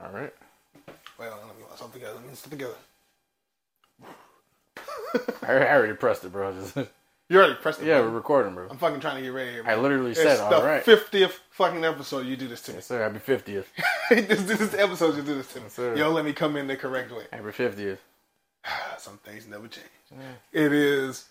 [0.00, 0.32] All right.
[1.18, 2.14] Well, let me something together.
[2.16, 2.74] Let me something together.
[5.46, 6.52] I already pressed it, bro.
[6.74, 6.76] Just,
[7.28, 7.86] You already pressed it.
[7.86, 8.10] yeah, bro.
[8.10, 8.68] we're recording, bro.
[8.68, 9.60] I'm fucking trying to get ready.
[9.64, 10.84] I literally it's said, the all right.
[10.84, 12.26] 50th fucking episode.
[12.26, 12.76] You do this to me.
[12.78, 13.02] Yes, sir.
[13.02, 13.66] Happy 50th.
[14.10, 15.68] this, this is the episode you do this to me.
[15.68, 15.94] sir.
[15.96, 17.24] Yo, let me come in the correct way.
[17.32, 17.98] Happy 50th.
[18.98, 19.86] Some things never change.
[20.52, 21.26] It is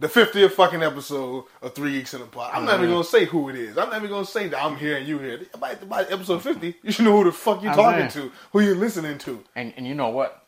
[0.00, 2.50] the 50th fucking episode of Three Geeks in a Pot.
[2.54, 2.84] I'm not Mm-hmm.
[2.84, 3.78] even gonna say who it is.
[3.78, 5.40] I'm not even gonna say that I'm here and you here.
[5.60, 8.60] By, by episode 50, you should know who the fuck you're I'm talking to, who
[8.60, 9.44] you're listening to.
[9.54, 10.42] And and you know what?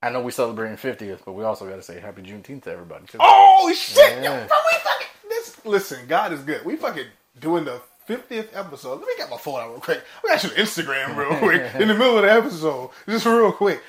[0.00, 3.04] I know we're celebrating 50th, but we also got to say Happy Juneteenth to everybody
[3.06, 3.18] too.
[3.20, 5.64] Oh shit, yo, bro, we fucking this.
[5.64, 6.64] Listen, God is good.
[6.64, 7.06] We fucking
[7.40, 9.00] doing the 50th episode.
[9.00, 10.02] Let me get my phone out real quick.
[10.22, 13.82] We got you Instagram real quick in the middle of the episode, just real quick.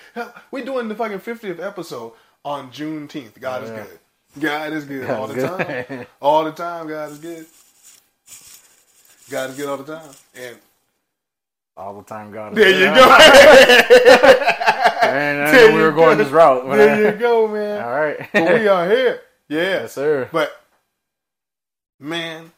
[0.50, 3.40] We doing the fucking 50th episode on Juneteenth.
[3.40, 3.84] God is Yeah.
[3.84, 4.00] good.
[4.38, 5.88] God is good God all is the good.
[5.88, 6.06] time.
[6.22, 7.46] All the time, God is good.
[9.30, 10.10] God is good all the time.
[10.36, 10.58] And
[11.78, 12.58] All the time, God.
[12.58, 14.46] is there you go.
[15.02, 16.24] And There we were going go.
[16.24, 16.66] this route.
[16.78, 17.82] there I- you go, man.
[17.84, 18.30] All right.
[18.32, 19.22] But we are here.
[19.50, 19.62] Yeah.
[19.82, 20.30] yes, sir.
[20.32, 20.52] But
[22.00, 22.52] man,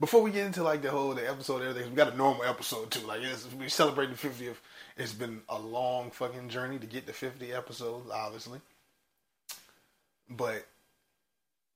[0.00, 2.44] before we get into like the whole the episode, and everything, we got a normal
[2.44, 3.06] episode too.
[3.06, 4.58] Like it's, we celebrating the fiftieth.
[4.96, 8.60] It's been a long fucking journey to get to fifty episodes, obviously.
[10.30, 10.66] But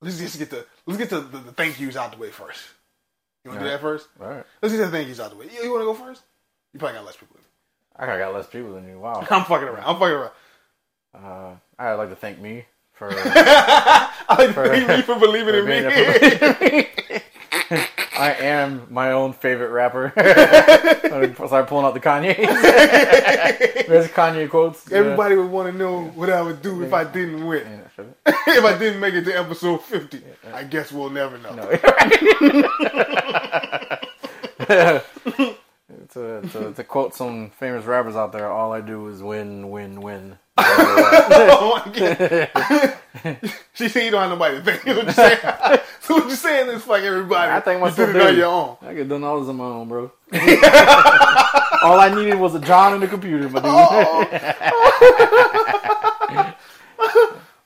[0.00, 2.60] let's just get the let's get the, the, the thank yous out the way first.
[3.44, 3.76] You want to do Yeah.
[3.76, 4.08] that first?
[4.20, 4.44] All right.
[4.62, 5.46] Let's get the thank yous out the way.
[5.46, 6.22] You, you want to go first?
[6.72, 7.36] You probably got less people.
[7.36, 7.48] Than me.
[8.14, 8.98] I got less people than you.
[8.98, 9.24] Wow.
[9.30, 9.84] I'm fucking around.
[9.84, 10.32] I'm fucking around.
[11.14, 15.60] Uh, I'd like to thank me for, I like to thank you for believing for
[15.60, 16.88] in me.
[18.18, 20.12] I am my own favorite rapper.
[21.46, 22.36] Start pulling out the Kanye.
[23.86, 24.90] There's Kanye quotes.
[24.90, 24.98] Yeah.
[24.98, 27.66] Everybody would want to know what I would do if I didn't win.
[27.66, 28.06] Yeah, sure.
[28.26, 30.22] if I didn't make it to episode 50.
[30.52, 31.54] I guess we'll never know.
[36.10, 40.00] to, to, to quote some famous rappers out there, all I do is win, win,
[40.00, 40.38] win.
[40.58, 42.98] Oh my god.
[43.74, 44.84] she said you don't have nobody to thank.
[44.86, 45.38] You know what you're saying?
[46.00, 47.50] so what you're saying is fuck everybody.
[47.52, 48.76] I think you myself did it on your own.
[48.82, 50.12] I could done all this on my own, bro.
[51.82, 53.70] all I needed was a John and a computer, my dude.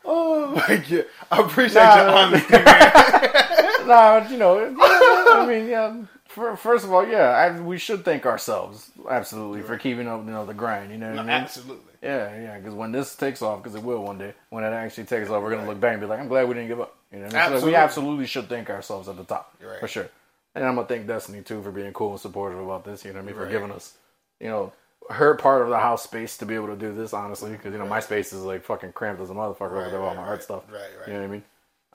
[0.05, 1.05] Oh my god.
[1.31, 2.17] I appreciate Nah, your nah.
[2.17, 3.87] honesty, man.
[3.87, 5.95] nah, you know, I mean, yeah.
[6.27, 10.47] First of all, yeah, I, we should thank ourselves absolutely for keeping up, you know,
[10.47, 10.91] the grind.
[10.93, 11.31] You know what I mean?
[11.31, 11.90] Absolutely.
[12.03, 12.59] Yeah, yeah.
[12.59, 15.43] Because when this takes off, because it will one day, when it actually takes off,
[15.43, 17.27] we're gonna look back and be like, "I'm glad we didn't give up." You know,
[17.27, 17.61] what I mean?
[17.61, 19.81] So we absolutely should thank ourselves at the top right.
[19.81, 20.09] for sure.
[20.55, 23.05] And I'm gonna thank Destiny too for being cool and supportive about this.
[23.05, 23.35] You know what I mean?
[23.35, 23.53] For Right.
[23.53, 23.95] giving us,
[24.41, 24.73] you know,
[25.11, 27.13] her part of the house space to be able to do this.
[27.13, 30.01] Honestly, because you know my space is like fucking cramped as a motherfucker over there
[30.01, 30.29] with all my right.
[30.29, 30.63] art stuff.
[30.71, 31.09] Right, right.
[31.09, 31.45] You know what I mean?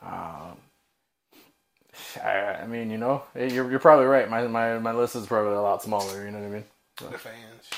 [0.01, 0.57] Um,
[2.23, 4.29] I, I mean, you know, you're, you're probably right.
[4.29, 6.25] My, my my list is probably a lot smaller.
[6.25, 6.63] You know what I mean?
[6.97, 7.69] The fans.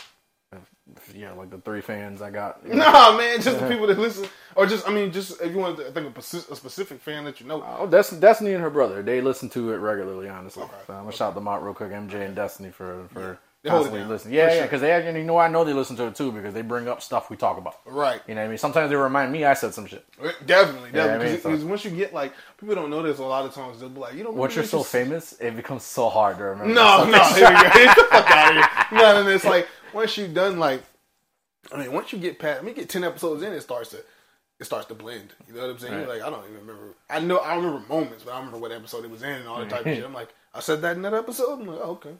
[1.14, 2.66] Yeah, like the three fans I got.
[2.68, 5.78] Nah, man, just the people that listen, or just I mean, just if you want
[5.78, 7.64] to think of a specific fan that you know.
[7.80, 10.30] Oh, Destiny, Destiny and her brother, they listen to it regularly.
[10.30, 10.74] Honestly, Okay.
[10.88, 11.92] so I'm gonna shout them out real quick.
[11.92, 14.34] MJ and Destiny for for They constantly listening.
[14.34, 14.64] for Yeah, yeah, sure.
[14.64, 16.88] because they and you know I know they listen to it too because they bring
[16.88, 17.76] up stuff we talk about.
[17.86, 18.22] Right.
[18.28, 18.58] You know what I mean?
[18.58, 20.06] Sometimes they remind me I said some shit.
[20.24, 21.26] Eh, definitely, Yeah, I definitely.
[21.28, 23.80] mean, Because so- once you get like people don't know this, a lot of times
[23.80, 26.74] they'll be like, you know, Once you're so famous, it becomes so hard to remember.
[26.74, 27.62] No, no, here we go.
[27.74, 28.56] Get the fuck out of
[28.90, 29.00] here.
[29.00, 30.84] No, and it's like once you've done like,
[31.72, 33.98] I mean, once you get past, I mean, get ten episodes in, it starts to,
[34.60, 35.34] it starts to blend.
[35.48, 36.00] You know what I'm saying?
[36.00, 36.08] Right.
[36.08, 36.96] like, I don't even remember.
[37.10, 39.48] I know, I remember moments, but I don't remember what episode it was in and
[39.48, 40.04] all that type of shit.
[40.04, 41.60] I'm like, I said that in that episode.
[41.60, 42.16] I'm like, oh, okay.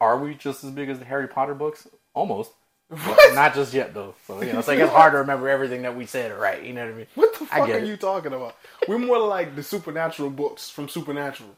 [0.00, 1.88] Are we just as big as the Harry Potter books?
[2.14, 2.52] Almost.
[2.88, 3.34] What?
[3.34, 4.14] not just yet though.
[4.26, 6.62] So you know, it's like it's hard to remember everything that we said right.
[6.62, 7.06] You know what I mean?
[7.14, 7.86] What the fuck are it.
[7.86, 8.56] you talking about?
[8.86, 11.50] We're more like the supernatural books from Supernatural.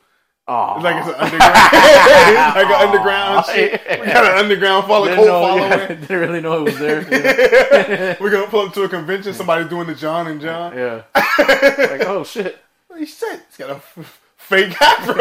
[0.52, 1.54] Oh, It's like it's an underground,
[2.56, 3.80] like an underground shit.
[4.00, 5.88] We got an underground follow didn't cult know, following.
[6.00, 7.02] didn't really know it was there.
[7.08, 8.16] Yeah.
[8.20, 9.32] We're gonna pull up to a convention.
[9.32, 10.76] Somebody doing the John and John.
[10.76, 11.02] yeah.
[11.14, 12.58] like oh shit.
[12.90, 13.42] Holy shit!
[13.48, 15.14] He's got a f- fake afro.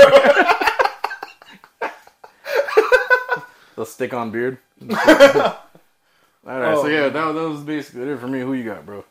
[3.75, 4.57] The stick on beard.
[4.81, 4.97] All
[6.43, 8.39] right, Oh, so yeah, that, that was basically it for me.
[8.39, 9.05] Who you got, bro?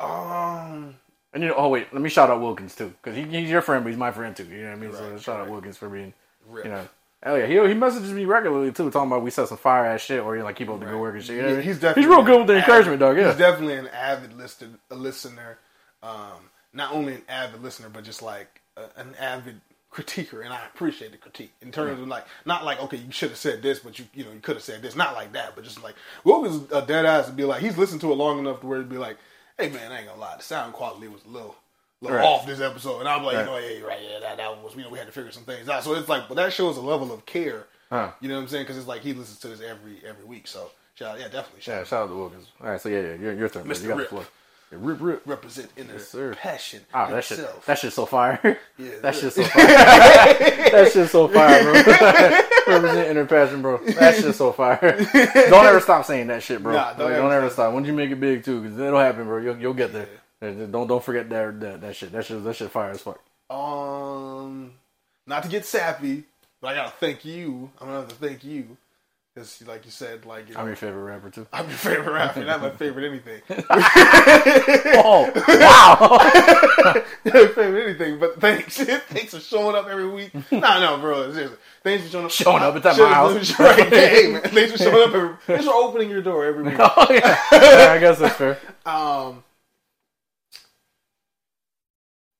[0.00, 0.96] um,
[1.34, 3.60] And you know, oh wait, let me shout out Wilkins too, because he, he's your
[3.60, 4.44] friend, but he's my friend too.
[4.44, 4.92] You know what I mean?
[4.92, 5.50] so Right, shout out.
[5.50, 6.14] Wilkins for being,
[6.48, 6.64] Rip.
[6.64, 6.88] you know,
[7.22, 7.46] hell yeah.
[7.46, 10.36] He he messages me regularly too, talking about we said some fire ass shit, or
[10.36, 11.36] you like keep up the good work and shit.
[11.36, 11.66] You know Yeah, I mean?
[11.66, 13.16] he's definitely he's real good with the encouragement, avid- dog.
[13.16, 15.58] Yeah, he's definitely an avid lister, a listener.
[16.02, 19.60] Um, not only an avid listener, but just like a, an avid
[19.92, 23.30] critiquer, and I appreciate the critique in terms of like not like okay, you should
[23.30, 25.54] have said this, but you you know you could have said this, not like that,
[25.54, 25.94] but just like
[26.24, 28.78] was a dead ass to be like he's listened to it long enough to where
[28.78, 29.16] it'd be like,
[29.58, 31.54] hey man, I ain't gonna lie, the sound quality was a little.
[32.00, 32.24] little Right.
[32.26, 33.40] Off this episode, and I'm like, Right.
[33.46, 35.44] you know, yeah, right, yeah, that, that was, you know, we had to figure some
[35.44, 35.82] things out.
[35.84, 38.10] So it's like, but that shows a level of care Huh.
[38.20, 38.64] You know what I'm saying?
[38.64, 40.46] Because it's like he listens to this every every week.
[40.48, 41.60] So shout out, yeah, definitely.
[41.60, 41.86] Shout Yeah, out.
[41.86, 42.46] shout out to Wilkins.
[42.60, 43.64] All right, so yeah, yeah, your, your turn.
[43.64, 43.82] Mr.
[43.82, 44.08] You got Rip.
[44.08, 44.26] the floor.
[44.70, 45.22] Rip, rip.
[45.26, 46.34] Represent inner sir.
[46.34, 46.80] passion.
[46.92, 48.58] Ah, that shit, that shit so fire.
[48.76, 49.66] Yeah, that shit so fire.
[49.66, 51.72] that shit so fire, bro.
[52.74, 53.78] Represent inner passion, bro.
[53.78, 54.96] That shit so fire.
[55.50, 56.72] Don't ever stop saying that shit, bro.
[56.72, 57.72] Nah, don't don't, ever ever stop.
[57.72, 59.38] When you make it big too, because it'll happen, bro.
[59.38, 60.08] You'll, you'll get there.
[60.40, 62.12] Don't don't forget that that that shit.
[62.12, 63.20] That shit that shit fire as fuck.
[63.50, 64.72] Um,
[65.26, 66.24] not to get sappy,
[66.60, 67.70] but I gotta thank you.
[67.80, 68.76] I'm gonna have to thank you
[69.34, 71.46] because, like you said, like you know, I'm your favorite rapper too.
[71.52, 72.44] I'm your favorite rapper.
[72.44, 73.42] Not my favorite anything.
[75.06, 77.00] Oh wow!
[77.24, 78.76] Favorite anything, but thanks.
[79.08, 80.32] thanks for showing up every week.
[80.52, 81.32] Nah, no, bro.
[81.32, 81.56] Seriously.
[81.82, 82.30] Thanks for showing up.
[82.30, 83.58] Showing up at that my house.
[83.58, 83.88] Right.
[83.88, 84.42] Hey, man.
[84.42, 85.14] Thanks for showing up.
[85.14, 86.76] Every, thanks for opening your door every week.
[86.78, 87.38] oh yeah.
[87.52, 88.58] Yeah, I guess that's fair.
[88.86, 89.42] Um,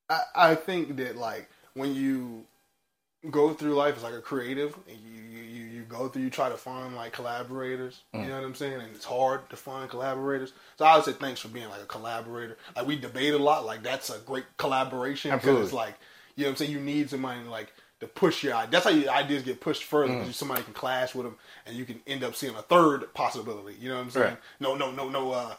[0.09, 2.45] I, I think that like when you
[3.31, 6.49] go through life as like a creative, and you, you you go through, you try
[6.49, 8.03] to find like collaborators.
[8.15, 8.75] You know what I'm saying?
[8.81, 10.53] And it's hard to find collaborators.
[10.79, 12.57] So I would say thanks for being like a collaborator.
[12.77, 13.65] Like we debate a lot.
[13.65, 15.95] Like that's a great collaboration because it's like
[16.37, 16.73] you know what I'm saying.
[16.73, 17.73] You need somebody like.
[18.01, 18.73] To push your idea.
[18.73, 21.85] That's how your ideas get pushed further because somebody can clash with them, and you
[21.85, 23.77] can end up seeing a third possibility.
[23.81, 24.25] You know what I'm saying?
[24.31, 24.39] Right.
[24.59, 25.31] No, no, no, no.
[25.31, 25.55] Uh,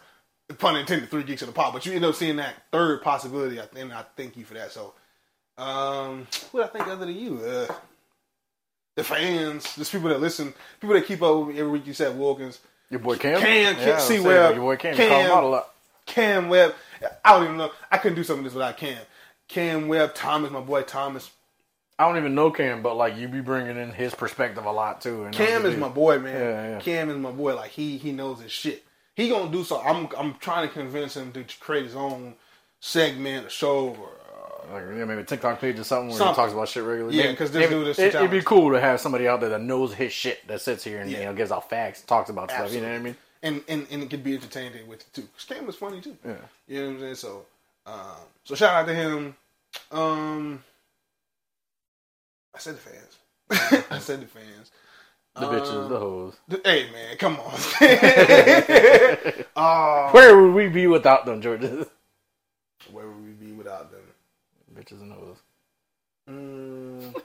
[0.59, 3.59] pun intended, three geeks in the pot, but you end up seeing that third possibility,
[3.59, 4.73] I- and I thank you for that.
[4.73, 4.94] So,
[5.57, 7.74] um, what I think other than you, uh,
[8.96, 11.88] the fans, just people that listen, people that keep up with me every week.
[11.88, 12.60] You said Wilkins,
[12.90, 13.40] Your boy Cam.
[13.40, 14.96] Cam, yeah, C Webb, Your boy Cam.
[14.96, 15.10] Cam.
[15.10, 15.69] Call him out a lot.
[16.06, 16.75] Cam Webb.
[17.24, 17.72] I don't even know.
[17.92, 19.00] I couldn't do some of this without Cam.
[19.48, 21.30] Cam Webb, Thomas, my boy Thomas.
[21.98, 25.02] I don't even know Cam, but like you be bringing in his perspective a lot
[25.02, 25.24] too.
[25.24, 26.34] And Cam is my boy, man.
[26.34, 26.80] Yeah, yeah.
[26.80, 27.56] Cam is my boy.
[27.56, 28.84] Like he he knows his shit.
[29.16, 29.81] He gonna do so.
[29.81, 32.36] I'm I'm trying to convince him to create his own
[32.81, 34.10] segment, a show, or
[34.71, 36.33] Like yeah, maybe a TikTok page or something where Something.
[36.33, 37.17] he talks about shit regularly.
[37.17, 39.62] Yeah, 'cause this dude is it, It'd be cool to have somebody out there that
[39.62, 41.19] knows his shit that sits here and Yeah.
[41.19, 42.71] you know gives out facts, talks about stuff.
[42.73, 43.15] You know what I mean?
[43.44, 45.27] and and, and it could be entertaining with it too.
[45.38, 46.17] Stan was funny too.
[46.25, 46.35] Yeah.
[46.67, 47.15] You know what I'm saying?
[47.15, 47.45] So,
[47.85, 48.01] um,
[48.44, 49.35] so shout out to him.
[49.91, 50.63] Um,
[52.56, 53.18] I said the fans.
[53.91, 54.71] I said the fans.
[55.35, 56.33] The bitches, Um, the hoes.
[56.63, 57.53] Hey man, come on.
[59.56, 61.89] uh, Where would we be without them, bitches
[62.91, 64.01] where would we be without them?
[64.91, 65.37] And hoes.
[66.29, 67.15] Mm,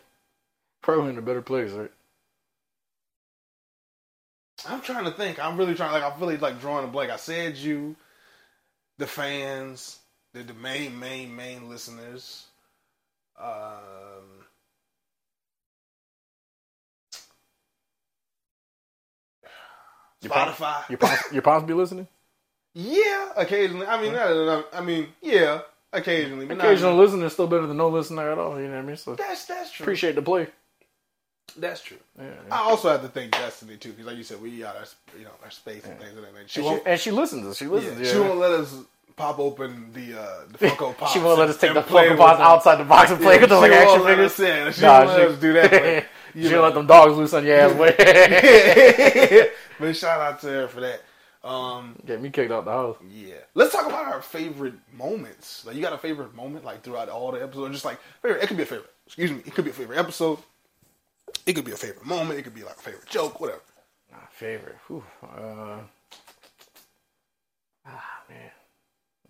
[0.82, 1.90] Probably in a better place, right?
[4.68, 5.38] I'm trying to think.
[5.42, 5.92] I'm really trying.
[5.92, 7.10] Like I'm really like drawing a blank.
[7.10, 7.96] I said you,
[8.98, 9.98] the fans,
[10.34, 12.46] the, the main, main, main listeners.
[13.40, 14.44] Um,
[20.22, 20.88] Your pop- Spotify.
[20.90, 22.08] Your pops, your pops be listening.
[22.74, 23.86] yeah, occasionally.
[23.86, 25.62] I mean, not, not- I mean, yeah,
[25.92, 26.46] occasionally.
[26.46, 28.60] But not- Occasional listener is still better than no listener at all.
[28.60, 28.96] You know what I mean?
[28.96, 29.84] So That's that's true.
[29.84, 30.48] appreciate the play.
[31.58, 31.96] That's true.
[32.18, 32.54] Yeah, yeah.
[32.54, 34.84] I also have to thank Destiny too, because like you said, we got our
[35.18, 36.30] you know our space and things of that.
[36.46, 37.56] She And she, and she listens.
[37.58, 38.10] She yeah, listens.
[38.10, 38.74] she won't let us
[39.16, 41.12] pop open the uh, the Funko Pops.
[41.12, 43.50] she won't let us take the Funko Pops outside the box and play Yeah, with
[43.50, 44.40] she like action let figures.
[44.40, 44.76] us.
[44.76, 45.70] She Nah, won't let us do that.
[45.72, 46.04] but,
[46.40, 47.72] you She'll let them dogs loose on your ass.
[49.80, 51.00] But shout out to her for that.
[51.42, 52.96] Um, Get me kicked out the house.
[53.10, 55.64] yeah, let's talk about our favorite moments.
[55.64, 58.42] Like, you got a favorite moment, like throughout all the episodes, just like favorite.
[58.42, 58.90] It could be a favorite.
[59.06, 59.38] Excuse me.
[59.46, 60.38] It could be a favorite episode.
[61.46, 62.38] It could be a favorite moment.
[62.38, 63.62] It could be like a favorite joke, whatever.
[64.12, 64.76] Nah, favorite.
[64.88, 65.02] Whew.
[65.22, 65.78] Uh,
[67.86, 68.50] ah man.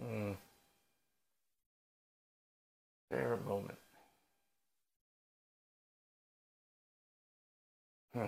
[0.02, 0.36] Mm.
[3.10, 3.78] Favorite moment.
[8.14, 8.26] Hmm.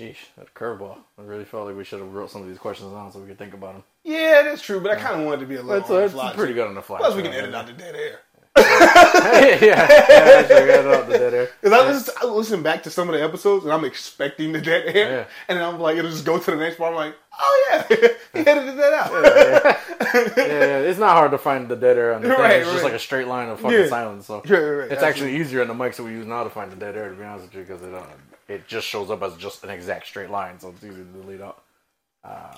[0.00, 0.96] Sheesh, that curveball.
[1.18, 3.26] I really felt like we should have wrote some of these questions down so we
[3.28, 3.84] could think about them.
[4.04, 4.80] Yeah, that's true.
[4.80, 5.80] But I kind of wanted to be a little.
[5.80, 6.98] That's, on the fly, pretty good on the fly.
[6.98, 8.20] Plus, we can edit out the dead air.
[8.58, 11.48] yeah, yeah, yeah, sure, edit out the dead air.
[11.60, 14.60] Because I listen, I listen back to some of the episodes and I'm expecting the
[14.60, 15.24] dead air, Yeah.
[15.48, 16.90] and then I'm like, it'll just go to the next part.
[16.90, 17.82] I'm like, oh yeah,
[18.32, 19.12] he edited that out.
[20.36, 22.38] yeah, yeah, it's not hard to find the dead air on the thing.
[22.38, 23.86] Right, It's just like a straight line of fucking Yeah.
[23.88, 24.26] silence.
[24.26, 24.92] So Yeah, right, right.
[24.92, 27.10] it's actually easier on the mics that we use now to find the dead air.
[27.10, 28.02] To be honest with you, because it uh,
[28.50, 31.40] it just shows up as just an exact straight line, so it's easy to delete
[31.40, 31.62] out.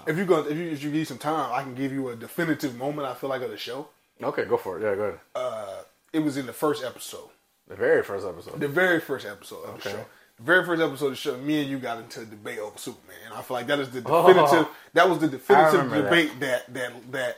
[0.06, 2.16] If you go, if you if you need some time, I can give you a
[2.16, 3.06] definitive moment.
[3.06, 3.88] I feel like of the show.
[4.22, 4.82] Okay, go for it.
[4.82, 5.20] Yeah, go ahead.
[5.34, 5.82] Uh,
[6.12, 7.28] it was in the first episode,
[7.68, 8.58] The very first episode.
[8.60, 10.04] the very first episode of the show.
[10.38, 12.76] The very first episode of the show, me and you got into a debate over
[12.78, 13.16] Superman.
[13.26, 14.26] And I feel like that is the Oh.
[14.26, 14.66] definitive.
[14.94, 16.10] that was the definitive remember that.
[16.10, 16.74] debate that.
[16.74, 17.36] that that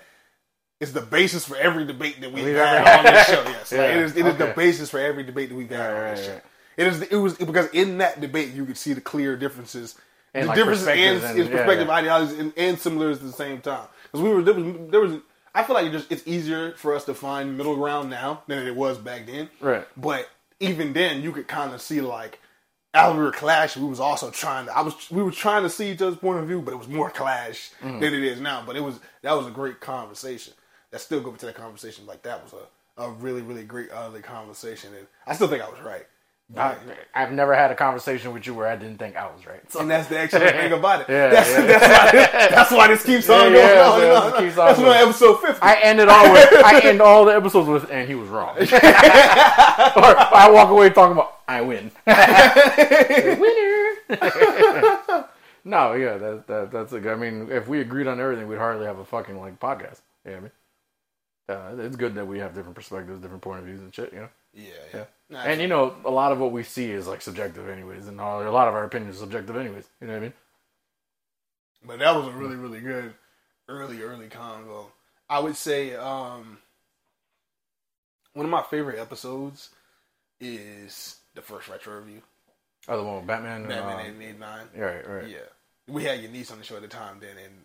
[0.80, 3.42] is the basis for every debate that we've We've had on this show.
[3.44, 4.16] Yes, Yeah, it is.
[4.16, 4.54] It is the okay.
[4.56, 6.32] basis for every debate that we've had Right, on this right, show.
[6.34, 6.42] right.
[6.76, 7.02] It is.
[7.02, 9.94] It was because in that debate you could see the clear differences,
[10.34, 11.92] And, the like, differences and, and- in perspective, yeah.
[11.94, 13.86] ideologies, and, and similarities at the same time.
[14.10, 15.20] Because we were there was there was.
[15.56, 18.66] I feel like it just it's easier for us to find middle ground now than
[18.66, 19.48] it was back then.
[19.60, 19.86] Right.
[19.96, 20.28] But
[20.60, 22.40] even then you could kind of see like
[22.92, 24.76] as we were clashing, we was also trying to.
[24.76, 26.88] I was we were trying to see each other's point of view, but it was
[26.88, 28.00] more clash Mm-hmm.
[28.00, 28.62] than it is now.
[28.66, 30.54] But it was that was a great conversation.
[30.90, 32.06] That still go back to that conversation.
[32.06, 35.68] Like that was a, a really really great other conversation, and I still think I
[35.68, 36.06] was right.
[36.56, 36.76] I,
[37.14, 39.60] I've never had a conversation with you where I didn't think I was right.
[39.72, 41.08] So, And that's the excellent thing about it.
[41.08, 41.66] Yeah, that's, yeah.
[41.66, 44.02] That's, why this, that's why this keeps on Yeah, going yeah, on.
[44.02, 44.90] it on keeps on That's going.
[44.90, 45.62] why episode 50.
[45.62, 48.56] I ended all with I end all the episodes with and he was wrong.
[48.58, 51.90] or I walk away talking about I win.
[53.40, 55.24] Winner.
[55.64, 57.12] no, yeah, that, that that's a good.
[57.12, 60.00] I mean, if we agreed on everything, we'd hardly have a fucking like podcast.
[60.24, 61.80] You know what I mean?
[61.82, 64.12] Uh, it's good that we have different perspectives, different point of views, and shit.
[64.12, 64.28] You know.
[64.54, 65.42] Yeah, Yeah.
[65.42, 68.46] And you know, a lot of what we see is like subjective, anyways, and all,
[68.46, 69.88] a lot of our opinions are subjective, anyways.
[70.00, 70.32] You know what I mean?
[71.86, 73.14] But that was a really, really good
[73.68, 74.86] early, early convo.
[75.28, 76.58] I would say um,
[78.32, 79.70] one of my favorite episodes
[80.40, 82.22] is the first retro review,
[82.86, 83.62] Oh, the one with Batman.
[83.62, 84.66] And, Batman um, 889.
[84.76, 85.28] right, right.
[85.28, 85.38] Yeah,
[85.88, 87.64] we had your niece on the show at the time then, and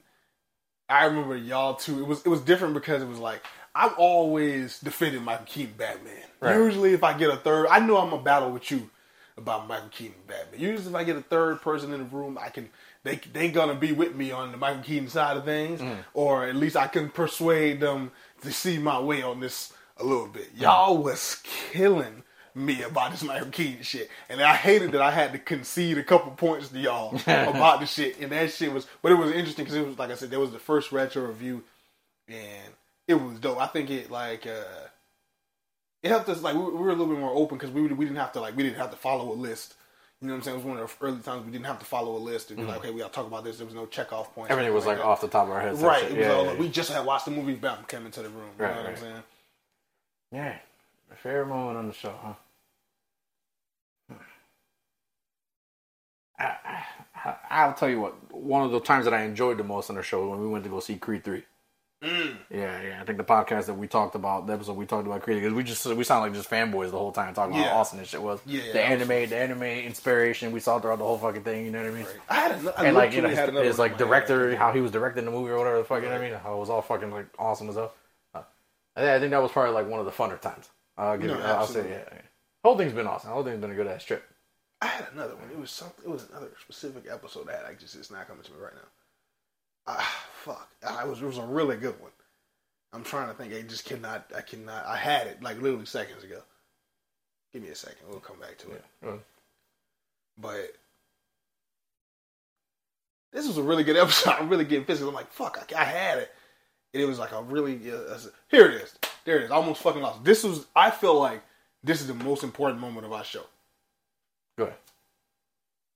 [0.87, 1.99] I remember y'all too.
[1.99, 3.43] It was it was different because it was like
[3.79, 6.13] I've always defended Michael Keaton Batman.
[6.41, 6.57] Right.
[6.57, 8.89] Usually, if I get a third, I know I'm a battle with you
[9.37, 10.59] about Michael Keaton Batman.
[10.59, 12.69] Usually, if I get a third person in the room, I can
[13.03, 15.95] they they gonna be with me on the Michael Keaton side of things, mm.
[16.13, 20.27] or at least I can persuade them to see my way on this a little
[20.27, 20.49] bit.
[20.57, 21.03] Y'all mm.
[21.03, 25.39] was killing me about this Michael Keaton shit, and I hated that I had to
[25.39, 28.87] concede a couple points to y'all about the shit, and that shit was.
[29.01, 31.25] But it was interesting because it was like I said, there was the first retro
[31.25, 31.63] review,
[32.27, 32.73] and
[33.09, 33.61] it was dope.
[33.61, 34.87] I think it like uh
[36.03, 37.83] it helped us like we were, we were a little bit more open because we
[37.83, 39.75] we didn't have to like we didn't have to follow a list.
[40.21, 40.55] You know what I'm saying?
[40.55, 42.59] It was one of the early times we didn't have to follow a list and
[42.59, 43.57] be like, okay, we got to talk about this.
[43.57, 44.51] There was no check off points.
[44.51, 45.83] Everything was like off the top of our heads.
[45.83, 46.05] Right.
[46.09, 48.21] It was Yeah, all, yeah, like, we just had watched the movie, bam, came into
[48.23, 48.51] the room.
[48.59, 48.91] You Right, know what right.
[48.91, 49.23] I'm saying?
[50.33, 50.57] yeah.
[51.09, 52.33] My favorite moment on the show, huh?
[56.39, 56.55] I,
[57.25, 58.33] I, I'll tell you what.
[58.33, 60.47] One of the times that I enjoyed the most on the show was when we
[60.49, 61.43] went to go see Creed three.
[62.01, 62.37] Mm.
[62.49, 62.99] Yeah, yeah.
[63.01, 65.53] I think the podcast that we talked about, the episode we talked about Creed, because
[65.53, 68.07] we just we sound like just fanboys the whole time talking about how awesome this
[68.07, 68.39] shit was.
[68.45, 71.65] Yeah, yeah, the was anime, the anime inspiration we saw throughout the whole fucking thing.
[71.65, 72.05] You know what I mean?
[72.05, 72.15] Right.
[72.29, 74.05] I had another, and like you know, his, his like my head.
[74.07, 76.01] director, how he was directing the movie or whatever the fuck.
[76.01, 76.39] You know what I mean?
[76.39, 77.91] How it was all fucking like awesome as hell.
[78.33, 78.43] Uh,
[78.95, 80.69] I think that was probably like one of the funner times.
[80.97, 81.43] I'll give No, you.
[81.43, 82.21] I'll say yeah, yeah.
[82.63, 83.31] Whole thing's been awesome.
[83.31, 84.23] Whole thing's been a good ass trip.
[84.81, 85.49] I had another one.
[85.51, 86.05] It was something.
[86.05, 87.65] It was another specific episode I had.
[87.65, 88.87] I just it's not coming to me right now.
[89.91, 90.69] Ah, fuck.
[90.83, 92.11] Ah, it was it was a really good one.
[92.93, 93.53] I'm trying to think.
[93.53, 94.31] I just cannot.
[94.35, 94.85] I cannot.
[94.85, 96.41] I had it like literally seconds ago.
[97.53, 97.97] Give me a second.
[98.09, 98.85] We'll come back to it.
[99.05, 99.17] Uh,
[100.37, 100.73] But
[103.33, 104.31] this was a really good episode.
[104.39, 105.01] I'm really getting pissed.
[105.01, 105.57] I'm like, fuck.
[105.75, 106.31] I, I had it.
[106.93, 107.91] And it was like a really.
[107.91, 108.17] Uh,
[108.49, 108.93] here it is.
[109.25, 109.51] There it is.
[109.51, 110.23] I almost fucking lost.
[110.23, 110.65] This was.
[110.75, 111.41] I feel like
[111.83, 113.43] this is the most important moment of our show.
[114.57, 114.77] Go ahead.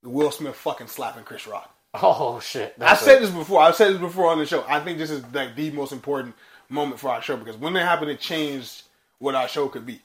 [0.03, 1.72] The Will Smith fucking slapping Chris Rock.
[1.93, 2.75] Oh shit!
[2.81, 3.61] I said this before.
[3.61, 4.65] I've said this before on the show.
[4.67, 6.35] I think this is like the most important
[6.69, 8.83] moment for our show because when it happened, it changed
[9.19, 10.01] what our show could be.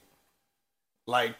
[1.07, 1.35] Like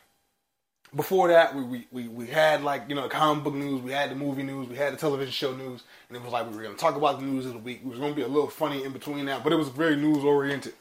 [0.96, 3.92] before that, we we, we, we had like you know the comic book news, we
[3.92, 6.56] had the movie news, we had the television show news, and it was like we
[6.56, 7.82] were going to talk about the news of the week.
[7.84, 9.96] It was going to be a little funny in between that, but it was very
[9.96, 10.74] news oriented.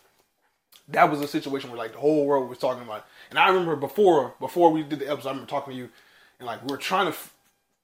[0.88, 2.98] That was a situation where like the whole world was talking about.
[2.98, 3.04] It.
[3.30, 5.90] And I remember before before we did the episode, I remember talking to you,
[6.38, 7.18] and like we were trying to.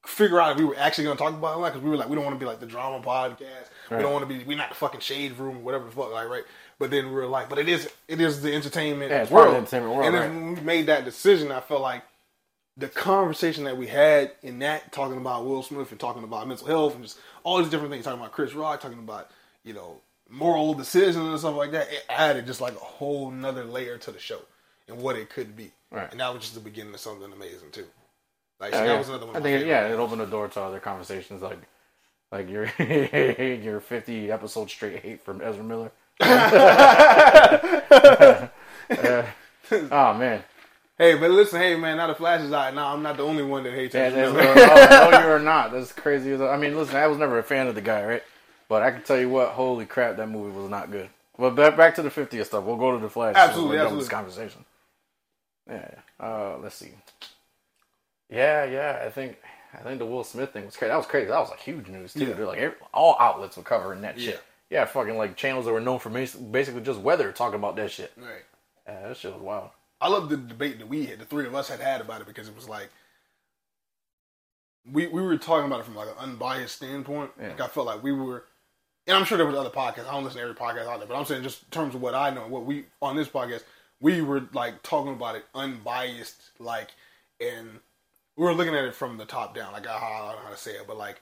[0.06, 2.08] Figure out if we were actually going to talk about it because we were like
[2.08, 3.68] we don't want to be like the drama podcast.
[3.90, 6.28] We don't want to be we're not the fucking shade room whatever the fuck like
[6.28, 6.44] right?
[6.78, 9.46] But then we were like but it is it is the entertainment Yeah, it's part
[9.49, 9.54] of world.
[9.54, 10.28] the entertainment world, and right.
[10.28, 12.02] then when we made that decision I felt like
[12.76, 16.66] the conversation that we had in that talking about Will Smith and talking about mental
[16.66, 19.30] health and just all these different things talking about Chris Rock talking about
[19.64, 23.64] you know moral decisions and stuff like that it added just like a whole nother
[23.64, 24.40] layer to the show
[24.88, 25.70] and what it could be.
[25.90, 26.11] Right.
[26.11, 27.87] and that was just the beginning of something amazing too
[28.61, 28.99] like Yeah, so yeah.
[28.99, 31.58] was another one I think it- yeah, it opened the door to other conversations like
[32.32, 32.68] like your
[33.58, 35.90] your 50 episode straight hate from Ezra Miller.
[38.90, 39.26] Uh,
[39.90, 40.44] oh man,
[40.96, 42.73] Hey, but listen, hey man, now the Flash is out.
[42.73, 44.54] Now I'm not the only one that hates yeah, Ezra Miller.
[44.56, 45.73] oh, no, you're not.
[45.73, 46.30] That's crazy.
[46.32, 48.23] as I mean, listen, I was never a fan of the guy, right?
[48.68, 51.08] But I can tell you what, holy crap, that movie was not good.
[51.37, 52.62] But back back to the 50th stuff.
[52.62, 53.34] We'll go to the Flash.
[53.37, 54.02] Absolutely, absolutely.
[54.04, 54.64] This conversation.
[55.68, 55.88] Yeah.
[56.20, 56.25] yeah.
[56.25, 56.92] Uh, let's see.
[58.34, 59.02] Yeah, yeah.
[59.04, 59.38] I think
[59.72, 60.90] I think the Will Smith thing was crazy.
[60.90, 61.28] That was crazy.
[61.28, 62.20] That was like huge news too.
[62.26, 62.34] Yeah.
[62.34, 62.46] dude.
[62.48, 64.42] Like every, all outlets were covering that shit.
[64.70, 67.90] Yeah, fucking like channels that were known for bas- basically just weather talking about that
[67.90, 68.12] shit.
[68.16, 68.42] Right.
[68.86, 69.70] Yeah, that shit was wild.
[70.00, 72.26] I love the debate that we had, the three of us had had about it
[72.26, 72.90] because it was like
[74.90, 77.30] we we were talking about it from like an unbiased standpoint.
[77.40, 77.48] Yeah.
[77.48, 78.44] Like I felt like we were,
[79.06, 80.08] and I'm sure there was other podcasts.
[80.08, 82.02] I don't listen to every podcast out there, but I'm saying just in terms of
[82.02, 83.62] what I know, what we on this podcast,
[84.00, 86.90] we were like talking about it unbiased, like,
[87.40, 87.80] and
[88.36, 89.72] we were looking at it from the top down.
[89.72, 91.20] Like, I, don't know how to say it, but like,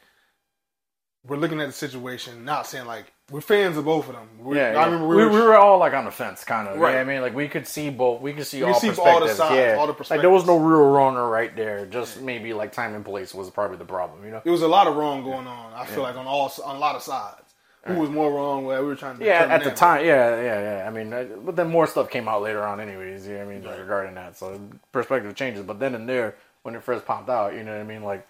[1.26, 4.28] we're looking at the situation, not saying like we're fans of both of them.
[4.40, 6.66] We, Yeah, I remember we, we we, were, were all like on the fence, kind
[6.66, 6.78] of.
[6.78, 6.94] Right.
[6.94, 8.20] Yeah, I mean, like we could see both.
[8.20, 9.14] We could see We all see perspectives.
[9.14, 11.86] all the sides, yeah, all the like there was no real wrong or right there.
[11.86, 14.24] Just maybe like time and place was probably the problem.
[14.24, 14.40] You know.
[14.42, 15.72] there was a lot of wrong going on.
[15.74, 17.38] I feel like on all on a lot of sides.
[17.84, 18.64] Who was more wrong?
[18.64, 19.76] Where we were trying to Yeah, at the that.
[19.76, 20.86] time, yeah, yeah, yeah.
[20.86, 23.26] I mean, uh, but then more stuff came out later on, anyways.
[23.26, 24.60] You Yeah, I mean, regarding that, so
[24.92, 25.64] perspective changes.
[25.64, 28.02] But then and there, when it first popped out, you know what I mean?
[28.02, 28.26] Like,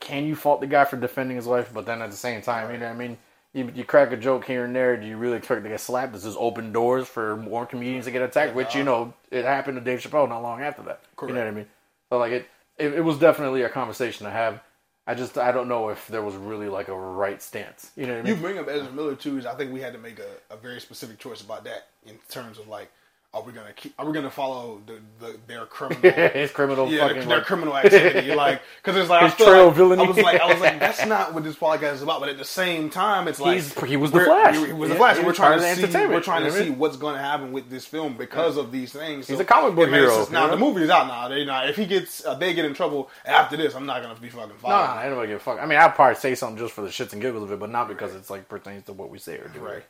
[0.00, 1.70] can you fault the guy for defending his wife?
[1.72, 3.18] But then at the same time, you know what I mean?
[3.52, 4.96] You, you crack a joke here and there.
[4.96, 6.12] Do you really expect to get slapped?
[6.12, 9.44] Does This is open doors for more comedians to get attacked, which you know it
[9.44, 11.00] happened to Dave Chappelle not long after that.
[11.20, 11.66] You know what I mean?
[12.10, 12.48] So like it,
[12.78, 14.62] it, it was definitely a conversation to have.
[15.06, 17.90] I just I don't know if there was really like a right stance.
[17.96, 19.38] You know what I You bring up Ezra Miller too.
[19.38, 22.18] Is I think we had to make a, a very specific choice about that in
[22.28, 22.92] terms of like,
[23.32, 23.94] are we gonna keep?
[23.96, 26.00] Are we gonna follow the, the their criminal?
[26.30, 29.76] His criminal Yeah, fucking their like, criminal activity, like, because it's like I trail like,
[29.76, 30.04] villainy.
[30.04, 32.18] I was like, I was like, that's not what this podcast is about.
[32.18, 34.56] But at the same time, it's like He's- he was the Flash.
[34.56, 35.14] He was the Yeah, Flash.
[35.14, 36.06] he and we're trying to see.
[36.06, 38.56] We're trying to know what I see what's going to happen with this film because
[38.56, 39.28] of these things.
[39.28, 40.30] He's a comic book hero, sense.
[40.30, 40.66] Now you the know?
[40.66, 41.28] movie is out now.
[41.28, 44.18] They not if he gets uh, they get in trouble after this, I'm not gonna
[44.18, 44.96] be fucking following.
[44.96, 45.60] no, ain't nobody give a fuck.
[45.60, 47.70] I mean, I'd probably say something just for the shits and giggles of it, but
[47.70, 49.60] not because it's like pertains to what we say or do.
[49.60, 49.84] Right.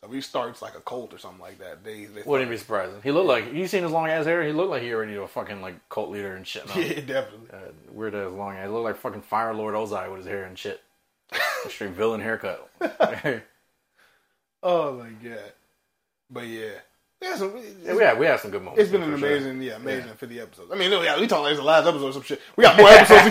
[0.00, 2.56] So if he starts like a cult or something like that, they, they Wouldn't be
[2.56, 3.00] surprising.
[3.02, 4.44] He looked like you seen his long ass hair.
[4.44, 6.68] He looked like he already knew a fucking like cult leader and shit.
[6.68, 6.76] now.
[6.80, 7.48] yeah, definitely.
[7.52, 8.66] Uh, weird ass long hair.
[8.66, 10.82] He looked like fucking Fire Lord Ozai with his hair and shit.
[11.68, 12.70] Straight villain haircut.
[14.62, 15.52] Oh my god.
[16.28, 16.70] But yeah,
[17.22, 18.82] yeah, some, yeah, we had we had some good moments.
[18.82, 19.36] It's been an for sure.
[19.36, 20.72] amazing, yeah, amazing 50 episodes.
[20.72, 22.40] I mean, no, yeah, we talked like the last episode or some shit.
[22.56, 23.22] We got more episodes.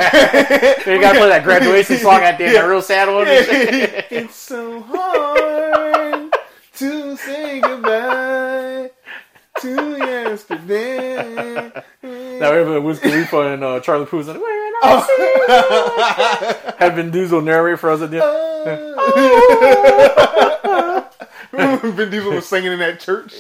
[0.86, 3.26] We gotta play that graduation song at the end, that real sad one.
[3.28, 5.55] it's so hard
[7.18, 8.92] to say goodbye
[9.62, 11.72] to yesterday.
[12.04, 14.40] Now we have Wiz Khalifa and uh, Charlie Puth's in it.
[14.40, 15.02] When I Oh.
[16.68, 16.76] see.
[16.80, 18.24] Had Vin Diesel narrate for us at the
[21.52, 21.96] end.
[21.96, 23.34] Vin Diesel was singing in that church.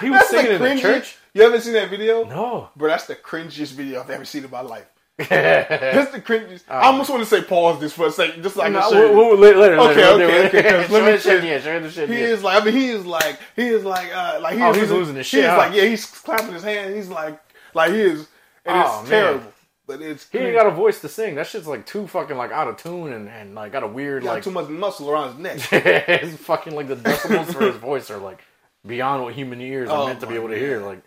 [0.00, 1.16] He was That's singing in the cringiest- church.
[1.32, 2.24] You haven't seen that video?
[2.24, 2.70] No.
[2.76, 4.86] Bro, that's the cringiest video I've ever seen in my life.
[5.28, 6.64] That's the cringiest.
[6.68, 8.72] I almost want to say pause this for a second, just like.
[8.72, 11.90] No, we'll, we'll, later, later, Okay, later, okay, okay, 'cause let me shit, yeah, the
[11.90, 12.26] shit, He yeah.
[12.26, 14.76] is like, I mean, he is like, he is like, uh, like he Oh, is
[14.78, 15.56] he's losing his shit, He is huh?
[15.58, 16.94] like, yeah, he's clapping his hand.
[16.94, 17.38] He's like,
[17.74, 18.28] like he is,
[18.64, 19.22] and Oh, it's man.
[19.22, 19.52] terrible,
[19.86, 21.34] but it's He ain't got a voice to sing.
[21.34, 24.22] That shit's like too fucking like out of tune and, and like got a weird
[24.24, 25.72] got like too much muscle around his neck.
[25.72, 28.40] it's fucking like the decibels for his voice are like
[28.86, 30.80] beyond what human ears are Oh meant to be able to hear.
[30.80, 31.02] Like,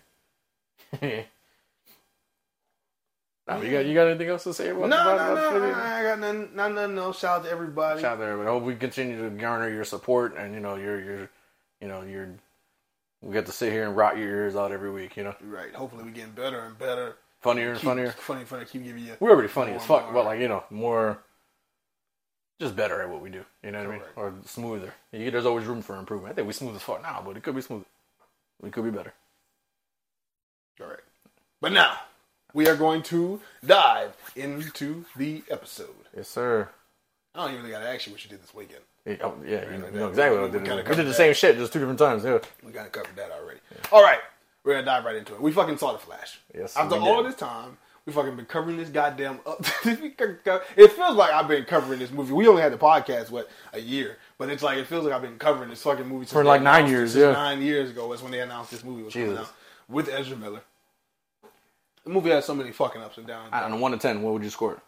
[3.47, 5.71] no, you got you got anything else to say about no, about, no, no, Philly?
[5.73, 7.19] I got nothing, nothing, nothing else.
[7.19, 8.01] Shout out to everybody.
[8.01, 10.75] Shout out there, but I hope we continue to garner your support and you know
[10.75, 11.29] your your
[11.81, 12.29] you know your
[13.21, 15.15] we get to sit here and rot your ears out every week.
[15.17, 15.73] You know, Right.
[15.73, 17.15] Hopefully, we're getting better and better.
[17.41, 18.11] funnier and Keep, funnier.
[18.11, 18.65] funny, funny.
[18.65, 19.13] Keep giving you.
[19.19, 21.19] We're already funny as fuck, but like you know more.
[22.61, 24.93] Just better at what we do, you know what I mean, or smoother.
[25.11, 26.31] You- There's always room for improvement.
[26.31, 27.85] I think we smooth as fuck now, but it could be smoother.
[28.61, 29.11] We could be better.
[30.79, 30.99] All right.
[31.59, 31.97] But now
[32.53, 35.95] we are going to dive into the episode.
[36.15, 36.69] Yes, sir.
[37.35, 38.81] I don't even really got to ask you what you did this weekend.
[39.05, 40.65] Yeah, oh, yeah, you know, like know exactly We- what I did.
[40.65, 41.13] kinda We did the that.
[41.15, 42.23] same shit, just two different times.
[42.23, 42.39] Yeah.
[42.63, 43.59] We kind of covered that already.
[43.91, 44.19] All right,
[44.63, 45.41] we're gonna dive right into it.
[45.41, 46.39] We fucking saw the Flash.
[46.55, 47.31] Yes, After we all did.
[47.33, 49.39] this time, we fucking been covering this goddamn.
[49.45, 49.59] Up.
[49.85, 52.31] it feels like I've been covering this movie.
[52.33, 55.21] We only had the podcast what a year, but it's like it feels like I've
[55.21, 57.31] been covering this fucking movie since For like nine years, yeah.
[57.31, 59.51] nine years ago was when they announced this movie was coming out
[59.89, 60.61] with Ezra Miller.
[62.03, 63.49] The movie has so many fucking ups and downs.
[63.53, 64.73] On a one to ten, what would you score?
[64.73, 64.79] it?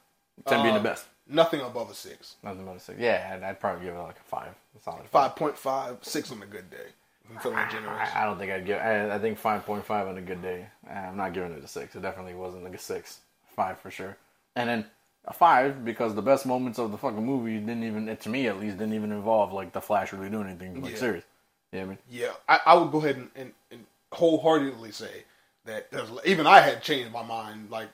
[0.48, 1.06] Ten being the Uh, best.
[1.28, 2.36] Nothing above a six.
[2.44, 3.00] Nothing about a six.
[3.00, 4.54] Yeah, I'd, I'd probably give it like a five.
[4.78, 6.88] A solid Five point five, six on a good day.
[7.30, 8.10] I'm feeling generous.
[8.14, 8.78] I, I don't think I'd give.
[8.80, 10.68] I, I think five point five on a good day.
[10.88, 11.96] Uh, I'm not giving it a six.
[11.96, 13.20] It definitely wasn't like a six.
[13.56, 14.18] Five for sure.
[14.56, 14.86] And then
[15.26, 18.60] a five because the best moments of the fucking movie didn't even, to me at
[18.60, 20.98] least, didn't even involve like the Flash really doing anything like Yeah.
[21.00, 21.24] serious.
[21.72, 22.22] You know what I mean?
[22.22, 25.24] Yeah, I, I would go ahead and, and, and wholeheartedly say
[25.66, 25.88] that
[26.26, 27.90] even I had changed my mind like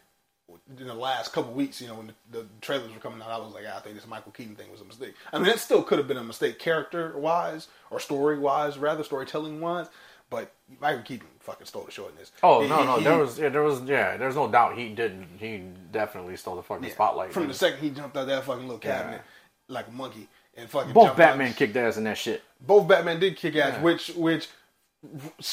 [0.78, 1.82] in the last couple weeks.
[1.82, 3.96] You know, when the, the trailers were coming out, I was like, "Ah, I think
[3.96, 5.14] this Michael Keaton thing was a mistake.
[5.32, 9.04] I mean, it still could have been a mistake, character wise or story wise, rather
[9.04, 9.88] storytelling wise.
[10.30, 12.32] But Michael Keaton fucking stole the show in this.
[12.42, 14.88] Oh He- no, no, he- there was, yeah, there was, yeah, there's no doubt he
[14.90, 15.28] didn't.
[15.40, 17.34] He definitely stole the fucking yeah, spotlight.
[17.34, 19.22] from the second he jumped out that fucking little cabinet
[19.68, 21.28] like a monkey and fucking Both jumped out.
[21.32, 22.44] Batman kicked ass in that shit.
[22.62, 24.48] both Batman did kick ass, which which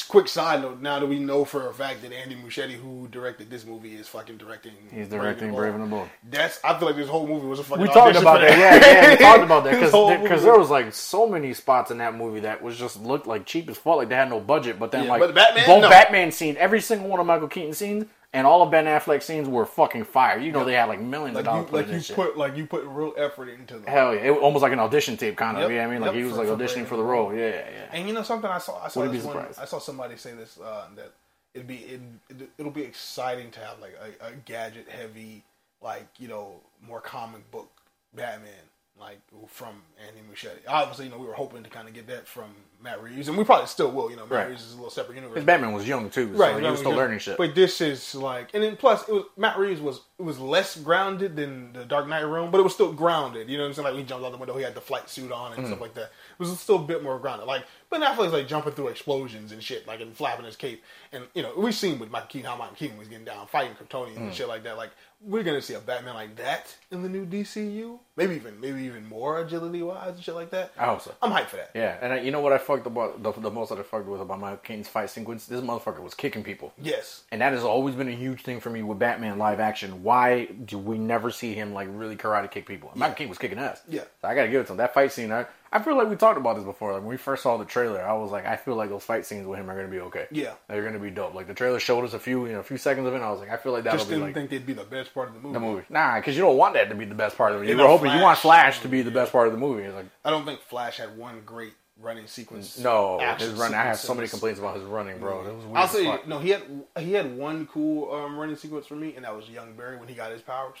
[0.07, 3.49] quick side note: now that we know for a fact that Andy Muschietti, who directed
[3.49, 4.73] this movie, is fucking directing.
[4.91, 6.07] He's directing Brave and the Bold.
[6.29, 6.59] That's.
[6.63, 7.81] I feel like this whole movie was a fucking.
[7.81, 9.09] We talked about for that, yeah, yeah.
[9.11, 12.41] We talked about that because movie there was like so many spots in that movie
[12.41, 14.77] that was just looked like cheap as fuck, like they had no budget.
[14.77, 15.89] But then Yeah, like but Batman, both no.
[15.89, 19.47] Batman scene, every single one of Michael Keaton scenes, and all of Ben Affleck scenes
[19.47, 20.37] were fucking fire.
[20.39, 22.15] You know they had like millions like of dollars you, put like you this shit.
[22.15, 23.89] put like you put real effort into the.
[23.89, 25.63] Hell yeah, it was almost like an audition tape kind of.
[25.63, 27.33] Yep, Yeah, I mean like yep, he was for- like auditioning Brave for the role.
[27.33, 27.85] Yeah, yeah.
[27.91, 29.45] And you know something I saw I saw this be one.
[29.59, 31.11] I saw somebody say this uh, that
[31.53, 35.43] it'd be it, it'll be exciting to have like a, a gadget heavy
[35.81, 37.69] like you know more comic book
[38.13, 38.51] Batman
[38.99, 40.59] like from Andy Muschietti.
[40.67, 42.49] Obviously, you know we were hoping to kind of get that from
[42.81, 44.09] Matt Reeves, and we probably still will.
[44.09, 44.49] You know, Matt Right.
[44.49, 45.33] Reeves is a little separate universe.
[45.33, 47.37] Because Batman was young too, so Right, he was still learning shit.
[47.37, 50.77] But this is like, and then plus, it was Matt Reeves was it was less
[50.77, 53.49] grounded than the Dark Knight Realm, but it was still grounded.
[53.49, 53.87] You know what I'm saying?
[53.87, 55.67] Like he jumped out the window, he had the flight suit on and Mm.
[55.67, 56.03] stuff like that.
[56.03, 57.47] It was still a bit more grounded.
[57.47, 60.83] Like, but Affleck's like jumping through explosions and shit, like and flapping his cape.
[61.11, 63.75] And you know, we've seen with Michael Keaton how Michael Keaton was getting down, fighting
[63.75, 64.17] Kryptonians Mm.
[64.17, 64.77] and shit like that.
[64.77, 67.99] Like, we're gonna see a Batman like that in the new DCU.
[68.15, 70.71] Maybe even maybe even more agility wise and shit like that.
[70.77, 71.13] I hope so.
[71.21, 71.71] I'm hyped for that.
[71.73, 74.07] Yeah, and I, you know what I fucked about the, the most that I fucked
[74.07, 75.45] with about Michael Keaton's fight sequence?
[75.45, 76.73] This motherfucker was kicking people.
[76.81, 77.23] Yes.
[77.31, 80.03] And that has always been a huge thing for me with Batman live action.
[80.03, 82.89] Why do we never see him like really karate kick people?
[82.91, 83.81] And Michael Keaton was kicking ass.
[83.89, 84.03] Yeah.
[84.21, 84.77] So I gotta give it to him.
[84.77, 86.93] That fight scene, I, I feel like we talked about this before.
[86.93, 89.25] Like when we first saw the trailer, I was like, I feel like those fight
[89.25, 90.25] scenes with him are gonna be okay.
[90.31, 90.53] Yeah.
[90.67, 91.35] They're gonna be dope.
[91.35, 93.17] Like the trailer showed us a few, you know, a few seconds of it.
[93.17, 94.73] And I was like, I feel like that'll Just be didn't like think they'd be
[94.73, 95.53] the best part of the movie.
[95.53, 95.85] the movie.
[95.89, 97.67] Nah, because you don't want that to be the best part of it.
[97.69, 98.79] You Yeah, were hoping you want Flash.
[98.81, 99.83] To be the best part of the movie.
[99.83, 102.79] It's like I don't think Flash had one great running sequence.
[102.79, 103.75] no, his running.
[103.77, 105.45] I have so many complaints about his running, bro.
[105.47, 105.77] It was weird.
[105.77, 106.39] I'll say no.
[106.39, 106.63] He had
[106.97, 110.07] he had one cool um, running sequence for me, and that was Young Barry when
[110.07, 110.79] he got his powers.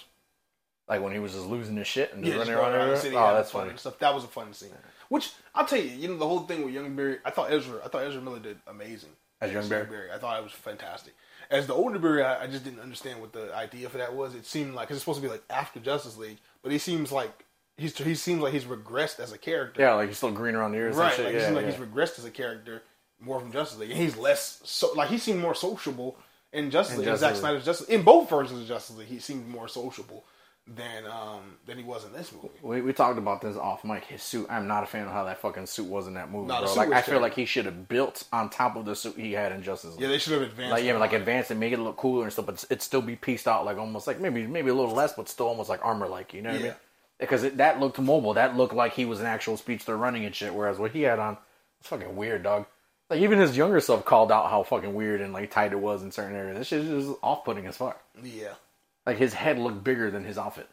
[0.89, 3.15] Like when he was just losing his shit and Yeah, running just around the city,
[3.15, 3.71] Oh, that's funny.
[3.77, 3.99] stuff.
[3.99, 4.71] That was a fun scene.
[5.09, 7.79] Which I'll tell you, you know, the whole thing with Young Barry, I thought Ezra,
[7.85, 10.11] I thought Ezra Miller did amazing As Young Barry?
[10.13, 11.13] I thought it was fantastic.
[11.51, 14.35] As the older Barry, I, I just didn't understand what the idea for that was.
[14.35, 17.11] It seemed like 'cause it's supposed to be like after Justice League, but he seems
[17.11, 17.31] like
[17.77, 19.81] he's he seems like he's regressed as a character.
[19.81, 20.95] Yeah, like he's still green around the ears.
[20.95, 21.25] Right, and shit.
[21.25, 22.83] like yeah, it seems like he's regressed as a character
[23.19, 24.91] more from Justice League, and he's less so.
[24.93, 26.17] Like he seemed more sociable
[26.53, 27.07] in Justice League.
[27.07, 27.35] In Justice Zack.
[27.37, 30.25] Snyder's Justice in both versions of Justice League, he seemed more sociable
[30.75, 32.49] than um than he was in this movie.
[32.61, 34.05] We, we talked about this off mic.
[34.05, 34.45] His suit.
[34.49, 36.73] I'm not a fan of how that fucking suit was in that movie, the bro.
[36.75, 39.51] Like I feel like he should have built on top of the suit he had
[39.51, 40.01] in Justice League.
[40.01, 40.71] Yeah, they should have advanced.
[40.71, 41.17] like yeah, like on.
[41.17, 43.77] advance and make it look cooler and stuff, but it still be pieced out like
[43.77, 46.33] almost like maybe maybe a little less, but still almost like armor like.
[46.33, 46.65] You know what I Yeah.
[46.69, 46.75] mean?
[47.19, 48.35] Because it, that looked mobile.
[48.35, 50.53] That looked like he was an actual speedster running and shit.
[50.53, 51.37] Whereas what he had on,
[51.79, 52.65] it's fucking weird, dog.
[53.09, 56.03] Like even his younger self called out how fucking weird and like tight it was
[56.03, 56.57] in certain areas.
[56.59, 57.99] This shit is just off putting as fuck.
[58.23, 58.53] Yeah,
[59.05, 60.67] Like his head looked bigger than his outfit.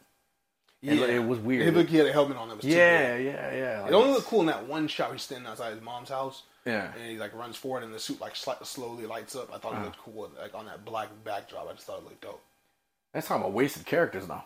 [0.81, 1.67] yeah, It, it was weird.
[1.67, 3.25] It looked he had a helmet on that was too yeah, big.
[3.25, 3.87] yeah, yeah.
[3.87, 5.11] It only looked cool in that one shot.
[5.11, 6.43] He's standing outside his mom's house.
[6.65, 6.91] Yeah.
[6.99, 9.49] and he like runs forward, and the suit like sli- slowly lights up.
[9.53, 9.81] I thought Uh-huh.
[9.83, 11.69] it looked cool, like on that black backdrop.
[11.69, 12.41] I just thought it looked dope.
[13.13, 14.45] That's talking about wasted characters now.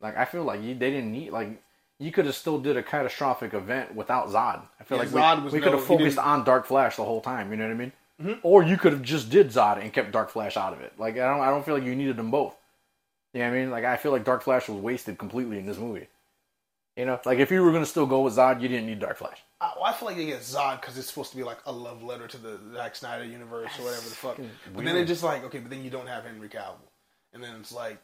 [0.00, 1.62] Like I feel like you, they didn't need like
[2.00, 4.62] you could have still did a catastrophic event without Zod.
[4.80, 6.96] I feel Yeah, like Zod we, was we no- could have focused on Dark Flash
[6.96, 7.50] the whole time.
[7.52, 7.74] You know what I
[8.26, 8.38] mean?
[8.42, 10.92] Or you could have just did Zod and kept Dark Flash out of it.
[10.98, 12.56] Like I don't I don't feel like you needed them both.
[13.32, 13.70] You know what I mean?
[13.70, 16.08] Like I feel like Dark Flash was wasted completely in this movie.
[16.96, 19.16] You know, like if you were gonna still go with Zod, you didn't need Dark
[19.18, 19.38] Flash.
[19.60, 21.72] I, well, I feel like they get Zod because it's supposed to be like a
[21.72, 24.40] love letter to the Zack Snyder universe or whatever the fuck.
[24.74, 26.76] But then it's just like okay, but then you don't have Henry Cavill,
[27.32, 27.98] and then it's like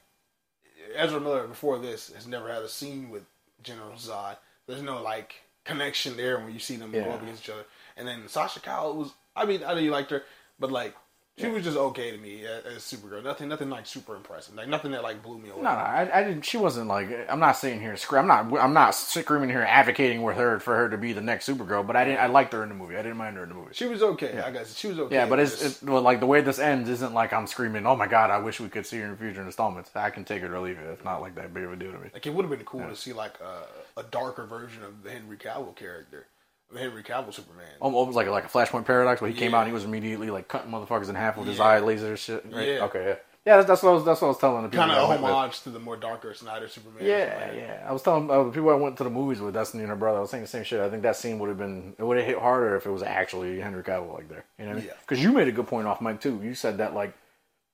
[0.94, 3.24] Ezra Miller before this has never had a scene with
[3.62, 4.36] General Zod.
[4.66, 5.34] There's no like
[5.64, 7.64] connection there when you see them go up against each other.
[7.96, 10.22] And then Sasha Calle was, I mean, I know you liked her,
[10.58, 10.94] but like
[11.38, 13.22] she was just okay to me as, as Supergirl.
[13.22, 14.54] Nothing, nothing like super impressive.
[14.54, 15.62] Like nothing that like blew me away.
[15.62, 16.42] No, no, I, I didn't.
[16.46, 17.10] She wasn't like.
[17.28, 18.30] I'm not sitting here screaming.
[18.30, 18.60] I'm not.
[18.62, 21.86] I'm not screaming here advocating with her for her to be the next Supergirl.
[21.86, 22.20] But I didn't.
[22.20, 22.96] I liked her in the movie.
[22.96, 23.70] I didn't mind her in the movie.
[23.72, 24.40] She was okay.
[24.40, 25.14] I guess she was okay.
[25.14, 27.86] Yeah, but it's, it's well, like the way this ends isn't like I'm screaming.
[27.86, 28.30] Oh my god!
[28.30, 29.90] I wish we could see her in future installments.
[29.94, 30.86] I can take it or leave it.
[30.86, 32.08] It's not like that big of a deal to me.
[32.14, 35.10] Like it would have been cool to see like a, a darker version of the
[35.10, 36.26] Henry Cavill character,
[36.74, 37.66] Henry Cavill Superman.
[37.80, 40.48] Almost like like a Flashpoint paradox where he came out and he was immediately like
[40.48, 42.44] cutting motherfuckers in half with his eye laser shit.
[42.50, 42.68] Right?
[42.68, 42.84] Yeah.
[42.84, 43.04] Okay.
[43.04, 43.14] Yeah.
[43.44, 43.56] Yeah.
[43.56, 44.04] That's, that's what I was.
[44.04, 44.86] That's what I was telling the people.
[44.86, 45.30] kind of that I a went with.
[45.30, 47.04] homage to the more darker Snyder Superman.
[47.04, 47.86] Yeah, yeah.
[47.88, 49.96] I was telling uh, the people I went to the movies with, Destiny and her
[49.96, 50.18] brother.
[50.18, 50.80] I was saying the same shit.
[50.80, 53.04] I think that scene would have been it would have hit harder if it was
[53.04, 54.44] actually Henry Cavill like there.
[54.58, 54.88] You know what I mean?
[54.88, 54.96] Yeah.
[55.00, 56.40] Because you made a good point off mic too.
[56.42, 57.14] You said that like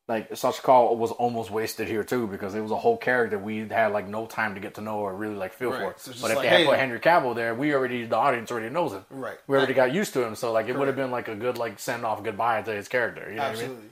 [0.09, 3.67] like Sasha Calle was almost wasted here too because it was a whole character we
[3.69, 5.97] had like no time to get to know or really like feel Right.
[5.97, 6.13] for.
[6.13, 8.51] So but if like, they had hey- put Henry Cavill there, we already the audience
[8.51, 9.05] already knows him.
[9.11, 9.39] Right.
[9.47, 11.57] We already got used to him, so like it would have been like a good
[11.57, 13.29] like send off goodbye to his character.
[13.31, 13.75] You know Absolutely.
[13.77, 13.89] what I mean?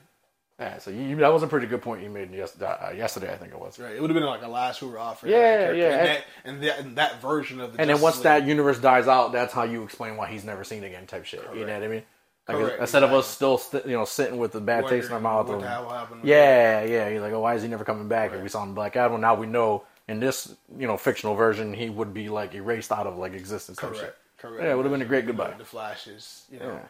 [0.59, 0.79] Yeah.
[0.79, 3.33] So you, that was a pretty good point you made yes, uh, yesterday.
[3.33, 3.79] I think it was.
[3.79, 3.94] Right.
[3.94, 5.85] It would have been like a last hurrah for Yeah, yeah.
[5.94, 8.25] And that, and that and that version of the And then once League.
[8.25, 11.42] that universe dies out, that's how you explain why he's never seen again, type shit.
[11.55, 12.03] You know what I mean?
[12.48, 15.12] Like Correct, instead of us still st- you know sitting with the bad taste in
[15.14, 15.46] our mouth.
[15.46, 17.09] what of- the hell happened with yeah, yeah.
[17.09, 18.33] You're like, oh, why is he never coming back?
[18.33, 21.72] If we saw him Black Adam, now we know in this you know fictional version
[21.72, 23.79] he would be like erased out of like existence.
[23.79, 24.16] Correct.
[24.38, 24.64] Correct.
[24.64, 25.55] Yeah, it would've been a great goodbye.
[25.59, 26.88] The flashes, you know, Yeah.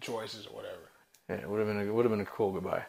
[0.00, 0.76] choices or whatever.
[1.28, 2.84] Yeah, it would have been a, would have been a cool goodbye.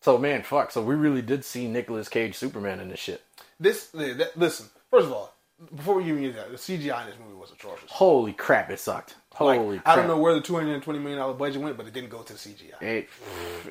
[0.00, 0.70] So man, fuck.
[0.70, 3.22] So we really did see Nicolas Cage Superman in this shit.
[3.60, 4.70] This, that, listen.
[4.90, 5.34] First of all,
[5.76, 7.90] before we even get that, the CGI in this movie was atrocious.
[7.90, 9.16] Holy crap, it sucked.
[9.38, 9.88] Like, Holy crap.
[9.88, 11.94] I don't know where the two hundred and twenty million dollar budget went, but it
[11.94, 12.82] didn't go to the CGI.
[12.82, 13.08] It,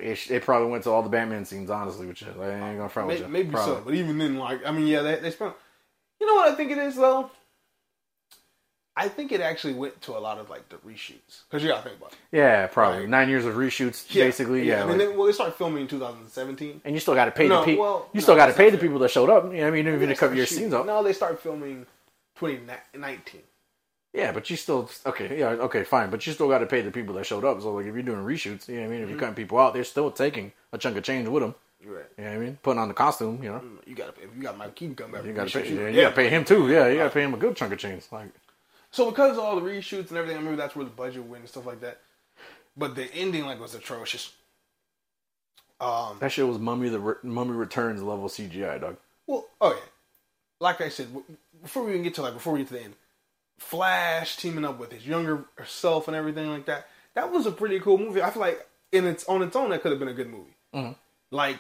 [0.01, 2.27] it, it probably went to all the Batman scenes, honestly, with you.
[2.37, 3.33] Like, I ain't gonna front with Maybe, you.
[3.33, 3.75] maybe Probably.
[3.75, 5.53] so, but even then, like, I mean, yeah, they, they spent.
[6.21, 7.29] You know what I think it is though.
[8.95, 11.83] I think it actually went to a lot of like the reshoots because you gotta
[11.83, 12.17] think about it.
[12.31, 13.09] Yeah, probably Right.
[13.09, 14.67] nine years of reshoots, basically.
[14.67, 16.81] Yeah, mean, like- they, well, they started filming in 2017.
[16.83, 17.83] and you still got to pay No, the people.
[17.83, 18.87] well, you no, still got to pay the fair.
[18.87, 19.45] people that showed up.
[19.53, 20.85] You know, I mean, even to cover your shooting- scenes up.
[20.85, 21.85] No, they start filming
[22.39, 23.41] 2019.
[24.13, 25.37] Yeah, but you still okay.
[25.39, 26.09] Yeah, okay, fine.
[26.09, 27.61] But you still got to pay the people that showed up.
[27.61, 28.97] So like, if you're doing reshoots, you know what I mean.
[28.97, 29.09] If Mm-hmm.
[29.11, 31.55] you're cutting people out, they're still taking a chunk of change with them.
[31.85, 32.05] Right.
[32.17, 32.57] You know what I mean?
[32.63, 33.61] Putting on the costume, you know.
[33.85, 34.13] You gotta.
[34.21, 35.73] If you got Mike Keaton come back, You got to pay.
[35.73, 35.87] Yeah, yeah.
[35.89, 36.69] you got to pay him too.
[36.69, 38.03] Yeah, you got to pay him a good chunk of change.
[38.11, 38.29] Like,
[38.91, 41.41] So because of all the reshoots and everything, I remember that's where the budget went
[41.41, 41.99] and stuff like that.
[42.75, 44.33] But the ending like was atrocious.
[45.81, 46.17] Um.
[46.19, 48.97] that shit was Mummy the Re- Mummy Returns level CGI, dog.
[49.27, 49.79] Well, oh yeah.
[50.59, 51.07] Like I said,
[51.61, 52.95] before we even get to like before we get to the end,
[53.59, 56.87] Flash teaming up with his younger self and everything like that.
[57.15, 58.21] That was a pretty cool movie.
[58.21, 60.55] I feel like in its on its own, that could have been a good movie.
[60.73, 60.91] Mm-hmm.
[61.31, 61.59] Like,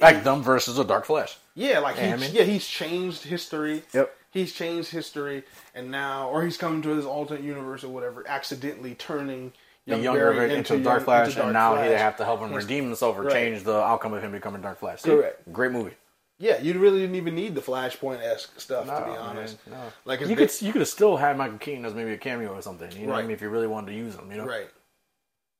[0.00, 1.38] Like them versus a Dark Flash.
[1.54, 3.82] yeah, like Yeah, he, I mean- yeah, he's changed history.
[3.94, 4.16] Yep.
[4.32, 5.42] He's changed history,
[5.74, 9.52] and now, or he's come to his alternate universe or whatever, accidentally turning
[9.86, 11.88] The young younger Barry into, into Dark young- Flash, into Dark and now Flash.
[11.88, 13.32] they have to help him redeem himself or Right.
[13.32, 15.02] change the outcome of him becoming Dark Flash.
[15.02, 15.52] Correct.
[15.52, 15.94] Great movie.
[16.40, 19.58] Yeah, you really didn't even need the Flashpoint esque stuff to be honest.
[19.68, 19.92] man, no.
[20.06, 22.62] Like you could you could have still had Michael Keaton as maybe a cameo or
[22.62, 22.90] something.
[22.92, 23.26] You know what I Right.
[23.28, 23.34] mean?
[23.34, 24.46] If you really wanted to use him, you know.
[24.46, 24.68] right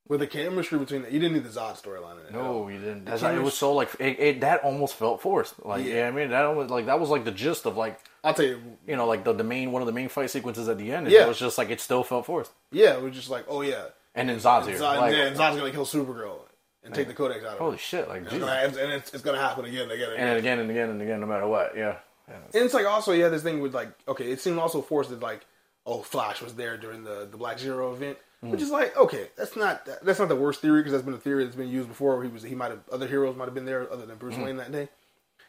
[0.08, 2.32] with the chemistry between that, you didn't need the Zod storyline in it.
[2.32, 3.04] No, you didn't.
[3.04, 5.54] That's not, it was so like it, it, that almost felt forced.
[5.64, 5.94] Like Yeah.
[5.94, 6.08] yeah.
[6.08, 8.60] I mean that almost like that was like the gist of like I'll tell you,
[8.88, 11.08] you know like the, the main one of the main fight sequences at the end.
[11.10, 11.22] Yeah.
[11.24, 12.50] It was just like it still felt forced.
[12.72, 14.78] yeah, it was just like, oh yeah, And then Zod's here.
[14.78, 16.38] Zod, like, yeah, and Zod's gonna kill Supergirl
[16.84, 17.78] and take the Codex out of holy her.
[17.78, 18.08] shit!
[18.08, 20.10] Like It's gonna, and it's, it's gonna happen again and again.
[20.10, 20.38] And, and again.
[20.38, 21.76] again and again and again, no matter what.
[21.76, 21.96] Yeah.
[22.28, 22.36] yeah.
[22.54, 25.10] And it's like also you had this thing with like, okay, it seemed also forced
[25.10, 25.44] that like,
[25.86, 29.56] oh, Flash was there during the the Black Zero event, which is like, okay, that's
[29.56, 32.16] not that's not the worst theory because that's been a theory that's been used before.
[32.16, 34.36] Where he was he might have other heroes might have been there other than Bruce
[34.36, 34.44] Mm.
[34.44, 34.88] Wayne that day,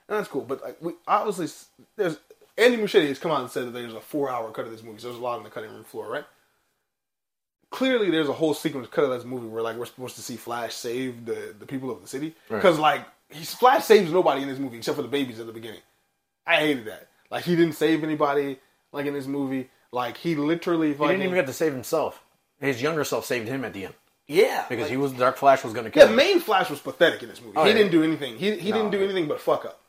[0.10, 0.42] and that's cool.
[0.42, 1.48] But like, we obviously
[1.96, 2.18] there's
[2.58, 4.84] Andy Muschietti has come out and said that there's a four hour cut of this
[4.84, 5.00] movie.
[5.00, 6.26] So there's a lot on the cutting room floor, right?
[7.72, 10.36] Clearly, there's a whole sequence cut of this movie where like we're supposed to see
[10.36, 12.58] Flash save the the people of the city Right.
[12.58, 15.54] because like he's Flash saves nobody in this movie except for the babies at the
[15.54, 15.80] beginning.
[16.46, 17.08] I hated that.
[17.30, 18.60] Like he didn't save anybody
[18.92, 19.70] like in this movie.
[19.92, 22.22] Like he literally He didn't even get to save himself.
[22.60, 23.94] His younger self saved him at the end
[24.28, 26.10] yeah because like- he was Dark Flash was going to kill yeah.
[26.10, 26.16] him.
[26.16, 27.58] Main Flash was pathetic in this movie.
[27.58, 27.78] Oh, he yeah.
[27.78, 28.38] didn't do anything.
[28.38, 29.81] He he No, didn't do anything but fuck up.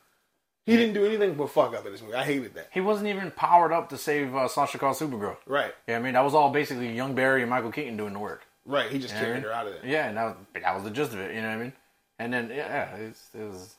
[0.65, 2.13] He didn't do anything but fuck up in this movie.
[2.15, 2.69] I hated that.
[2.71, 5.35] He wasn't even powered up to save uh, Sasha Calle Supergirl.
[5.45, 8.19] Right, Yeah, I mean that was all basically young Barry and Michael Keaton doing the
[8.19, 8.45] work.
[8.65, 8.89] right.
[8.89, 9.43] He just You I carried mean?
[9.43, 9.85] her out of there.
[9.85, 11.35] Yeah, and that was, that was the gist of it.
[11.35, 11.73] You know what I mean?
[12.19, 13.75] And then yeah, it was.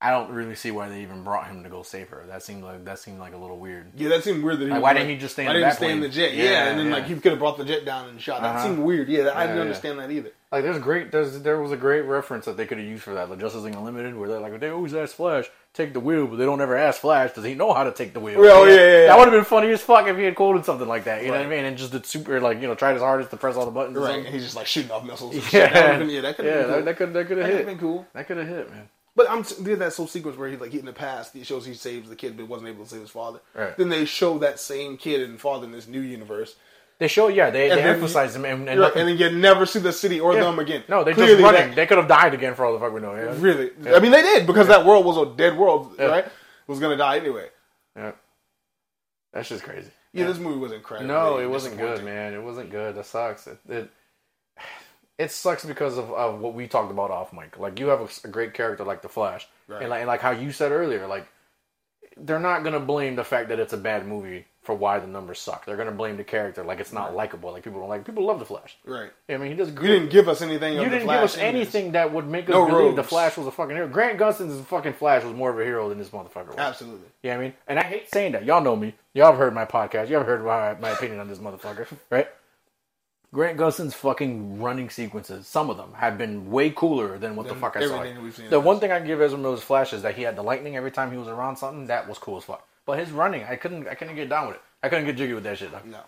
[0.00, 2.24] I don't really see why they even brought him to go save her.
[2.26, 3.92] That seemed like that seemed like a little weird.
[3.96, 4.58] Yeah, that seemed weird.
[4.58, 6.00] That he Like, why didn't he just stay in why the didn't he stay in
[6.00, 6.34] the jet?
[6.34, 6.92] Yeah, Yeah, and then yeah.
[6.94, 8.42] like he could have brought the jet down and shot.
[8.42, 8.64] That Uh-huh.
[8.64, 9.08] seemed weird.
[9.08, 9.62] Yeah, I Yeah, didn't yeah.
[9.62, 10.30] understand that either.
[10.52, 13.14] Like there's great there's there was a great reference that they could have used for
[13.14, 16.26] that, like Justice League Unlimited, where they're like they always ask Flash take the wheel,
[16.26, 18.36] but they don't ever ask Flash does he know how to take the wheel?
[18.38, 19.06] Oh, yeah, yeah, yeah.
[19.06, 21.22] That would have been funny as fuck if he had quoted something like that.
[21.22, 21.64] You know what I mean?
[21.64, 23.96] And just did super like you know tried his hardest to press all the buttons.
[23.96, 25.34] Right, he's just like shooting off missiles.
[25.52, 26.84] Yeah, that been- yeah, that could have yeah, been cool.
[26.84, 27.66] that could that could have That hit.
[27.66, 28.06] been cool.
[28.12, 28.88] That could have hit, man.
[29.16, 31.64] But I'm did that whole sequence where he like he in the past it shows
[31.66, 33.40] he saves the kid but wasn't able to save his father.
[33.54, 33.76] Right.
[33.76, 36.56] Then they show that same kid and father in this new universe,
[37.02, 39.66] They show yeah they, And they emphasize him and, and, Right, and then you never
[39.66, 40.42] see the city or yeah.
[40.44, 40.84] them again.
[40.88, 41.70] No, they Clearly just running.
[41.70, 43.12] that- They could have died again for all the fuck we know.
[43.16, 46.06] Yeah, really, I mean they did because that world was a dead world, Yeah.
[46.06, 46.26] right?
[46.68, 47.48] Was gonna die anyway.
[47.96, 48.12] yeah.
[49.32, 49.90] That's just crazy.
[50.12, 51.08] Yeah, this movie was incredible.
[51.12, 52.34] No, it wasn't good, man.
[52.34, 52.94] It wasn't good.
[52.94, 53.46] That sucks.
[53.48, 53.90] It it,
[55.18, 57.58] it sucks because of, of what we talked about off mic.
[57.58, 59.80] Like you have a, a great character like the Flash, Right.
[59.82, 61.26] and like and like how you said earlier, like
[62.16, 65.40] they're not gonna blame the fact that it's a bad movie for why the numbers
[65.40, 65.66] suck.
[65.66, 67.50] They're gonna blame the character like it's not likable.
[67.52, 68.04] Like people don't like.
[68.04, 68.76] People love the Flash.
[68.84, 69.10] Right.
[69.28, 69.68] I mean, he does.
[69.70, 70.74] You didn't give us anything.
[70.74, 71.42] You didn't give us this.
[71.42, 73.02] anything that would make us No believe the.
[73.02, 73.88] Flash was a fucking hero.
[73.88, 76.58] Grant Gustin's fucking Flash was more of a hero than this motherfucker was.
[76.58, 77.08] Absolutely.
[77.22, 78.44] Yeah, I mean, and I hate saying that.
[78.44, 78.94] Y'all know me.
[79.14, 80.08] Y'all have heard my podcast.
[80.08, 82.28] Y'all have heard my, my opinion on this motherfucker, right?
[83.34, 87.54] Grant Gustin's fucking running sequences, some of them have been way cooler than what the
[87.54, 88.04] fuck I saw.
[88.50, 90.76] The one thing I can give Ezra Miller's Flash is that he had the lightning
[90.76, 91.86] every time he was around something.
[91.86, 92.68] That was cool as fuck.
[92.84, 94.62] But his running, I couldn't, I couldn't get down with it.
[94.82, 95.70] I couldn't get jiggy with that shit.
[95.70, 95.80] Though.
[95.84, 96.00] No.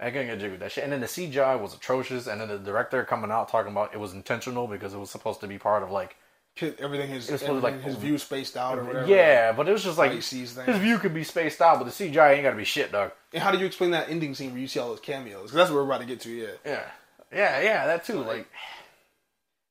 [0.00, 0.84] I couldn't get jiggy with that shit.
[0.84, 4.00] And then the CGI was atrocious, and then the director coming out talking about it
[4.00, 6.16] was intentional because it was supposed to be part of like
[6.62, 9.08] Everything his was supposed everything, like, his view spaced out or whatever.
[9.08, 10.68] yeah, but it was just like he sees things.
[10.68, 13.10] his view could be spaced out, but the CGI ain't got to be shit, dog.
[13.32, 15.42] And how do you explain that ending scene where you see all those cameos?
[15.42, 16.30] Because that's what we're about to get to.
[16.30, 16.46] Yeah.
[16.64, 16.84] Yeah,
[17.32, 18.22] yeah, yeah, that too.
[18.22, 18.46] Like,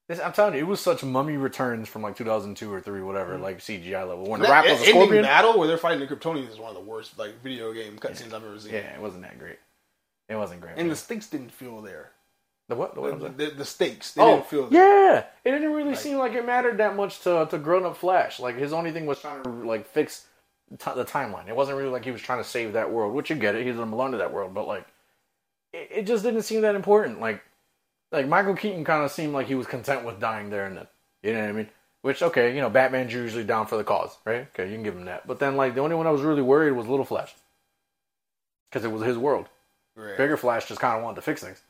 [0.08, 3.34] this, I'm telling you, it was such Mummy Returns from like 2002 or three, whatever,
[3.34, 3.44] mm-hmm.
[3.44, 4.26] like CGI level.
[4.26, 6.76] When the Rock was a scorpion, battle where they're fighting the Kryptonians is one of
[6.76, 8.74] the worst like video game cutscenes I've ever seen.
[8.74, 9.60] yeah, it wasn't that great.
[10.30, 10.74] It wasn't great.
[10.78, 12.12] And the stakes didn't feel there.
[12.70, 12.96] the what?
[12.96, 13.20] The what?
[13.20, 15.14] The, the, the stakes they Oh, didn't feel there.
[15.14, 15.26] yeah.
[15.46, 18.40] It didn't really seem like it mattered that much to to grown up Flash.
[18.40, 20.26] Like his only thing was trying to like fix
[20.72, 21.48] t- the timeline.
[21.48, 23.66] It wasn't really like he was trying to save that world, which you get it.
[23.66, 24.86] He doesn't belong to that world, but like
[25.74, 27.20] it, it just didn't seem that important.
[27.20, 27.42] Like
[28.14, 30.88] like Michael Keaton kind of seemed like he was content with dying there and then.
[31.22, 31.70] You know what I mean?
[32.02, 34.48] Which okay, you know, Batman's usually down for the cause, right?
[34.54, 35.26] Okay, you can give him that.
[35.28, 37.34] But then like the only one I was really worried was Little Flash
[38.70, 39.48] because it was his world.
[39.96, 40.18] Right.
[40.18, 41.62] Bigger Flash just kind of wanted to fix things.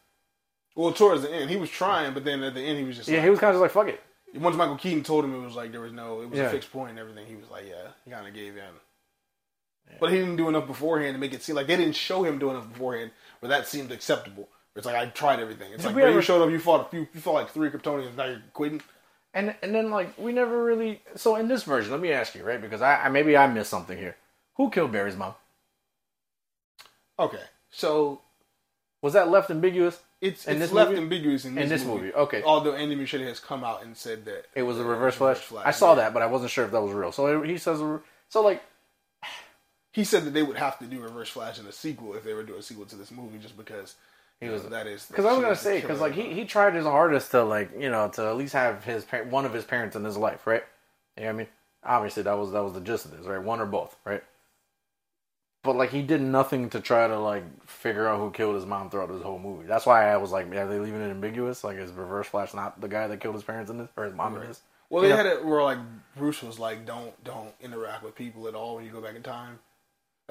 [0.75, 3.07] Well, towards the end, he was trying, but then at the end, he was just
[3.09, 4.01] Yeah, like, he was kind of just like fuck it.
[4.41, 6.45] once Michael Keaton told him it was like there was no, it was Yeah.
[6.45, 7.27] a fixed point and everything.
[7.27, 8.63] He was like, yeah, he kind of gave in.
[9.99, 12.39] But he didn't do enough beforehand to make it seem like they didn't show him
[12.39, 14.47] doing enough beforehand where that seemed acceptable.
[14.75, 15.71] It's like I tried everything.
[15.73, 17.33] It's Did like we bro, ever- you showed up, you fought a few, you fought
[17.33, 18.81] like three Kryptonians, now you're quitting.
[19.33, 22.43] And and then like we never really so in this version, let me ask you,
[22.43, 22.61] right?
[22.61, 24.15] Because I, I maybe I missed something here.
[24.57, 25.33] Who killed Barry's mom?
[27.19, 28.21] Okay, so
[29.01, 29.99] Was that left ambiguous?
[30.21, 31.01] it's, In it's this left movie?
[31.01, 32.41] ambiguous in this, In this movie, okay.
[32.43, 35.37] Although Andy Muschietti has come out and said that It was a reverse flash.
[35.37, 35.95] Flash, I saw yeah.
[36.01, 37.11] that, but I wasn't sure if that was real.
[37.11, 37.79] So he says
[38.29, 38.63] so like
[39.91, 42.33] he said that they would have to do Reverse Flash in a sequel if they
[42.33, 43.93] were doing a sequel to this movie, just because
[44.43, 46.85] he was- that is because I was gonna say because like he, he tried his
[46.85, 49.95] hardest to like you know to at least have his par- one of his parents
[49.95, 50.63] in his life, right?
[51.17, 51.47] You know what I mean?
[51.83, 53.41] Obviously that was that was the gist of this, right?
[53.41, 54.23] One or both, right?
[55.63, 58.89] But like he did nothing to try to like figure out who killed his mom
[58.89, 59.65] throughout this whole movie.
[59.65, 61.63] That's why I was like, are they leaving it ambiguous?
[61.63, 64.13] Like is Reverse Flash not the guy that killed his parents in this or his
[64.13, 64.61] mom in this?
[64.89, 65.23] Well, You they know?
[65.23, 65.77] had it where like
[66.17, 69.23] Bruce was like, "Don't don't interact with people at all when you go back in
[69.23, 69.59] time."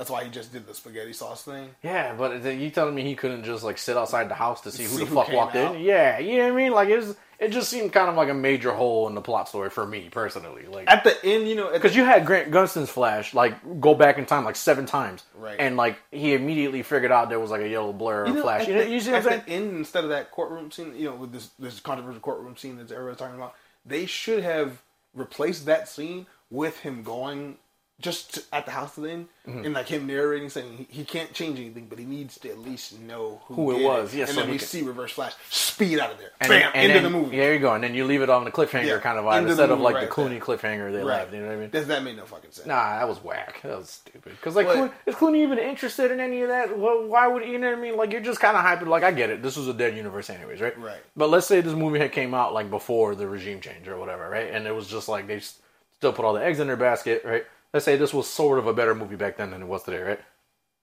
[0.03, 1.71] That's why he just did the spaghetti sauce thing.
[1.81, 4.83] Yeah, but you telling me he couldn't just like sit outside the house to see
[4.83, 5.77] who See the who fuck walked out?
[5.77, 5.83] in?
[5.83, 6.73] Yeah, you know what I mean?
[6.73, 9.49] Like it was, it just seemed kind of like a major hole in the plot
[9.49, 10.67] story for me personally.
[10.67, 13.95] Like At the end, you know, because the, you had Grant Gustin's Flash like go
[13.95, 15.55] back in time like seven times, Right.
[15.57, 18.43] And like he immediately figured out there was like a yellow blur you of know,
[18.43, 18.67] Flash.
[18.67, 19.43] You, know, the, you see what at I'm saying?
[19.47, 22.77] the end, instead of that courtroom scene, you know, with this this controversial courtroom scene
[22.79, 23.55] that everybody's talking about,
[23.87, 24.83] they should have
[25.15, 27.57] replaced that scene with him going
[28.03, 29.65] just to, at the house at the end Mm-hmm.
[29.65, 32.61] and like him narrating saying he, he can't change anything, but he needs to at
[32.61, 35.33] least know who, Who it was, yeah, and so then we can- see Reverse Flash
[35.51, 37.37] speed out of there, And bam, then, into then, the movie.
[37.37, 37.75] Yeah, there you go.
[37.75, 39.95] And then you leave it on the cliffhanger Yeah, kind of vibe instead of movie
[39.95, 40.41] like the Clooney there.
[40.41, 41.05] cliffhanger they Right.
[41.07, 41.33] left.
[41.35, 41.71] You know what I mean?
[41.71, 42.69] That, that made no fucking sense.
[42.69, 43.61] Nah, that was whack.
[43.65, 44.31] That was stupid.
[44.37, 44.69] Because like?
[44.69, 46.79] Clooney, is Clooney even interested in any of that?
[46.79, 47.97] Well, why would you know what I mean?
[47.97, 48.87] Like, you're just kind of hyping.
[48.87, 49.43] Like, I get it.
[49.43, 50.79] This was a dead universe, anyways, right?
[50.79, 51.01] Right.
[51.17, 54.29] But let's say this movie had came out like before the regime change or whatever,
[54.31, 54.53] right?
[54.53, 57.45] And it was just like they still put all the eggs in their basket, right?
[57.73, 60.03] Let's say this was sort of a better movie back then than it was today,
[60.03, 60.21] right?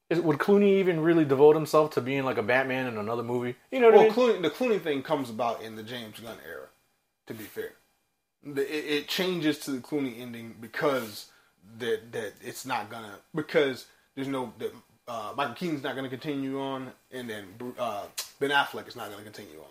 [0.10, 3.56] Is, would Clooney even really devote himself to being like a Batman in another movie?
[3.71, 4.12] You know what I mean?
[4.12, 6.67] Clooney, the Clooney thing comes about in the James Gunn era.
[7.28, 7.73] To be fair,
[8.43, 11.28] the, it, it changes to the Clooney ending because
[11.78, 14.73] that that it's not gonna because there's no that
[15.08, 17.45] uh, Michael Keaton's not gonna continue on, and then
[17.78, 18.06] uh,
[18.39, 19.69] Ben Affleck is not gonna continue on.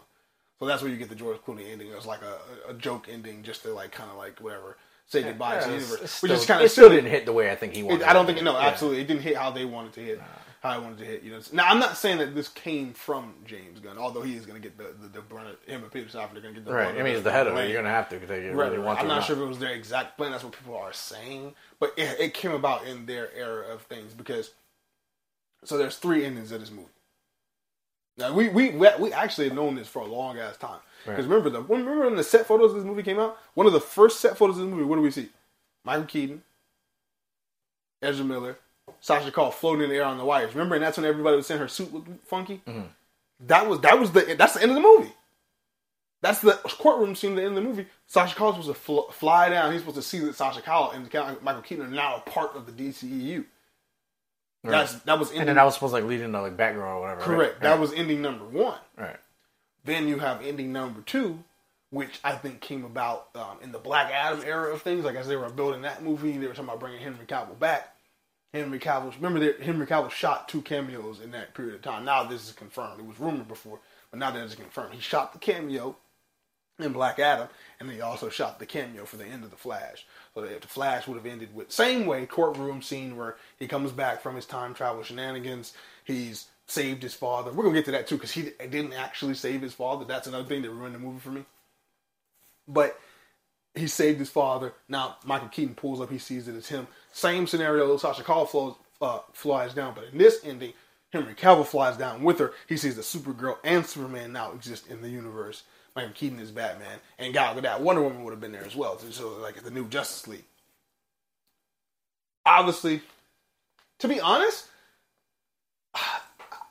[0.61, 1.89] So that's where you get the George Clooney ending.
[1.89, 4.77] It was like a, a joke ending, just to like kind of like whatever
[5.09, 7.27] say goodbye Yeah, to the universe, it's which is kind of it still didn't hit
[7.27, 8.03] the way I think he wanted.
[8.03, 8.67] it, I don't think no, Yeah.
[8.67, 10.21] absolutely, it didn't hit how they wanted to hit,
[10.61, 11.23] how I wanted to hit.
[11.23, 14.45] You know, now I'm not saying that this came from James Gunn, although he is
[14.47, 15.49] going to get the the, the brunt.
[15.49, 16.85] of- Him and Peter Safran are going to get the Right.
[16.85, 17.69] brunt I mean, he's the head of it.
[17.71, 18.55] You're gonna have to take it.
[18.55, 20.31] Right, Really I'm or not sure if it was their exact plan.
[20.33, 24.15] That's what people are saying, but it, it came about in their era of things
[24.15, 24.51] because.
[25.65, 26.87] So there's three endings of this movie.
[28.17, 30.81] Now we we we, we actually have known this for a long ass time.
[31.05, 31.31] Because Right.
[31.37, 33.39] remember the remember when the set photos of this movie came out?
[33.55, 34.85] One of the first set photos of this movie.
[34.85, 35.29] What do we see?
[35.85, 36.43] Michael Keaton,
[38.03, 38.59] Ezra Miller,
[39.01, 40.55] Sasha Calle floating in the air on the wires.
[40.55, 42.63] Remember, and that's when everybody was saying her suit looked funky.
[42.67, 42.83] Mm-hmm.
[43.47, 45.13] That was that was the that's the end of the movie.
[46.21, 47.87] That's the courtroom scene at the end of the movie.
[48.09, 49.71] Sasha Calle was supposed to fl- fly down.
[49.73, 51.05] He's supposed to see that Sasha Calle and
[51.43, 53.45] Michael Keaton are now a part of the DCEU.
[54.65, 56.99] That's that was ending, And then that was supposed to like lead into like background
[56.99, 57.21] or whatever.
[57.21, 57.53] correct.
[57.55, 57.63] Right?
[57.63, 58.79] That was ending number one.
[58.97, 59.17] right.
[59.89, 61.43] Then you have ending number two,
[61.89, 65.03] which I think came about um, in the Black Adam era of things.
[65.03, 67.97] Like as they were building that movie, they were talking about bringing Henry Cavill back.
[68.53, 72.05] Henry Cavill, remember that Henry Cavill shot two cameos in that period of time.
[72.05, 73.01] Now this is confirmed.
[73.01, 73.81] It was rumored before,
[74.11, 74.93] but now that is confirmed.
[74.93, 75.97] He shot the cameo
[76.79, 77.49] in Black Adam,
[77.81, 80.05] and he also shot the cameo for the end of the Flash.
[80.35, 83.91] So that the Flash would have ended with same way courtroom scene where he comes
[83.93, 85.73] back from his time travel shenanigans.
[86.05, 87.51] He's saved his father.
[87.51, 90.05] We're gonna get to that too because he didn't actually save his father.
[90.05, 91.45] That's another thing that ruined the movie for me.
[92.69, 92.99] But
[93.75, 94.75] he saved his father.
[94.89, 96.11] Now Michael Keaton pulls up.
[96.11, 96.87] He sees it as him.
[97.13, 97.97] Same scenario.
[97.97, 100.75] Sasha Calle flows, uh, flies down, but in this ending,
[101.11, 102.53] Henry Cavill flies down with her.
[102.69, 105.63] He sees that Supergirl and Superman now exist in the universe.
[105.97, 108.65] Michael Keaton is Batman, and God look at that, Wonder Woman would have been there
[108.65, 108.99] as well.
[108.99, 110.45] So like the new Justice League.
[112.45, 113.01] Obviously,
[113.99, 114.67] to be honest,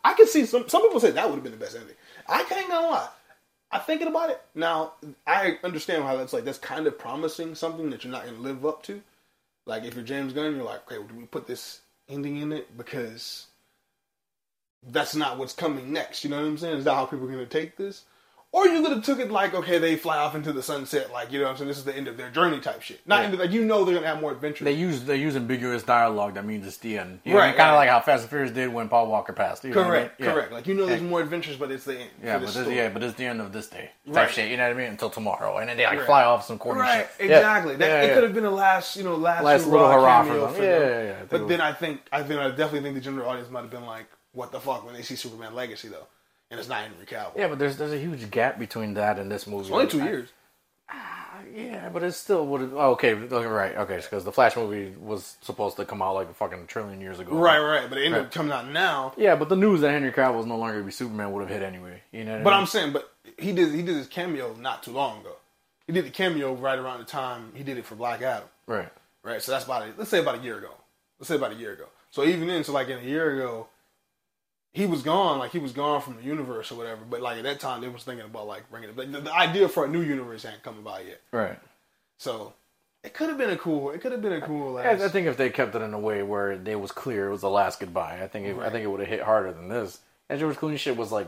[0.07, 0.69] I can see some.
[0.69, 1.95] Some people say that would have been the best ending.
[2.29, 3.09] I can't gonna lie.
[3.69, 4.93] I'm thinking about it now.
[5.27, 6.45] I understand how that's like.
[6.45, 9.01] That's kind of promising something that you're not gonna live up to.
[9.65, 12.53] Like if you're James Gunn, you're like, okay, well, do we put this ending in
[12.53, 13.47] it because
[14.81, 16.23] that's not what's coming next?
[16.23, 16.77] You know what I'm saying?
[16.77, 18.05] Is that how people are gonna take this?
[18.57, 21.31] Or you could have took it like, okay, they fly off into the sunset, like
[21.31, 21.67] you know what I'm saying.
[21.67, 22.99] This is the end of their journey, type shit.
[23.05, 23.25] Not Yeah.
[23.25, 24.65] into like you know they're gonna have more adventures.
[24.65, 27.19] They use they use ambiguous dialogue that means it's the end.
[27.23, 27.75] You Right, Kind of right.
[27.75, 29.63] like how Fast and Furious did when Paul Walker passed.
[29.63, 29.99] You know what I mean?
[29.99, 30.33] correct, Yeah.
[30.33, 30.51] correct.
[30.53, 32.09] Like you know there's more adventures, but it's the end.
[32.23, 33.91] Yeah, but this yeah, but it's the end of this day.
[34.07, 34.31] Type Right.
[34.31, 34.49] shit.
[34.49, 34.87] You know what I mean?
[34.89, 36.05] Until tomorrow, and then they like Right.
[36.07, 37.29] fly off some corny Right, shit.
[37.29, 37.35] Yeah.
[37.37, 37.75] exactly.
[37.75, 38.13] That, Yeah, it yeah.
[38.15, 40.55] could have been a last, you know, last, Last little hurrah for them.
[40.63, 43.61] Yeah, yeah, But then I think, I think, I definitely think the general audience might
[43.61, 46.07] have been like, "What the fuck?" when they see Superman Legacy though,
[46.51, 47.35] and it's not Henry Cavill.
[47.37, 49.63] Yeah, but there's there's a huge gap between that and this movie.
[49.63, 50.29] It's only two I- years.
[50.89, 52.71] Ah, yeah, but it's still would.
[52.73, 53.75] Oh, okay, okay, right.
[53.75, 57.19] Okay, because the Flash movie was supposed to come out like a fucking trillion years
[57.19, 57.35] ago.
[57.35, 57.89] Right, right.
[57.89, 59.13] But it ended up coming out now.
[59.17, 61.61] Yeah, but the news that Henry Cavill is no longer be Superman would have hit
[61.61, 62.01] anyway.
[62.13, 62.41] You know.
[62.43, 62.67] But I I'm mean?
[62.67, 65.35] saying, but he did he did his cameo not too long ago.
[65.87, 68.47] He did the cameo right around the time he did it for Black Adam.
[68.67, 68.89] right.
[69.23, 69.95] Right, so that's about it.
[69.97, 70.69] Let's say about a year ago.
[71.19, 71.87] Let's say about a year ago.
[72.11, 73.67] So even then, so like in a year ago,
[74.77, 75.39] he was gone.
[75.39, 77.01] Like he was gone from the universe or whatever.
[77.09, 78.97] But like at that time, they was thinking about like bringing it.
[78.97, 81.19] Like, the, the idea for a new universe hadn't come about yet.
[81.31, 81.57] Right.
[82.17, 82.53] So
[83.03, 83.91] it could have been a cool.
[83.91, 84.77] It could have been a cool.
[84.77, 87.27] I, Last, I think if they kept it in a way where it was clear
[87.27, 89.51] it was the last goodbye, I think it, I think it would have hit harder
[89.51, 89.99] than this.
[90.27, 91.27] That George Clooney shit was like,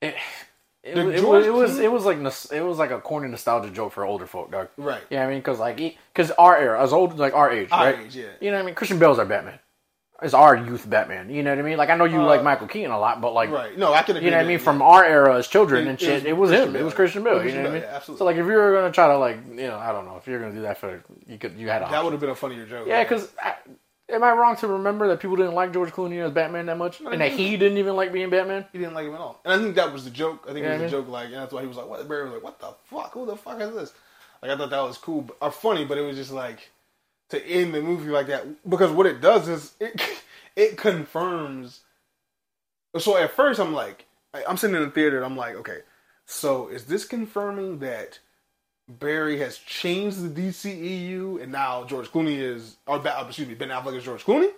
[0.00, 0.14] it,
[0.82, 2.18] it, was- it, was, it was it was like
[2.52, 4.68] it was like a corny nostalgia joke for older folk, dog.
[4.76, 5.02] Right.
[5.10, 5.76] Yeah, I mean, because like
[6.12, 7.98] because our era, as old like our age, Our right?
[8.06, 8.24] age, yeah.
[8.40, 8.74] You know what I mean?
[8.74, 9.58] Christian Bale's our Batman.
[10.22, 11.30] It's our youth Batman.
[11.30, 11.76] You know what I mean?
[11.76, 13.76] Like I know you Uh, like Michael Keaton a lot, but like right.
[13.76, 14.16] No, I can.
[14.16, 14.58] Agree you know what I mean?
[14.58, 14.64] yeah.
[14.64, 16.76] From our era as children It- and it shit, was it was him.
[16.76, 17.44] It was Christian Bale.
[17.44, 17.82] You know what I mean?
[17.82, 18.18] Yeah, absolutely.
[18.18, 20.26] So like, if you were gonna try to like, you know, I don't know, if
[20.26, 22.34] you're gonna do that for, you could, you had a that would have been a
[22.34, 22.86] funnier joke.
[22.86, 23.28] yeah, because
[24.08, 27.00] am I wrong to remember that people didn't like George Clooney as Batman that much,
[27.00, 28.66] and that he didn't even like being Batman?
[28.72, 29.40] he didn't like him at all.
[29.44, 30.46] And I think that was the joke.
[30.48, 31.08] I think it was a joke.
[31.08, 33.12] Like, and that's why he was like, "What?" Barry was like, "What the fuck?
[33.14, 33.92] Who the fuck is this?"
[34.42, 36.70] Like, I thought that was cool, or funny, but it was just like
[37.32, 40.00] to end the movie like that because what it does is it
[40.56, 41.80] it confirms.
[42.98, 44.06] So at first, I'm like,
[44.48, 45.78] I'm sitting in the theater, and I'm like, okay,
[46.26, 48.18] so is this confirming that?
[48.88, 53.96] Barry has changed the DCEU, and now George Clooney is, or excuse me, Ben Affleck
[53.96, 54.50] is George Clooney,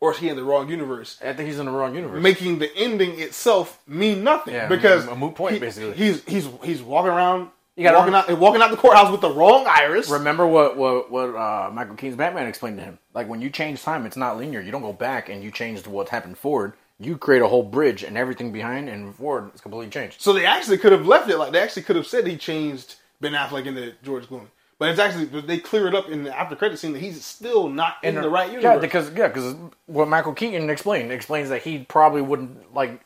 [0.00, 1.18] or is he in the wrong universe?
[1.20, 2.22] I think he's in the wrong universe.
[2.22, 5.94] making the ending itself mean nothing Yeah, because a moot point, he- basically.
[5.94, 9.30] He's he's he's walking around, You gotta walking out, walking out the courthouse with the
[9.30, 10.10] wrong iris.
[10.10, 12.98] Remember what what what uh, Michael Keaton's Batman explained to him?
[13.14, 14.60] Like when you change time, it's not linear.
[14.60, 16.74] You don't go back and you change what happened forward.
[16.98, 20.20] You create a whole bridge, and everything behind and forward is completely changed.
[20.20, 22.96] So they actually could have left it like they actually could have said he changed
[23.20, 24.48] Ben Affleck into George Clooney,
[24.78, 27.70] but it's actually they clear it up in the after credit scene that he's still
[27.70, 28.64] not in the, right universe.
[28.64, 29.54] Yeah, because yeah, because
[29.86, 33.00] what Michael Keaton explained explains that he probably wouldn't like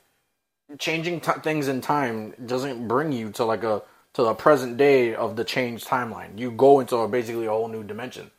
[0.78, 3.82] changing t- things in time doesn't bring you to like a
[4.14, 6.38] to the present day of the changed timeline.
[6.38, 8.30] You go into a, basically a whole new dimension.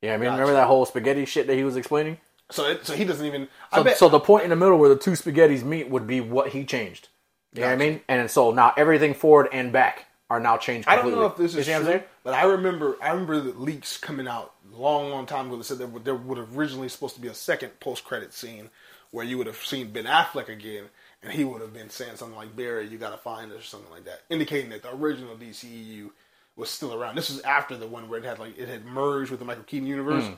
[0.00, 2.18] Yeah, I mean, remember that whole spaghetti shit that he was explaining?
[2.50, 3.48] so it, so he doesn't even.
[3.72, 3.96] I So, bet.
[3.96, 6.64] so the point in the middle where the two spaghettis meet would be what he
[6.64, 7.08] changed.
[7.54, 8.00] You know what I mean?
[8.08, 10.88] And so now everything forward and back are now changed.
[10.88, 13.52] I don't know if this is see what true, but I remember I remember the
[13.52, 17.14] leaks coming out long, long time ago that said there would, there would originally supposed
[17.16, 18.70] to be a second post credit scene
[19.10, 20.84] where you would have seen Ben Affleck again,
[21.22, 23.62] and he would have been saying something like Barry, you got to find us or
[23.62, 26.10] something like that, indicating that the original DCEU
[26.56, 27.14] was still around.
[27.14, 29.64] This was after the one where it had like it had merged with the Michael
[29.64, 30.24] Keaton universe.
[30.24, 30.34] Hmm.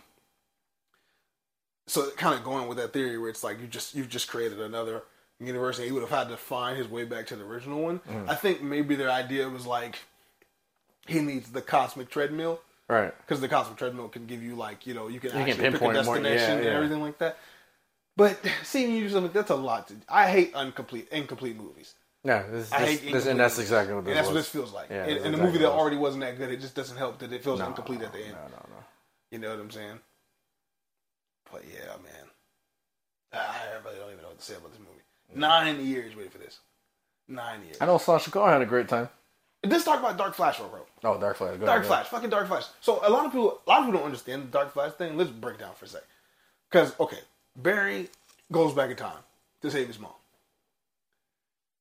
[1.87, 4.61] So kind of going with that theory where it's like you just you've just created
[4.61, 5.03] another
[5.41, 7.97] universe, and he would have had to find his way back to the original one.
[7.99, 8.29] Hmm.
[8.29, 9.99] I think maybe their idea was like
[11.07, 13.15] he needs the cosmic treadmill Right.
[13.23, 15.71] because the cosmic treadmill can give you like you know you can actually pick a
[15.79, 17.39] pinpoint more- destination yeah, and everything like that.
[18.17, 19.89] But seeing you do something that's a lot.
[19.89, 24.05] To, I hate incomplete incomplete movies, Yeah, this, I hate this and that's exactly what
[24.05, 24.35] this and that's was.
[24.35, 24.91] what this feels like.
[24.91, 27.19] Yeah, and, and the exactly movie that already wasn't that good, it just doesn't help
[27.19, 28.33] that it feels No, incomplete at the end.
[28.33, 28.85] No, no, no.
[29.31, 29.99] You know what I'm saying?
[31.51, 32.27] But yeah, man,
[33.33, 34.91] ah, I really don't even know what to say about this movie.
[35.35, 36.61] Nine years waiting for this.
[37.27, 37.79] Nine years.
[37.81, 39.09] I know Sasha Calle had a great time.
[39.67, 40.83] Let's talk about Dark Flash real quick.
[41.03, 41.59] Oh, Dark Flash.
[41.59, 42.65] Go Dark ahead, Flash, fucking Dark Flash.
[42.81, 45.17] So a lot of people, a lot of people don't understand the Dark Flash thing.
[45.17, 46.03] Let's break down for a sec.
[46.71, 47.19] Because okay,
[47.57, 48.09] Barry
[48.51, 49.23] goes back in time
[49.63, 50.13] to save his mom.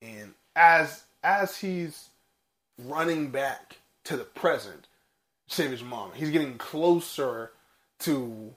[0.01, 2.09] And as as he's
[2.77, 4.87] running back to the present,
[5.47, 7.51] save his mom, he's getting closer
[7.99, 8.53] to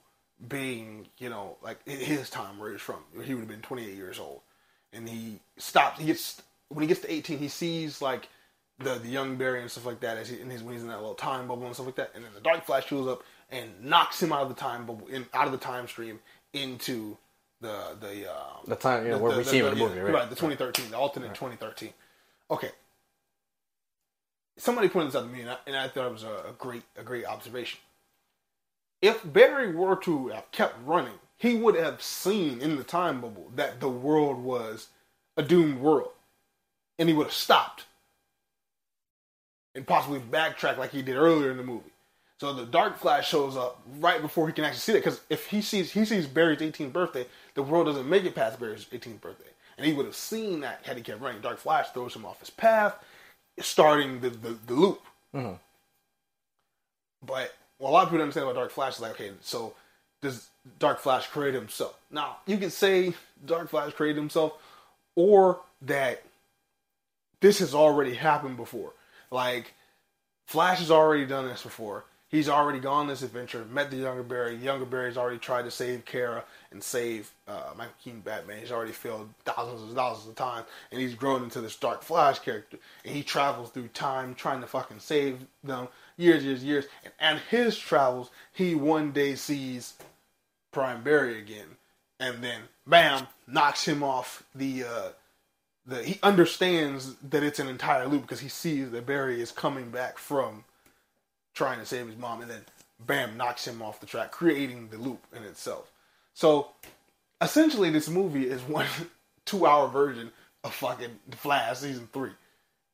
[0.49, 2.99] being, you know, like his time where he's from.
[3.23, 4.41] He would have been 28 years old,
[4.93, 6.01] and he stops.
[6.01, 8.29] He gets when he gets to 18, he sees like
[8.79, 10.99] the the young Barry and stuff like that as he his when he's in that
[10.99, 13.71] little time bubble and stuff like that, and then the Dark Flash shows up and
[13.83, 16.19] knocks him out of the time bubble, in, out of the time stream
[16.57, 17.17] into
[17.61, 19.75] the the uh, The time, you know, the- where the- we the- see him in
[19.75, 20.29] the yeah, movie, right?
[20.31, 21.93] the 2013, the alternate 2013.
[22.51, 22.71] Okay.
[24.59, 26.55] Somebody pointed this out to me, and I, and I thought it was a, a
[26.59, 27.81] great a great observation.
[29.03, 33.51] If Barry were to have kept running, he would have seen in the time bubble
[33.55, 34.89] that the world was
[35.37, 36.13] a doomed world,
[36.99, 37.85] and he would have stopped
[39.75, 41.93] and possibly backtrack like he did earlier in the movie.
[42.41, 44.99] So the Dark Flash shows up right before he can actually see that.
[44.99, 48.61] Because if he sees he sees Barry's 18th birthday, the world doesn't make it past
[48.61, 51.41] Barry's 18th birthday, and he would have seen that had he kept running.
[51.41, 52.95] Dark Flash throws him off his path,
[53.61, 55.01] starting the the, the loop.
[55.35, 55.59] Mhm.
[57.25, 59.75] But what a lot of people don't understand about Dark Flash is like, okay, so
[60.21, 61.99] does Dark Flash create himself?
[62.11, 63.15] Now you can say
[63.47, 64.53] Dark Flash created himself,
[65.15, 66.23] or that
[67.41, 68.93] this has already happened before.
[69.31, 69.73] Like
[70.47, 72.05] Flash has already done this before.
[72.37, 74.57] He's already gone on this adventure, met the younger Barry.
[74.57, 78.59] Younger Barry's already tried to save Kara and save uh, Michael Keaton Batman.
[78.61, 82.41] He's already failed thousands and thousands of times, and he's grown into this Dark Flash
[82.41, 82.77] character.
[83.07, 86.85] And he travels through time trying to fucking save them years, years, years.
[87.05, 89.95] And and his travels, he one day sees
[90.73, 91.79] Prime Barry again,
[92.21, 94.85] and then bam, knocks him off the.
[94.85, 95.09] Uh,
[95.87, 99.89] the he understands that it's an entire loop because he sees that Barry is coming
[99.89, 100.65] back from
[101.57, 102.65] trying to save his mom, and then
[103.01, 105.91] bam, knocks him off the track, creating the loop in itself.
[106.35, 106.69] So
[107.41, 108.87] essentially, this movie is one
[109.47, 110.31] two-hour version
[110.63, 112.33] of fucking The Flash season three,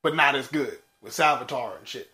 [0.02, 2.10] but not as good with Savitar and shit.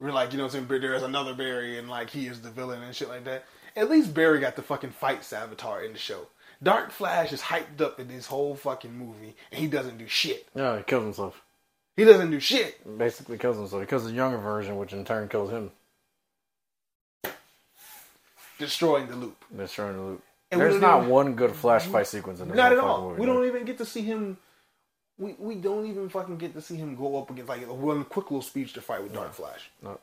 [0.00, 2.50] We're like, you know, what I'm saying there's another Barry, and like he is the
[2.50, 3.44] villain and shit like that.
[3.76, 6.26] At least Barry got to fucking fight Savitar in the show.
[6.62, 10.48] Dark Flash is hyped up in this whole fucking movie, and he doesn't do shit.
[10.54, 11.42] Yeah, he kills himself.
[11.96, 12.98] He doesn't do shit.
[12.98, 13.80] Basically kills himself.
[13.82, 15.70] He kills the younger version, which in turn kills him,
[18.58, 19.36] Destroying the loop.
[19.54, 20.22] destroying the loop.
[20.50, 23.08] And There's don't even- one good Flash fight sequence in this Not at all.
[23.10, 23.34] movie, we man.
[23.34, 24.38] don't even get to see him.
[25.18, 28.26] We we don't even fucking get to see him go up against like one quick
[28.30, 29.70] little speech to fight with Dark Flash.
[29.82, 29.98] No.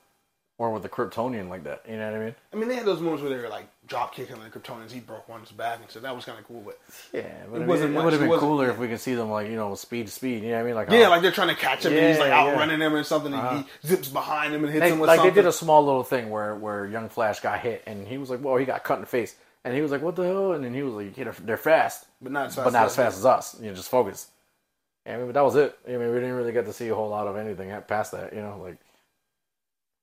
[0.59, 1.81] Or with the Kryptonian like that.
[1.89, 2.35] You know what I mean?
[2.53, 4.91] I mean, they had those moments where they were like drop kicking the Kryptonians.
[4.91, 6.61] He broke one's back, and so that was kind of cool.
[6.61, 6.79] But
[7.11, 9.49] Yeah, but It wasn't it would have been cooler if we could see them like
[9.49, 10.43] you know speed to speed.
[10.43, 10.75] You know what I mean?
[10.75, 12.51] Like yeah, like they're trying to catch him, and he's like Yeah, yeah.
[12.51, 13.63] outrunning them or something, and Uh-huh.
[13.81, 15.07] he zips behind him and hits they, him with something.
[15.07, 15.33] like something.
[15.33, 18.29] they did a small little thing where where young Flash got hit and he was
[18.29, 20.53] like, "Well, he got cut in the face," and he was like, "What the hell?"
[20.53, 22.65] And then he was like, "Yeah, they're- they're fast, but not as fast.
[22.65, 23.59] but not as as fast as us.
[23.59, 24.27] You know, just focus."
[25.07, 25.75] Yeah, I mean, but that was it.
[25.87, 28.33] I mean, we didn't really get to see a whole lot of anything past that.
[28.33, 28.77] You know, like,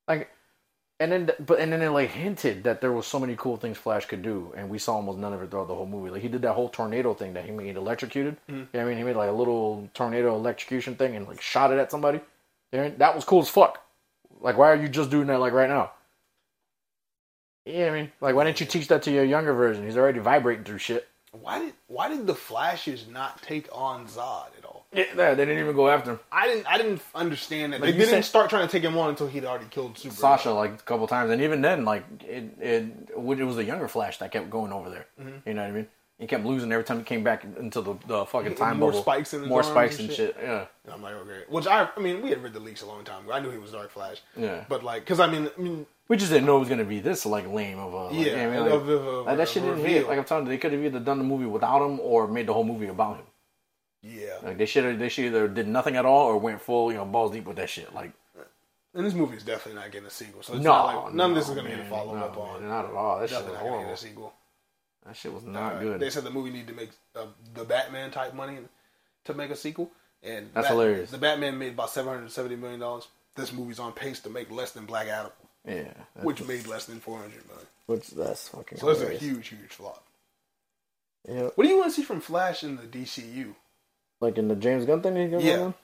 [0.09, 0.29] like,
[1.01, 3.79] and then but and then it like hinted that there was so many cool things
[3.79, 6.11] Flash could do, and we saw almost none of it throughout the whole movie.
[6.11, 8.37] Like he did that whole tornado thing that he made electrocuted.
[8.49, 8.59] Mm-hmm.
[8.59, 11.73] You know I mean, he made like a little tornado electrocution thing and like shot
[11.73, 12.21] it at somebody.
[12.73, 13.83] That was cool as fuck.
[14.41, 15.93] Like, why are you just doing that like right now?
[17.67, 19.85] Yeah, I mean, like, why didn't you teach that to your younger version?
[19.85, 21.09] He's already vibrating through shit.
[21.33, 24.49] Why did why did the Flashes not take on Zod?
[24.93, 26.21] Yeah, they didn't even go after him.
[26.33, 27.81] I didn't I didn't understand that.
[27.81, 30.17] Like they didn't said- start trying to take him on until he'd already killed Superman.
[30.19, 33.87] Sasha like a couple times, and even then, like it, it, it was the younger
[33.89, 35.07] Flash that kept going over there.
[35.21, 35.49] Mm-hmm.
[35.49, 35.87] You know what I mean?
[36.19, 39.03] He kept losing every time he came back into the, the fucking time More bubble.
[39.03, 40.35] spikes in more spikes and and shit.
[40.35, 40.43] shit.
[40.43, 41.45] Yeah, And I'm like, okay.
[41.49, 43.33] Which I, I mean, we had read the leaks a long time ago.
[43.33, 44.19] I knew he was Dark Flash.
[44.37, 44.65] Yeah.
[44.69, 47.01] But like, because I mean, I mean, we just didn't know it was gonna be
[47.01, 48.61] this like lame of a like, Yeah, you know what I mean?
[48.65, 50.09] Like, of- of- of- like, that shit didn't hit.
[50.09, 52.47] Like I'm telling you, they could have either done the movie without him or made
[52.49, 53.25] the whole movie about him.
[54.03, 54.37] Yeah.
[54.43, 56.99] Like they should have, they should either did nothing at all or went full, you
[56.99, 57.95] know, balls deep with that shit.
[57.95, 58.13] Like
[58.95, 60.43] And this movie is definitely not getting a sequel.
[60.43, 62.25] So it's no, not like, none of this is going to get a follow no,
[62.25, 62.67] up on.
[62.67, 63.21] not at all.
[63.21, 63.85] That shit was not going horrible.
[63.91, 64.33] get a sequel.
[65.07, 66.01] That shit was not Uh, good.
[66.01, 68.59] They said the movie needed to make uh, the Batman type money
[69.25, 69.91] to make a sequel.
[70.23, 71.11] And That's hilarious.
[71.11, 73.09] The Batman made about seven hundred seventy million dollars.
[73.37, 75.31] This movie's on pace to make less than Black Adam,
[75.67, 75.93] yeah,
[76.23, 77.67] which made less than four hundred million.
[77.87, 78.77] which that's fucking.
[78.79, 80.05] So it's a huge, huge flop.
[81.27, 83.55] Yeah, What do you want to see from Flash in the DCU?
[84.21, 85.17] Like in the James Gunn thing.
[85.41, 85.59] He Yeah.
[85.61, 85.75] on?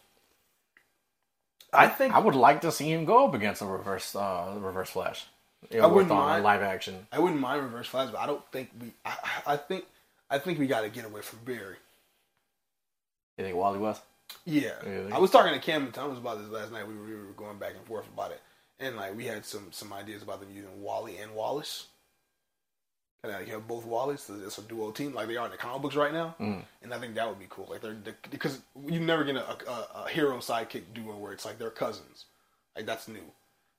[1.72, 4.90] I think I would like to see him go up against a reverse, uh, reverse
[4.90, 5.26] Flash.
[5.70, 6.44] You know, I wouldn't mind.
[6.44, 7.06] live action.
[7.10, 8.92] I wouldn't mind Reverse Flash, but I don't think we.
[9.04, 9.16] I,
[9.46, 9.84] I think
[10.30, 11.76] I think we got to get away from Barry.
[13.36, 14.02] You think Wally West?
[14.44, 15.12] Yeah, Really?
[15.12, 16.86] I was talking to Cam and Thomas about this last night.
[16.86, 18.40] We were, we were going back and forth about it,
[18.80, 21.86] and like we had some some ideas about them using Wally and Wallace.
[23.22, 23.84] And uh, you have both
[24.20, 26.34] so it's a duo team like they are in the comic books right now.
[26.38, 26.62] Mm.
[26.82, 27.66] And I think that would be cool.
[27.68, 31.44] Like they're, they because you never get a, a, a hero sidekick duo where it's
[31.44, 32.26] like they're cousins.
[32.76, 33.24] Like that's new.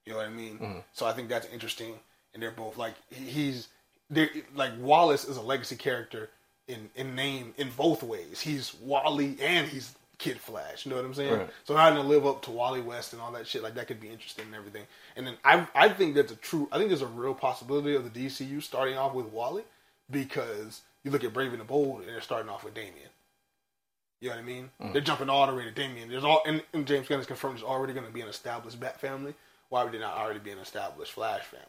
[0.06, 0.60] You know what I mean?
[0.60, 0.84] Mm.
[0.94, 1.94] So I think that's interesting.
[2.34, 3.70] And they're both like he's
[4.10, 6.30] they're like Wallace is a legacy character
[6.68, 8.42] in in name in both ways.
[8.42, 10.86] He's Wally and he's Kid Flash.
[10.86, 11.34] You know what I'm saying?
[11.34, 11.49] Right.
[11.63, 13.99] So having to live up to Wally West and all that shit like that could
[13.99, 14.84] be interesting and everything.
[15.15, 16.68] And then I I think that's a true.
[16.72, 19.63] I think there's a real possibility of the DCU starting off with Wally
[20.09, 23.09] because you look at Brave and the Bold and they're starting off with Damian.
[24.20, 24.70] You know what I mean?
[24.82, 24.93] Mm.
[24.93, 26.09] They're jumping all the way to Damian.
[26.09, 28.80] There's all and, and James Gunn has confirmed there's already going to be an established
[28.80, 29.36] Bat family.
[29.70, 31.65] Why would there not already be an established Flash family?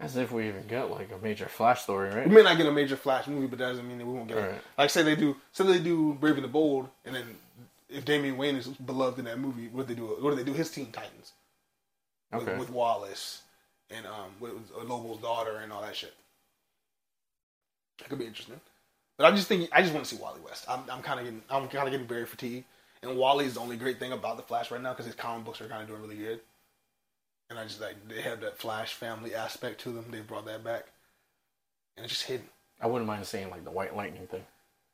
[0.00, 2.28] As if we even get like a major Flash story, right?
[2.28, 4.28] We may not get a major Flash movie, but that doesn't mean that we won't
[4.28, 4.36] get.
[4.36, 4.60] Right.
[4.76, 7.24] like say they do, say they do Brave and the Bold, and then
[7.88, 10.06] if Damian Wayne is beloved in that movie, what do they do?
[10.20, 10.52] What do they do?
[10.52, 11.32] His Teen Titans
[12.32, 12.58] with, Okay.
[12.58, 13.42] with Wallace
[13.90, 16.14] and um with, with Lobo's daughter and all that shit.
[17.98, 18.60] That could be interesting.
[19.16, 20.64] But I just think I just want to see Wally West.
[20.68, 22.64] I'm I'm kind of getting I'm kind of getting very fatigued.
[23.02, 25.44] And Wally is the only great thing about the Flash right now because his comic
[25.44, 26.40] books are kind of doing really good.
[27.50, 30.06] And I just like they have that Flash family aspect to them.
[30.10, 30.86] They brought that back,
[31.96, 32.46] and it's just hidden.
[32.80, 34.44] I wouldn't mind seeing like the White Lightning thing.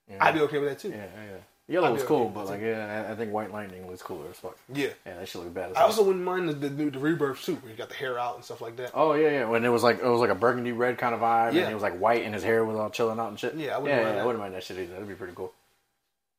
[0.09, 0.24] You know?
[0.24, 0.91] I'd be okay with that too.
[0.91, 1.36] Yeah, yeah.
[1.70, 4.58] Yellow was cool, but like yeah, I- I think White Lightning was cooler as fuck.
[4.74, 4.88] Yeah.
[5.06, 5.86] Yeah, that shit look bad as I hell.
[5.88, 8.34] also wouldn't mind the, the new the rebirth suit where you got the hair out
[8.34, 8.90] and stuff like that.
[8.92, 9.44] Oh yeah, yeah.
[9.48, 11.62] When it was like it was like a burgundy red kind of vibe, Yeah.
[11.62, 13.54] and it was like white, and his hair was all chilling out and shit.
[13.54, 14.20] Yeah, I wouldn't yeah, mind yeah, that.
[14.22, 14.92] I wouldn't mind that shit either.
[14.94, 15.52] That'd be pretty cool.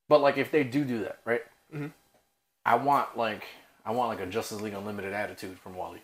[0.10, 1.42] But like, if they do do that, right?
[1.74, 1.92] Mhm.
[2.66, 3.46] I want like
[3.86, 6.02] I want like a Justice League Unlimited attitude from Wally.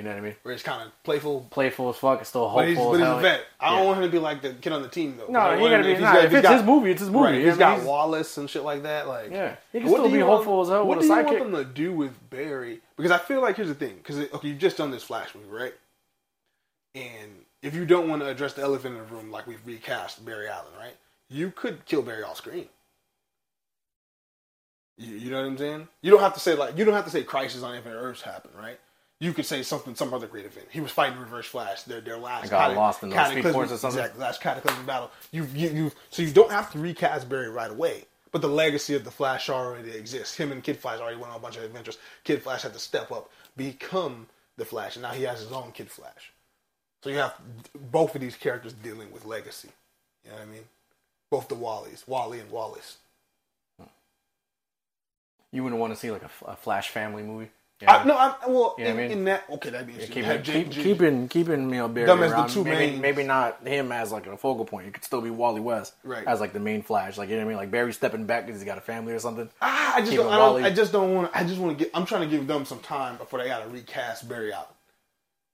[0.00, 0.36] You know what I mean?
[0.44, 2.92] Where it's kind of playful, Playful as fuck, It's still but he's, hopeful.
[2.92, 3.44] but he's a vet.
[3.60, 3.76] I Yeah.
[3.76, 5.26] don't want him to be like the kid on the team though.
[5.26, 5.90] No, I he gotta be.
[5.90, 7.24] he's Nah, got- if he's it's got- his movie, it's his movie.
[7.24, 7.86] Right, he's what got mean?
[7.86, 9.08] Wallace and shit like that.
[9.08, 11.52] Like, Yeah, he can still be hopeful want- as hell What do you want them
[11.52, 12.80] to do with Barry?
[12.96, 13.96] Because I feel like here's the thing.
[13.98, 15.74] Because okay, you've just done this Flash movie, right?
[16.94, 20.24] And if you don't want to address the elephant in the room, like we've recast
[20.24, 20.96] Barry Allen, right?
[21.28, 22.70] You could kill Barry off screen.
[24.96, 25.88] You, you know what I'm saying?
[26.02, 28.22] You don't have to say like you don't have to say Crisis on Infinite Earths
[28.22, 28.78] happened, right?
[29.20, 30.68] You could say something, some other great event.
[30.70, 31.82] He was fighting Reverse Flash.
[31.82, 34.00] Their their last I got lost in those cataclysmic- force or something?
[34.00, 35.10] Exactly, last cataclysmic battle.
[35.30, 35.92] You you you.
[36.08, 38.06] So you don't have to recast Barry right away.
[38.32, 40.36] But the legacy of the Flash already exists.
[40.36, 41.98] Him and Kid Flash already went on a bunch of adventures.
[42.24, 45.72] Kid Flash had to step up, become the Flash, and now he has his own
[45.72, 46.32] Kid Flash.
[47.02, 47.34] So you have
[47.74, 49.70] both of these characters dealing with legacy.
[50.24, 50.64] You know what I mean?
[51.30, 52.98] Both the Wallies, Wally and Wallace.
[55.52, 57.50] You wouldn't want to see like a Flash family movie.
[57.80, 57.96] Yeah.
[57.96, 59.10] I, no, I'm well, in, I mean?
[59.10, 60.14] in that okay, that'd be interesting.
[60.16, 63.66] keep, Have keep, keeping keeping you know Barry Them as the two maybe, maybe not
[63.66, 64.86] him as like a focal point.
[64.86, 66.26] It could still be Wally West Right.
[66.26, 67.16] as like the main Flash.
[67.16, 67.56] Like you know what I mean?
[67.56, 69.48] Like Barry stepping back because he's got a family or something.
[69.62, 70.62] Ah, I just don't, I don't.
[70.64, 71.30] I just don't want.
[71.34, 71.90] I just want to get.
[71.94, 74.74] I'm trying to give them some time before they got to recast Barry out.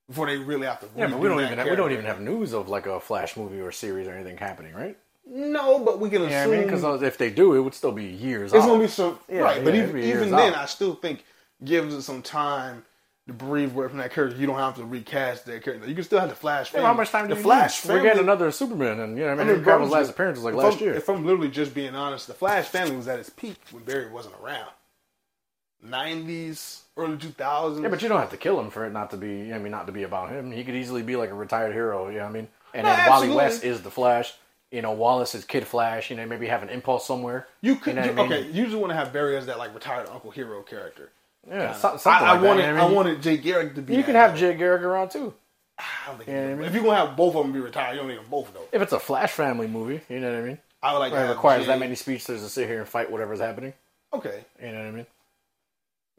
[0.09, 0.87] Before they really have to.
[0.97, 3.37] Yeah, but we don't even have, we don't even have news of like a Flash
[3.37, 4.97] movie or series or anything happening, right?
[5.29, 7.91] No, but we can Yeah, I assume mean, because if they do, it would still
[7.91, 8.53] be years.
[8.53, 8.67] it's out.
[8.67, 9.61] gonna be some Yeah, right.
[9.63, 10.59] but even, it'd be years even then, out.
[10.59, 11.25] I still think
[11.63, 12.85] gives it some time
[13.27, 14.37] to breathe away from that character.
[14.37, 15.87] You don't have to recast that character.
[15.87, 16.67] You can still have the Flash.
[16.67, 16.87] Yeah, Family.
[16.87, 17.83] how much time do the you Flash?
[17.85, 17.91] need?
[17.93, 20.37] We're getting another Superman, and you know, I mean, I I mean, mean last appearance
[20.37, 20.93] was like if last I'm, year.
[20.93, 24.09] If I'm literally just being honest, the Flash family was at its peak when Barry
[24.09, 24.69] wasn't around.
[25.83, 27.83] Nineties, early two thousands.
[27.83, 29.27] Yeah, but you don't have to kill him for it not to be.
[29.27, 30.51] you know what I mean, not to be about him.
[30.51, 32.07] He could easily be like a retired hero.
[32.09, 32.47] You know what I mean?
[32.73, 33.29] And No, then Wally.
[33.29, 34.33] West is the Flash.
[34.71, 36.09] You know, Wallace is Kid Flash.
[36.09, 37.47] You know, maybe have an impulse somewhere.
[37.61, 38.25] You could know you- I mean?
[38.25, 38.49] okay.
[38.51, 41.11] You just want to have Barry as that like retired Uncle Hero character.
[41.49, 42.61] Yeah, so- something I, I like that, wanted.
[42.67, 43.95] you know what I, I wanted Jay Garrick to be.
[43.95, 44.39] You can have guy.
[44.39, 45.33] Jay Garrick around too.
[45.79, 47.59] I don't think Yeah, he I mean- if you're gonna have both of them be
[47.59, 48.65] retired, you don't need them both though.
[48.71, 50.57] If it's a Flash family movie, you know what I mean?
[50.83, 53.09] I would like to it requires Jay- that many speedsters to sit here and fight
[53.11, 53.73] whatever's happening.
[54.13, 55.05] Okay, You know what I mean?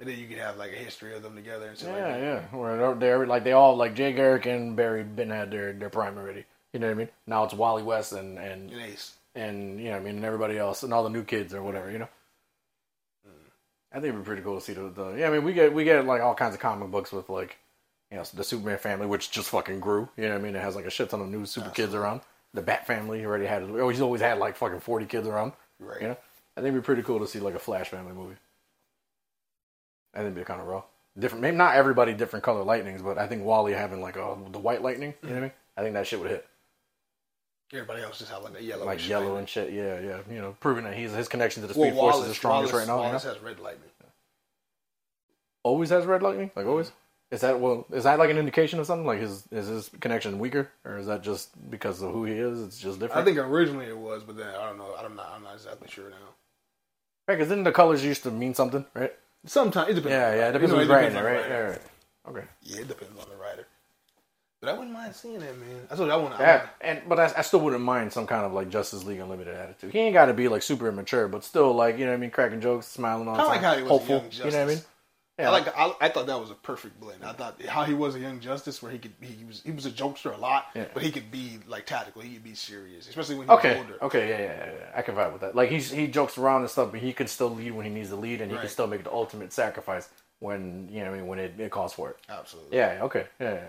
[0.01, 2.05] and then you could have like a history of them together and shit Yeah, like
[2.05, 2.21] that.
[2.53, 2.59] yeah.
[2.59, 5.91] Where they're, they're like they all like Jay Garrick and Barry Ben had their their
[5.91, 6.45] prime already.
[6.73, 7.09] You know what I mean?
[7.27, 9.15] Now it's Wally West and and And Ace.
[9.35, 11.63] and you know what I mean and everybody else and all the new kids or
[11.63, 11.91] whatever.
[11.91, 12.09] You know.
[13.93, 15.29] I think it'd be pretty cool to see the, the yeah.
[15.29, 17.57] I mean, we get we get like all kinds of comic books with like
[18.11, 20.09] you know the Superman family, which just fucking grew.
[20.17, 20.57] You know what I mean?
[20.57, 22.21] It has like a shit ton of new super kids around.
[22.55, 23.63] The Bat family already had.
[23.63, 25.53] Oh, he's always had like fucking forty kids around.
[25.81, 26.03] Right.
[26.03, 26.17] You know,
[26.57, 28.37] I think it'd be pretty cool to see like a Flash family movie.
[30.15, 30.83] I think it'd be kind of raw.
[31.19, 34.59] Different, maybe not everybody different color lightnings, but I think Wally having like a the
[34.59, 35.15] white lightning.
[35.23, 35.43] You know what I mm-hmm.
[35.43, 35.53] mean?
[35.77, 36.47] I think that shit would hit
[37.73, 38.87] Everybody else just have like a yellow.
[38.87, 39.73] like yellow and shit.
[39.73, 40.21] Yeah, yeah.
[40.31, 42.73] You know, proving that he's his connection to the well, Speed Force is the strongest
[42.73, 43.07] Wallace, right now.
[43.07, 43.19] you know?
[43.19, 43.91] Has red lightning.
[45.65, 46.93] Always has red lightning, like always.
[47.31, 47.85] Is that well?
[47.93, 49.05] Is that like an indication of something?
[49.07, 52.63] Like his is his connection weaker, or is that just because of who he is?
[52.63, 53.21] It's just different.
[53.21, 54.95] I think originally it was, but then I don't know.
[54.99, 55.31] I'm not.
[55.35, 56.17] I'm not exactly sure now.
[57.27, 59.13] Right, because didn't the colors used to mean something, right?
[59.45, 60.13] Sometimes it depends.
[60.13, 60.49] Yeah, yeah.
[60.49, 61.13] It depends You know, on the right?
[61.13, 61.49] writer.
[61.49, 61.83] Yeah, right.
[62.29, 62.47] Okay.
[62.63, 63.67] Yeah, it depends on the writer.
[64.61, 65.87] But I wouldn't mind seeing that, man.
[65.89, 66.35] I told you I want.
[66.41, 69.55] Yeah, and but I, I still wouldn't mind some kind of like Justice League Unlimited
[69.55, 69.93] attitude.
[69.93, 72.21] He ain't got to be like super immature, but still like you know what I
[72.21, 74.17] mean, cracking jokes, smiling all the I like time, how he was hopeful.
[74.17, 74.45] a young Justice.
[74.45, 74.83] You know what I mean?
[75.39, 75.79] Yeah, I like.
[75.79, 77.23] I, I thought that was a perfect blend.
[77.25, 79.87] I thought how he was a young Justice, where he could he was he was
[79.87, 80.87] a jokester a lot, Yeah.
[80.93, 82.23] but he could be like tactical.
[82.23, 83.79] He could be serious, especially when he was Okay.
[83.79, 83.99] older.
[84.03, 84.29] Okay.
[84.29, 84.91] Yeah, yeah, yeah.
[84.97, 85.55] I can vibe with that.
[85.55, 88.09] Like he's he jokes around and stuff, but he can still lead when he needs
[88.09, 90.09] to lead, and he can still make the ultimate sacrifice
[90.41, 92.17] when you know what I mean when it, it calls for it.
[92.29, 92.77] Absolutely.
[92.77, 92.99] Yeah.
[93.03, 93.27] Okay.
[93.39, 93.61] Yeah.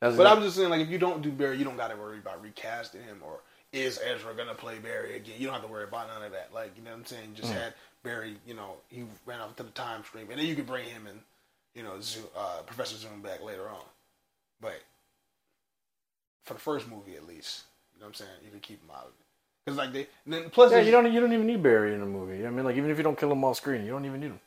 [0.00, 1.96] That's But I'm just saying, like, if you don't do Barry, you don't got to
[1.96, 3.40] worry about recasting him or
[3.72, 5.34] is Ezra gonna play Barry again?
[5.38, 6.52] You don't have to worry about none of that.
[6.54, 7.34] Like, you know what I'm saying?
[7.34, 7.56] Just Mm.
[7.62, 10.66] had Barry, you know, he ran off to the time stream, and then you could
[10.66, 11.20] bring him and
[11.74, 13.84] you know, Zoom, uh, Professor Zoom back later on.
[14.60, 14.82] But
[16.44, 18.30] for the first movie, at least, you know what I'm saying?
[18.44, 19.26] You can keep him out of it
[19.64, 20.80] because, like, they then plus yeah.
[20.80, 22.46] You don't you don't even need Barry in the movie.
[22.46, 24.28] I mean, like even if you don't kill him off screen, you don't even need
[24.28, 24.40] him.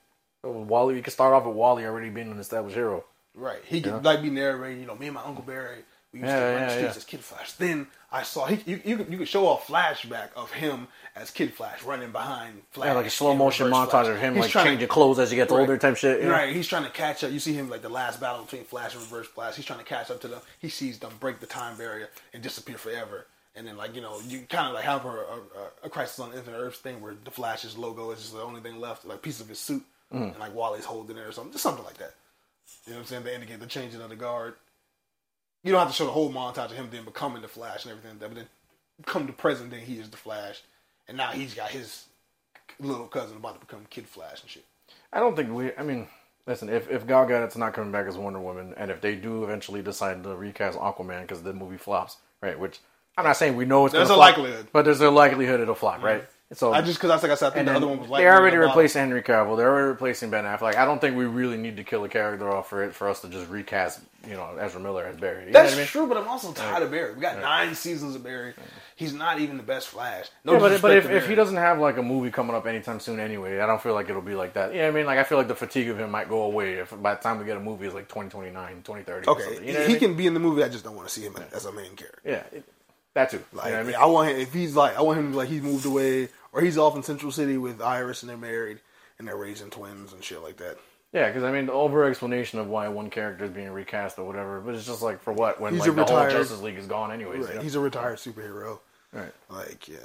[0.43, 3.03] So Wally, you can start off with Wally already being an established hero.
[3.39, 3.61] Right.
[3.65, 3.99] He could Yeah.
[4.03, 5.79] like be narrating, you know, me and my Uncle Barry,
[6.11, 6.97] we used Yeah, to run yeah, the streets yeah.
[6.97, 7.51] as Kid Flash.
[7.53, 11.29] Then I saw he you you could, you could show a flashback of him as
[11.31, 12.87] Kid Flash running behind Flash.
[12.87, 14.07] Yeah, like a slow motion montage Flash.
[14.07, 15.59] of him He's like trying to- changing clothes as he gets Right.
[15.61, 16.23] older, type shit.
[16.23, 16.31] know?
[16.31, 17.31] Right, he's trying to catch up.
[17.31, 19.55] You see him like the last battle between Flash and Reverse Flash.
[19.55, 20.41] He's trying to catch up to them.
[20.59, 23.27] He sees them break the time barrier and disappear forever.
[23.55, 25.39] And then, like you know, you kind of like have a, a,
[25.83, 28.79] a Crisis on Infinite Earth thing where the Flash's logo is just the only thing
[28.79, 29.83] left, like piece of his suit,
[30.13, 30.31] Mm.
[30.31, 32.13] and like Wally's holding it or something, just something like that.
[32.85, 33.23] You know what I'm saying?
[33.23, 34.55] They indicate the changing of the guard.
[35.63, 37.91] You don't have to show the whole montage of him then becoming the Flash and
[37.91, 38.47] everything, but then
[39.05, 40.61] come to present then he is the Flash,
[41.07, 42.05] and now he's got his
[42.79, 44.65] little cousin about to become Kid Flash and shit.
[45.11, 45.75] I don't think we.
[45.75, 46.07] I mean,
[46.47, 49.43] listen, if if Gal Gadot's not coming back as Wonder Woman, and if they do
[49.43, 52.57] eventually decide to recast Aquaman because the movie flops, right?
[52.57, 52.79] Which
[53.17, 54.67] I'm not saying we know it's There's gonna a flop, likelihood.
[54.71, 56.05] but there's a likelihood it'll flop, mm-hmm.
[56.05, 56.27] right?
[56.53, 58.21] So I just because that's like I said, I think the other one was like
[58.21, 59.55] they're already replacing Henry Cavill.
[59.55, 60.75] They're already replacing Ben Affleck.
[60.75, 63.21] I don't think we really need to kill a character off for it for us
[63.21, 65.45] to just recast, you know, Ezra Miller as Barry.
[65.45, 65.85] You That's I mean?
[65.85, 67.13] true, but I'm also tired of Barry.
[67.13, 68.55] We got nine seasons of Barry.
[68.95, 70.29] He's not even the best Flash.
[70.43, 72.99] No Yeah, but, but if, if he doesn't have like a movie coming up anytime
[72.99, 74.71] soon anyway, I don't feel like it'll be like that.
[74.71, 75.05] You know what I mean?
[75.05, 77.37] Like I feel like the fatigue of him might go away if by the time
[77.37, 79.27] we get a movie it's like 2029, 2030.
[79.27, 79.67] or okay.
[79.67, 79.99] You know he I mean?
[79.99, 80.63] can be in the movie.
[80.63, 82.21] I just don't want to see him as a main character.
[82.25, 82.43] Yeah,
[83.13, 83.43] that too.
[83.53, 83.95] Like you know I mean?
[83.95, 86.77] I want him if he's like I want him like he's moved away or he's
[86.77, 88.79] off in Central City with Iris and they're married
[89.17, 90.77] and they're raising twins and shit like that.
[91.13, 94.25] Yeah, because I mean the over explanation of why one character is being recast or
[94.25, 96.77] whatever, but it's just like for what when He's like the retired- whole Justice League
[96.77, 97.39] is gone anyways.
[97.41, 97.49] Right.
[97.49, 97.61] you know?
[97.61, 98.79] He's a retired superhero.
[99.11, 99.33] right.
[99.49, 99.97] Like yeah,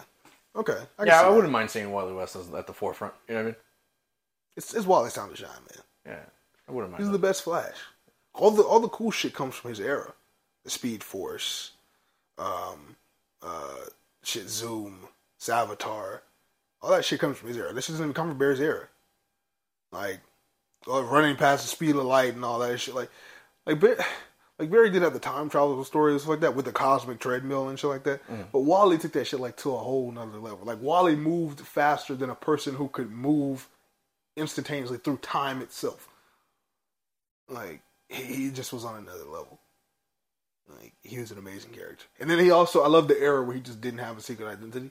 [0.56, 0.78] okay.
[0.98, 3.12] I Yeah, I wouldn't mind seeing Wally West as, at the forefront.
[3.28, 3.56] You know what I mean?
[4.56, 5.84] It's, it's Wallace time to shine, man.
[6.06, 6.20] Yeah,
[6.68, 7.02] I wouldn't mind.
[7.02, 7.18] He's that.
[7.18, 7.74] the best Flash.
[8.32, 10.12] All the all the cool shit comes from his era.
[10.64, 11.72] The Speed Force,
[12.38, 12.96] um,
[13.42, 13.84] uh,
[14.22, 15.00] shit, Zoom,
[15.38, 16.20] Savitar.
[16.84, 17.72] All that shit comes from his era.
[17.72, 18.88] This doesn't even come from Barry's era.
[19.90, 20.20] Like,
[20.86, 22.94] uh, running past the speed of light and all that shit.
[22.94, 23.10] Like,
[23.64, 23.96] like, Bar-
[24.58, 27.78] like Barry did have the time travel stories like that with the cosmic treadmill and
[27.78, 28.20] shit like that.
[28.52, 30.60] But Wally took that shit like to a whole nother level.
[30.66, 33.66] Like Wally moved faster than a person who could move
[34.36, 36.06] instantaneously through time itself.
[37.48, 37.80] Like
[38.10, 39.58] he, he just was on another level.
[40.68, 42.04] Like he was an amazing character.
[42.20, 44.48] And then he also I love the era where he just didn't have a secret
[44.48, 44.90] identity.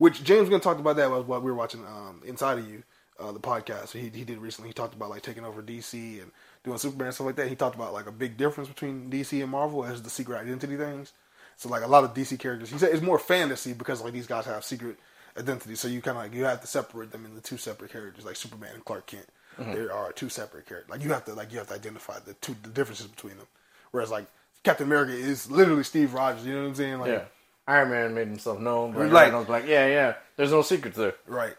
[0.00, 2.82] Which James gonna talk about that was what we were watching um, Inside of You,
[3.18, 4.70] uh, the podcast he he did recently.
[4.70, 6.32] He talked about like taking over DC and
[6.64, 7.48] doing Superman and stuff like that.
[7.48, 10.78] He talked about like a big difference between DC and Marvel as the secret identity
[10.78, 11.12] things.
[11.56, 14.26] So like a lot of DC characters, he said it's more fantasy because like these
[14.26, 14.96] guys have secret
[15.36, 15.74] identity.
[15.74, 18.36] So you kind of like you have to separate them into two separate characters, like
[18.36, 19.26] Superman and Clark Kent.
[19.74, 20.88] There are two separate characters.
[20.90, 23.46] Like you have to like you have to identify the two the differences between them.
[23.90, 24.24] Whereas like
[24.62, 26.46] Captain America is literally Steve Rogers.
[26.46, 26.98] You know what I'm saying?
[27.00, 27.24] Like Yeah,
[27.70, 28.92] Iron Man made himself known.
[28.92, 30.14] But Like- like, like, yeah, yeah.
[30.36, 31.14] There's no secrets there.
[31.26, 31.56] right.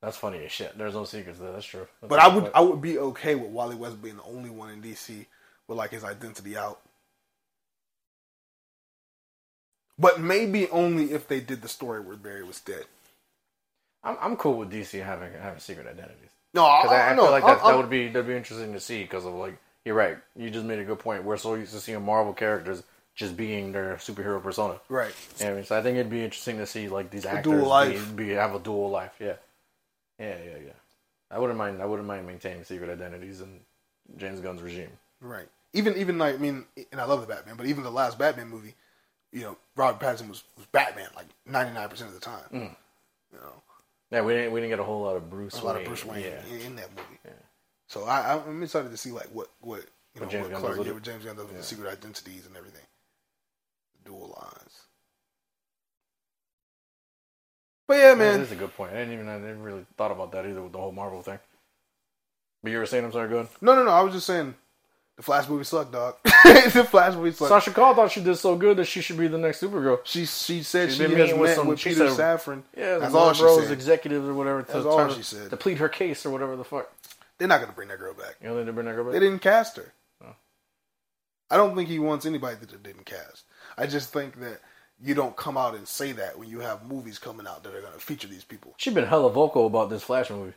[0.00, 0.78] That's funny as shit.
[0.78, 1.50] There's no secrets there.
[1.50, 1.88] That's true.
[2.00, 4.70] That's But I would I would be okay with Wally West being the only one
[4.70, 5.26] in DC
[5.66, 6.80] with like his identity out.
[9.98, 12.84] But maybe only if they did the story where Barry was dead.
[14.04, 16.30] I'm, I'm cool with DC having having secret identities.
[16.54, 18.36] No, Because I, I no, feel like that, I- I- that would be that'd be
[18.36, 19.02] interesting to see.
[19.02, 20.16] Because of like you're right.
[20.36, 21.24] You just made a good point.
[21.24, 22.84] We're so used to seeing Marvel characters
[23.18, 24.78] just being their superhero persona.
[24.88, 25.12] right.
[25.40, 25.64] You know I mean?
[25.64, 28.04] So I think it'd be interesting to see like these A actors.
[28.12, 29.12] Be, be have a dual life.
[29.18, 29.34] Yeah,
[30.18, 30.72] yeah, yeah, yeah.
[31.30, 31.82] I wouldn't mind.
[31.82, 33.60] I wouldn't mind maintaining secret identities in
[34.16, 34.90] James Gunn's regime.
[35.20, 35.48] Right.
[35.74, 38.48] Even even like I mean, and I love the Batman, but even the last Batman
[38.48, 38.74] movie,
[39.32, 42.44] you know, Robert Pattinson was, was Batman like ninety nine percent of the time.
[42.52, 42.76] Mm.
[43.32, 43.52] You know,
[44.12, 45.60] Yeah, we didn't we didn't get a whole lot of Bruce.
[45.60, 46.54] a lot of Bruce Wayne Yeah.
[46.54, 47.18] in, in that movie.
[47.24, 47.32] Yeah.
[47.88, 49.80] So I, I'm excited to see like what what
[50.14, 51.58] you know What James what Clark, does with yeah, what James Gunn does with Yeah.
[51.58, 52.84] the secret identities and everything,
[54.08, 54.74] dual lines.
[57.86, 58.92] But yeah, Man, that's a good point.
[58.92, 61.38] I didn't even I didn't really thought about that either with the whole Marvel thing.
[62.62, 63.48] But you were saying I'm sorry, good.
[63.60, 63.90] No, no, no.
[63.90, 64.54] I was just saying
[65.16, 66.16] The Flash movie sucked, dog.
[66.24, 67.48] the Flash movie sucked.
[67.48, 70.00] Sasha Calle thought she did so good that she should be the next Supergirl.
[70.04, 72.62] she she said She's she has meeting with met some- with Peter said- Safran.
[72.76, 73.70] Yeah, that's all she said.
[73.72, 75.48] executives or whatever to, That's all to- she said.
[75.50, 76.92] to plead her case or whatever the fuck.
[77.38, 78.36] They're not gonna bring that girl back.
[78.42, 79.12] You know they didn't bring that girl back?
[79.14, 79.92] They didn't cast her.
[80.22, 80.34] Oh.
[81.50, 83.44] I don't think he wants anybody that didn't cast.
[83.78, 84.60] I just think that
[85.00, 87.80] you don't come out and say that when you have movies coming out that are
[87.80, 88.74] going to feature these people.
[88.76, 90.54] She's been hella vocal about this Flash movie.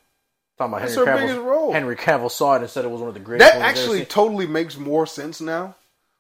[0.57, 1.22] Talking about That's Henry her Cavill.
[1.28, 1.74] biggest role.
[1.74, 3.49] Henry Cavill saw it and said it was one of the greatest.
[3.51, 4.07] That ever actually seen.
[4.07, 5.76] totally makes more sense now.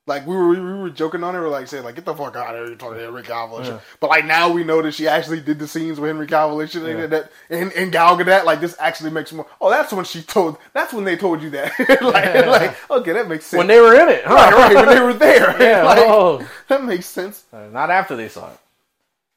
[0.07, 2.15] Like we were, we were joking on it, we were like saying, like, get the
[2.15, 3.63] fuck out of here, you're talking to Henry Cavill.
[3.63, 3.79] Yeah.
[3.99, 6.71] But like now we know that she actually did the scenes with Henry Cavill and
[6.71, 8.43] shit, and that and, and Gal Gadot.
[8.43, 9.45] Like this actually makes more.
[9.61, 10.57] Oh, that's when she told.
[10.73, 11.77] That's when they told you that.
[12.01, 13.59] like, like, okay, that makes sense.
[13.59, 14.33] when they were in it, huh?
[14.33, 15.55] right, right, when they were there.
[15.61, 16.47] Yeah, like, oh.
[16.69, 17.45] that makes sense.
[17.53, 18.57] Uh, Not after they saw it.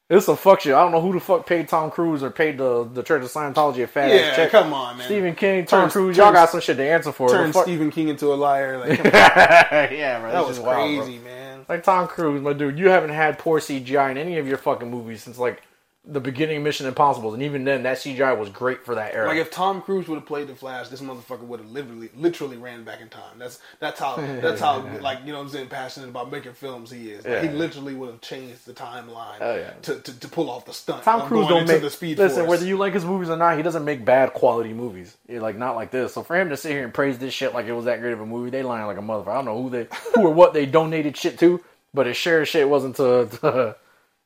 [0.07, 0.73] It's some fuck shit.
[0.75, 3.31] I don't know who the fuck paid Tom Cruise or paid the the Church of
[3.31, 4.51] Scientology a fat ass Yeah, check.
[4.51, 5.07] come on, man.
[5.07, 7.27] Stephen King, Tom Turn- Cruise, y'all got some shit to answer for.
[7.29, 8.77] Turn The fuck- Stephen King into a liar.
[8.77, 10.31] Like, come on, yeah, bro.
[10.31, 11.03] that was is wild, bro.
[11.05, 11.65] crazy, man.
[11.67, 14.91] Like Tom Cruise, my dude, you haven't had poor CGI in any of your fucking
[14.91, 15.63] movies since like
[16.07, 19.27] the beginning of Mission Impossible, and even then, that CGI was great for that era.
[19.27, 22.57] Like if Tom Cruise would have played the Flash, this motherfucker would have literally, literally
[22.57, 23.39] ran back in time.
[23.39, 26.91] That's that's how that's how like you know what I'm saying passionate about making films
[26.91, 27.25] he is.
[27.25, 29.71] Like, he literally would have changed the timeline Oh, yeah.
[29.83, 31.03] to, to to pull off the stunt.
[31.03, 31.81] Tom Cruise going don't into make.
[31.81, 32.49] the Speed listen, Force.
[32.49, 35.17] whether you like his movies or not, he doesn't make bad quality movies.
[35.27, 36.13] Yeah, like not like this.
[36.13, 38.13] So for him to sit here and praise this shit like it was that great
[38.13, 39.29] of a movie, they lying like a motherfucker.
[39.29, 42.45] I don't know who they, who or what they donated shit to, but it sure
[42.45, 43.27] shit wasn't to.
[43.41, 43.75] to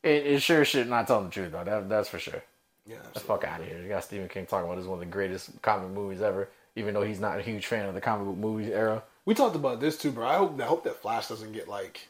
[0.03, 1.63] it, it sure should not telling the truth though.
[1.63, 2.41] That, that's for sure.
[2.85, 3.81] yeah, The fuck out of here.
[3.81, 6.49] You got Stephen King talking about this is one of the greatest comic movies ever,
[6.75, 9.03] even though he's not a huge fan of the comic book movies era.
[9.25, 10.27] we talked about this too, bro.
[10.27, 12.07] I hope I hope that Flash doesn't get like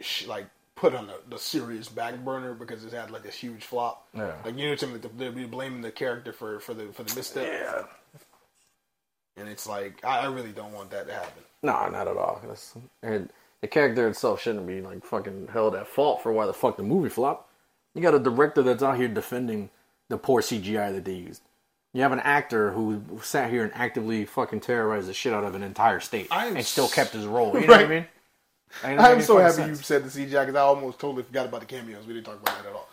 [0.00, 3.64] sh- like put on the, the serious back burner because it had like this huge
[3.64, 4.08] flop.
[4.14, 4.34] Yeah.
[4.44, 5.00] Like you know, what I mean?
[5.02, 7.82] Like, they'll be blaming the character for for the for the misstep, Yeah.
[9.36, 11.42] and it's like I, I really don't want that to happen.
[11.62, 12.40] No, not at all.
[12.46, 13.30] That's, and
[13.62, 16.82] the character itself shouldn't be like fucking held at fault for why the fuck the
[16.82, 17.48] movie flopped.
[17.94, 19.70] You got a director that's out here defending
[20.08, 21.42] the poor CGI that they used.
[21.94, 25.54] You have an actor who sat here and actively fucking terrorized the shit out of
[25.54, 27.54] an entire state I and still kept his role.
[27.54, 28.06] You know what I mean?
[28.84, 29.78] Ain't I'm so happy sense.
[29.78, 32.06] you said the CGI because I almost totally forgot about the cameos.
[32.06, 32.88] We didn't talk about that at all.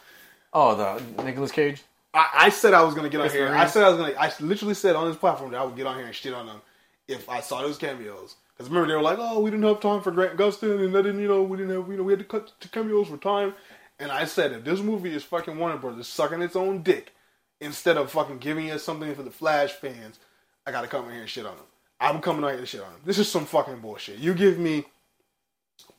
[0.52, 1.82] Oh, the Nicolas Cage.
[2.14, 3.48] I, I said I was gonna get on here.
[3.54, 4.14] I said I was gonna.
[4.20, 6.48] I literally said on this platform that I would get on here and shit on
[6.48, 6.62] them
[7.08, 8.36] if I saw those cameos.
[8.60, 11.04] Because remember they were like, "Oh, we didn't have time for Grant Gustin, and that
[11.04, 13.16] didn't, you know, we didn't have, you know, we had to cut the cameos for
[13.16, 13.54] time."
[14.00, 17.14] And I said, if this movie is fucking Warner Brothers sucking its own dick
[17.62, 20.20] instead of fucking giving us something for the Flash fans,
[20.66, 21.66] I gotta come in here and shit on them.
[22.02, 23.02] I'm coming out here and shit on them.
[23.06, 24.20] This is some fucking bullshit.
[24.20, 24.86] You give me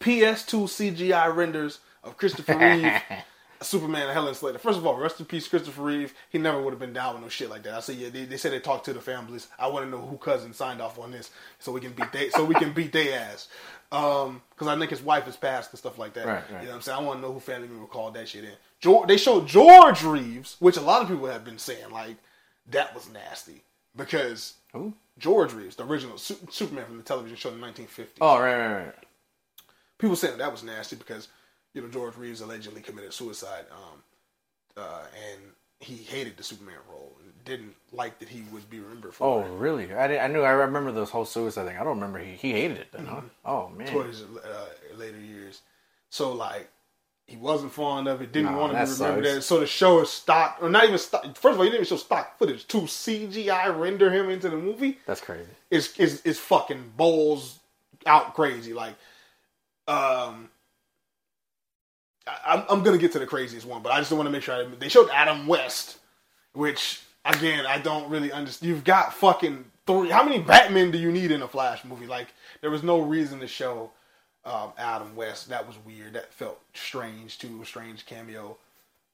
[0.01, 0.65] PS2
[0.97, 3.03] CGI renders of Christopher Reeve,
[3.63, 4.59] Superman, and Helen Slater.
[4.59, 6.15] First of all, rest in peace, Christopher Reeve.
[6.31, 7.75] He never would have been down with no shit like that.
[7.75, 9.49] I say, yeah, they, they said they talked to the families.
[9.59, 12.31] I want to know who cousin signed off on this, so we can beat they,
[12.31, 13.49] so we can beat their ass.
[13.93, 16.27] Um, because I think his wife is passed and stuff like that.
[16.27, 16.61] Right, right.
[16.61, 16.99] You know what I'm saying?
[16.99, 18.53] I want to know who family member called that shit in.
[18.81, 22.17] George, they showed George Reeves, which a lot of people have been saying like
[22.71, 23.63] that was nasty
[23.97, 24.95] because Who?
[25.19, 28.57] George Reeves, the original Su- Superman from the television show in the 1950s Oh, right,
[28.57, 28.95] right, right.
[29.99, 31.29] people saying that was nasty because
[31.75, 34.03] you know George Reeves allegedly committed suicide, um,
[34.77, 35.41] uh, and
[35.81, 39.47] he hated the Superman role and didn't like that he would be remembered Oh, for
[39.47, 39.95] it Oh, really?
[39.95, 40.43] I, did, I knew.
[40.43, 41.77] I remember this whole suicide thing.
[41.77, 42.93] I don't remember he, he hated it.
[42.93, 43.23] Then, huh?
[43.45, 43.87] Oh man.
[43.89, 44.67] toward his uh,
[44.97, 45.63] later years.
[46.11, 46.69] So like.
[47.27, 48.33] He wasn't fond of it.
[48.33, 49.25] Didn't Nah, want to be remembered.
[49.25, 49.37] sucks.
[49.37, 51.23] As, so the show is stock, or not even stock.
[51.37, 52.67] First of all, he didn't even show stock footage.
[52.67, 55.47] To CGI render him into the movie That's crazy.
[55.71, 57.61] is is is fucking bowls
[58.05, 58.73] out crazy.
[58.75, 58.95] Like,
[59.87, 60.49] um,
[62.45, 64.43] I, I'm I'm gonna get to the craziest one, but I just want to make
[64.43, 65.99] sure I, they showed Adam West,
[66.53, 68.69] which again I don't really understand.
[68.69, 70.11] You've got fucking three.
[70.11, 72.07] How many Batmen do you need in a Flash movie?
[72.07, 72.29] Like,
[72.61, 73.91] there was no reason to show
[74.45, 75.49] um, Adam West.
[75.49, 76.15] That was weird.
[76.15, 77.61] That felt strange too.
[77.63, 78.57] A strange cameo.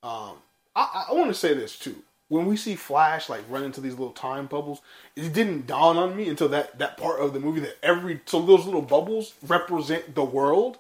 [0.03, 0.37] Um,
[0.75, 1.97] I, I want to say this too.
[2.29, 4.81] When we see Flash like run into these little time bubbles,
[5.15, 8.43] it didn't dawn on me until that that part of the movie that every so
[8.43, 10.79] those little bubbles represent the world,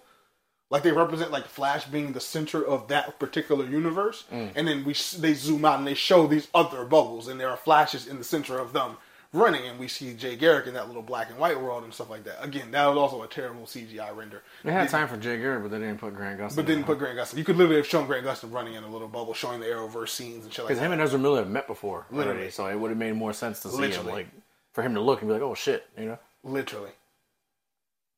[0.70, 4.50] like they represent like Flash being the center of that particular universe, mm.
[4.54, 7.56] and then we they zoom out and they show these other bubbles, and there are
[7.56, 8.96] flashes in the center of them
[9.32, 12.10] running, and we see Jay Garrick in that little black and white world and stuff
[12.10, 12.42] like that.
[12.42, 14.42] Again, that was also a terrible CGI render.
[14.64, 16.56] They had time for Jay Garrick, but they didn't put Grant Gustin.
[16.56, 17.36] But didn't put Grant Gustin.
[17.38, 20.08] You could literally have shown Grant Gustin running in a little bubble, showing the Arrowverse
[20.08, 20.86] scenes and shit like because that.
[20.86, 22.50] him and Ezra Miller have met before already, Literally.
[22.50, 24.28] so it would have made more sense to see him, like
[24.72, 26.18] for him to look and be like, "Oh shit," you know.
[26.42, 26.92] Literally,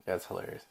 [0.05, 0.62] That's hilarious.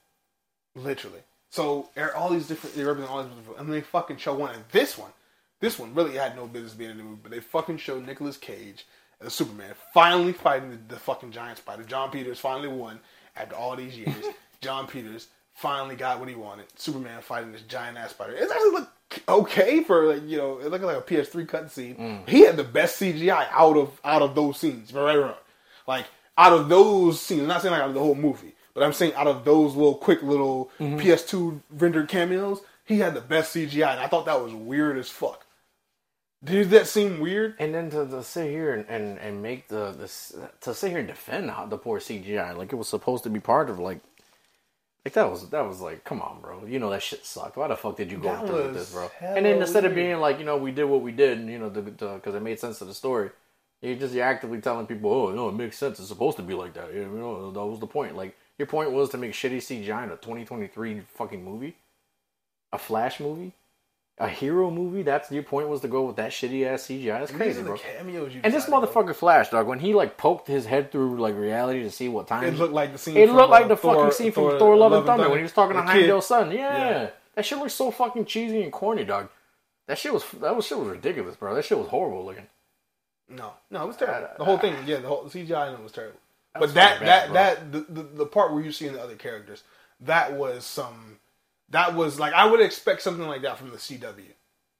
[0.75, 1.21] literally.
[1.50, 4.54] So er- all these different, they represent all these different, and they fucking show one.
[4.54, 5.12] And this one,
[5.60, 8.38] this one really had no business being in the movie, but they fucking showed Nicolas
[8.38, 8.86] Cage
[9.22, 11.84] as Superman finally fighting the, the fucking giant spider.
[11.84, 13.00] Jon Peters finally won,
[13.36, 14.26] after all these years,
[14.62, 16.66] Jon Peters finally got what he wanted.
[16.76, 18.34] Superman fighting this giant ass spider.
[18.34, 18.91] It actually looked
[19.30, 22.28] okay for like you know, it looked like a PS3 cutscene.
[22.28, 24.93] He had the best CGI out of out of those scenes.
[24.93, 25.36] Right, right, right.
[25.88, 26.06] Like
[26.38, 28.93] out of those scenes, I'm not saying like out of the whole movie, but I'm
[28.93, 30.99] saying out of those little quick little mm-hmm.
[30.99, 35.09] PS2 rendered cameos, he had the best CGI, and I thought that was weird as
[35.09, 35.47] fuck.
[36.43, 37.55] Did that seem weird?
[37.57, 40.99] And then to, to sit here and, and, and make the this to sit here
[40.99, 43.99] and defend how the poor CGI like it was supposed to be part of like
[45.03, 46.63] like that was that was like come on bro.
[46.67, 47.57] You know that shit sucked.
[47.57, 49.09] Why the fuck did you go That through with this bro?
[49.19, 51.57] and then instead of being like you know we did what we did and you
[51.57, 53.32] know because it made sense to the story
[53.82, 55.97] you just you're actively telling people oh no it makes sense.
[55.97, 56.93] It's supposed to be like that.
[56.93, 58.15] You know that was the point.
[58.15, 61.76] Like your point was to make shitty CGI in a 2023 fucking movie
[62.74, 63.53] a Flash movie
[64.20, 67.32] a hero movie that's your point was to go with that shitty ass CGI that's
[67.32, 67.78] crazy bro.
[68.43, 71.91] And this motherfucker Flash, dog, when he like poked his head through like reality to
[71.91, 73.16] see what time It looked like the scene.
[73.16, 75.38] it from, looked like uh, the Thor- fucking scene from Thor, Love and Thunder, when
[75.38, 75.84] he was talking to.
[75.84, 76.51] Heimdall's son.
[76.51, 76.78] Yeah.
[76.78, 77.10] Yeah.
[77.36, 79.30] That shit looks so fucking cheesy and corny, dog.
[79.86, 81.53] That shit was that was shit was ridiculous, bro.
[81.53, 82.47] That shit was horrible looking.
[83.30, 84.30] No, no, it was terrible.
[84.38, 86.20] The whole thing, yeah, the whole the CGI in it was terrible.
[86.60, 89.64] That but that that that the, the the part where you see the other characters,
[90.01, 91.20] that was some,
[91.70, 94.24] that was like I would expect something like that from the CW.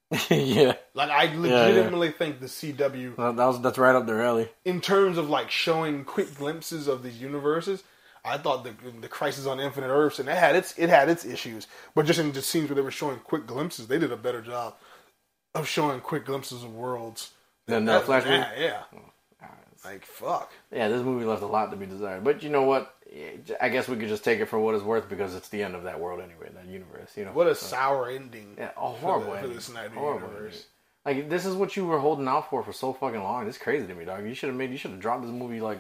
[0.30, 4.50] yeah, Like I legitimately think the CW, that, that was that's right up their alley.
[4.64, 7.84] in terms of like showing quick glimpses of these universes,
[8.24, 11.26] I thought the the Crisis on Infinite Earths and it had its it had its
[11.26, 14.18] issues, but just in the scenes where they were showing quick glimpses, they did a
[14.18, 14.76] better job
[15.54, 17.32] of showing quick glimpses of worlds.
[17.68, 18.84] Then the uh, That- Flash yeah, yeah.
[18.96, 19.00] Oh.
[19.92, 20.52] Like fuck.
[20.72, 22.24] Yeah, this movie left a lot to be desired.
[22.24, 22.94] But you know what?
[23.62, 25.76] I guess we could just take it for what it's worth because it's the end
[25.76, 27.16] of that world anyway, that universe.
[27.16, 28.56] You know What a sour ending.
[28.58, 29.54] Yeah, a for horrible the, for ending.
[29.56, 30.66] the Snyder Horrible universe.
[31.06, 31.22] ending.
[31.24, 33.48] Like this is what you were holding out for for so fucking long.
[33.48, 34.26] It's crazy to me, dog.
[34.26, 34.72] You should have made.
[34.72, 35.80] You should have dropped this movie like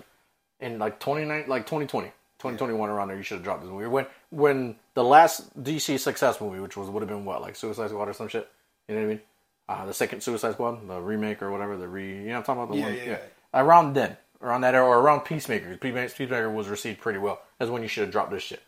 [0.61, 2.07] in like twenty nine, like 2020,
[2.39, 3.17] 2021 around there.
[3.17, 6.89] You should have dropped this movie when when the last DC success movie, which was
[6.89, 8.49] would have been what like Suicide Squad or some shit.
[8.87, 9.21] You know what I mean?
[9.69, 12.07] Uh, the second Suicide Squad, the remake or whatever, the re.
[12.07, 12.71] You know what I'm talking about?
[12.71, 13.17] The Yeah, one, yeah, yeah.
[13.53, 15.77] Around then, around that era, or around Peacemaker.
[15.77, 17.41] Peacemaker was received pretty well.
[17.59, 18.61] That's when you should have dropped this shit.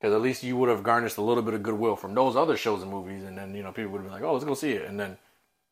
[0.00, 2.56] Because at least you would have garnished a little bit of goodwill from those other
[2.56, 4.54] shows and movies, and then you know people would have been like, "Oh, let's go
[4.54, 5.18] see it." And then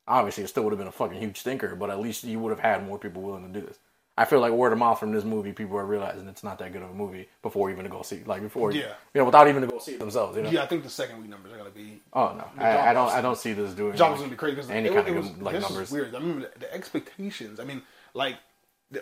[0.09, 2.51] obviously it still would have been a fucking huge stinker, but at least you would
[2.51, 3.79] have had more people willing to do this.
[4.19, 6.73] I feel like word of mouth from this movie, people are realizing it's not that
[6.73, 8.95] good of a movie before even to go see, like before, Yeah.
[9.12, 10.39] you know, without even to go see it themselves.
[10.39, 10.51] You know?
[10.51, 12.01] Yeah, I think the second week numbers are gonna be.
[12.14, 13.11] Oh no, I, I don't.
[13.11, 13.95] I don't see this doing.
[13.95, 15.91] Jobs like, gonna be crazy because any it, kind it of was good, like, numbers.
[15.91, 16.14] weird.
[16.14, 17.61] I mean, the, the expectations.
[17.61, 17.83] I mean,
[18.17, 18.37] like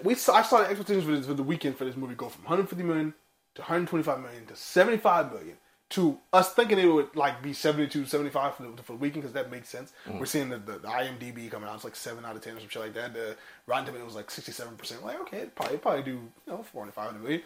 [0.02, 2.28] we saw, I saw the expectations for, this, for the weekend for this movie go
[2.28, 3.14] from 150 million
[3.54, 5.56] to 125 million to 75 million
[5.90, 9.34] to us thinking it would like be 72, 75 for the, for the weekend because
[9.34, 9.92] that makes sense.
[10.08, 10.18] Mm-hmm.
[10.18, 11.76] We're seeing the, the, the IMDb coming out.
[11.76, 13.14] It's like seven out of ten or some shit like that.
[13.14, 13.36] The
[13.66, 15.04] Rotten Tomatoes was like 67 percent.
[15.04, 17.42] Like okay, it probably probably do you know 45 million.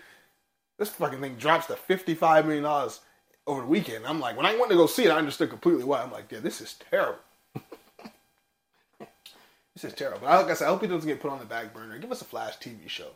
[0.79, 3.01] This fucking thing drops to 55 million dollars
[3.47, 4.07] over the weekend.
[4.07, 6.03] I'm like, when I went to go see it, I understood completely why.
[6.03, 7.19] I'm like, yeah, this is terrible.
[9.81, 10.20] This is terrible.
[10.22, 11.99] But like I said, I hope he doesn't get put on the back burner.
[11.99, 13.11] Give us a Flash TV show.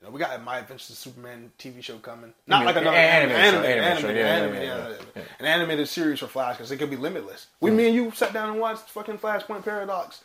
[0.00, 2.32] You know, we got My Adventures of Superman TV show coming.
[2.46, 5.22] Not mean like another an animated, yeah.
[5.38, 7.46] an animated series for Flash because it could be limitless.
[7.60, 10.22] We, me and you, sat down and watched fucking Flashpoint Paradox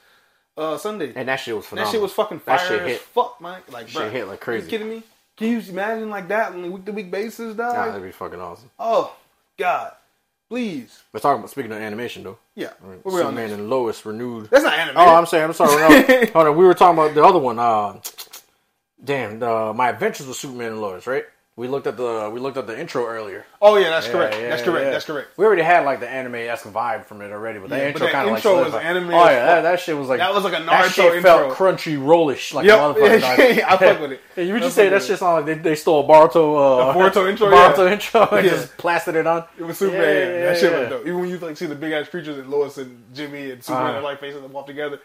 [0.58, 1.14] uh, Sunday.
[1.16, 3.02] and that shit was that shit was fucking That fire shit as hit.
[3.02, 3.62] fuck, man.
[3.70, 4.66] Like, Shit hit like crazy.
[4.66, 5.04] You kidding me?
[5.38, 7.74] Can you imagine like that on a week to week basis, dog?
[7.74, 8.70] Nah, that'd be fucking awesome.
[8.78, 9.16] Oh
[9.58, 9.94] God,
[10.52, 11.02] please.
[11.14, 13.70] We're talking about speaking of animation though, Yeah, I mean, what we on Superman and
[13.70, 14.50] Lois renewed.
[14.50, 14.98] That's not animated.
[14.98, 15.78] Oh, I'm saying, I'm sorry.
[15.78, 17.58] No, hold on, we were talking about the other one.
[17.58, 18.02] Uh,
[19.02, 21.24] damn, uh, my adventures with Superman and Lois, right?
[21.58, 23.46] We looked at the we looked at the intro earlier.
[23.62, 24.36] oh yeah, that's correct.
[24.36, 24.86] Yeah, that's correct.
[24.86, 24.92] yeah.
[24.92, 25.38] That's correct.
[25.38, 28.08] We already had like the anime esque vibe from it already, but the Yeah, intro
[28.08, 30.46] kind of like intro was anime Oh yeah, that, that shit was like That was
[30.46, 31.56] like a that Naruto shit felt intro.
[31.74, 32.80] crunchy rollish like Yep.
[32.80, 33.22] a motherfucker.
[33.22, 33.40] dog.
[33.68, 34.48] I fuck with it.
[34.48, 35.18] You would just say that shit it.
[35.18, 37.94] sound like they, they stole a Boruto uh, Boruto intro, Boruto yeah.
[37.94, 38.52] intro and Yeah.
[38.54, 39.44] just plastered it on.
[39.60, 40.02] It was Superman.
[40.04, 40.80] Yeah, yeah, that shit yeah.
[40.80, 41.02] was dope.
[41.06, 43.96] Even when you like see the big ass creatures and Lois and Jimmy and Superman
[43.96, 44.00] Uh.
[44.00, 45.00] are like facing them off together.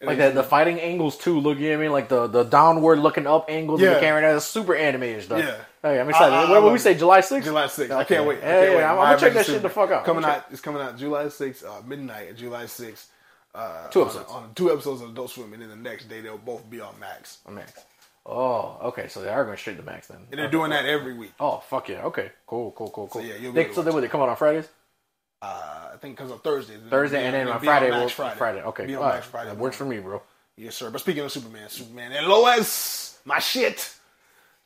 [0.00, 1.38] And Like the, the fighting angles too.
[1.38, 1.92] Look, you know what I mean?
[1.92, 4.22] Like the, the downward looking up angles of the camera.
[4.22, 5.40] That's super animated stuff.
[5.40, 5.56] Yeah.
[5.82, 6.34] Hey, I'm excited.
[6.34, 6.94] I- I what what we say?
[6.94, 7.44] July 6th?
[7.44, 7.90] July 6th.
[7.90, 8.38] I can't wait.
[8.38, 8.84] I can't wait.
[8.84, 10.04] I'm gonna check that shit the fuck out.
[10.04, 10.44] Coming out.
[10.50, 13.06] It's coming out July 6th, uh, midnight, July 6th.
[13.54, 14.30] Uh, Two episodes.
[14.30, 16.94] On, two episodes of Adult Swim, and then the next day they'll both be on
[17.00, 17.38] Max.
[17.48, 17.72] Oh, Max.
[18.24, 19.08] Oh, okay.
[19.08, 20.18] So they are going straight to Max then.
[20.30, 21.32] And they're doing that every week.
[21.40, 22.04] Oh, fuck yeah.
[22.04, 22.30] Okay.
[22.46, 23.22] Cool, cool, cool, cool.
[23.22, 24.68] yeah, you'll they, so watch would they come out on Fridays?
[25.42, 26.76] Uh, I think because of Thursday.
[26.90, 28.62] Thursday, and then on Friday, Max we'll- Friday.
[28.62, 28.86] Okay.
[28.86, 29.30] Be on All Max right.
[29.32, 29.50] Friday.
[29.50, 30.22] That works for me, bro.
[30.56, 30.90] Yes, sir.
[30.90, 33.94] But speaking of Superman, Superman and Lois, my shit.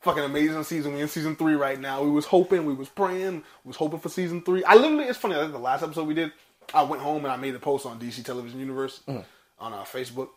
[0.04, 0.94] Fucking amazing season.
[0.94, 2.02] We in season three right now.
[2.02, 4.62] We was hoping, we was praying, we was hoping for season three.
[4.64, 5.34] I literally, it's funny.
[5.34, 6.32] I think the last episode we did,
[6.72, 9.24] I went home and I made a post on DC Television Universe Mm.
[9.58, 10.28] on our Facebook,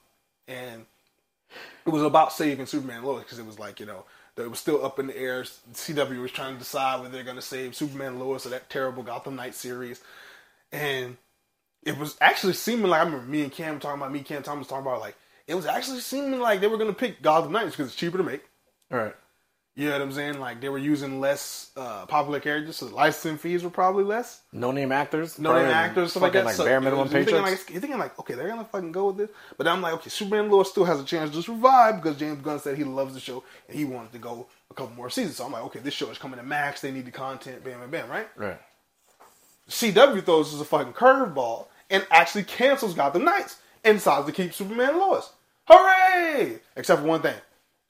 [0.47, 0.86] and
[1.86, 4.05] it was about saving Superman Lois because it was like you know
[4.36, 5.43] that was still up in the air.
[5.74, 9.03] CW was trying to decide whether they're going to save Superman Lois or that terrible
[9.03, 10.01] Gotham Knight series,
[10.72, 11.18] and
[11.84, 14.68] it was actually seeming like I remember me and Cam talking about me, Cam Thomas
[14.68, 15.15] talking about like
[15.47, 18.18] it was actually seeming like they were going to pick Gotham Knights because it's cheaper
[18.18, 18.43] to make.
[18.91, 19.15] All right.
[19.78, 20.39] You know what I'm saying?
[20.39, 24.41] Like they were using less uh, popular characters, so the licensing fees were probably less.
[24.51, 25.38] No name actors.
[25.38, 26.45] No name actors, stuff like that.
[26.45, 29.09] Like So, bare minimum you're thinking like, you're thinking like, okay, they're gonna fucking go
[29.09, 29.30] with this.
[29.55, 32.59] But I'm like, okay, Superman Lois still has a chance to survive because James Gunn
[32.59, 35.36] said he loves the show and he wanted to go a couple more seasons.
[35.36, 36.82] So I'm like, okay, this show is coming to Max.
[36.82, 37.63] They need the content.
[37.63, 38.09] Bam, bam, bam.
[38.09, 38.28] Right?
[38.36, 38.59] right.
[39.69, 44.55] CW throws us a fucking curveball and actually cancels Gotham Knights and decides to keep
[44.55, 45.32] Superman Lois.
[45.67, 46.61] Hooray!
[46.75, 47.36] Except for one thing.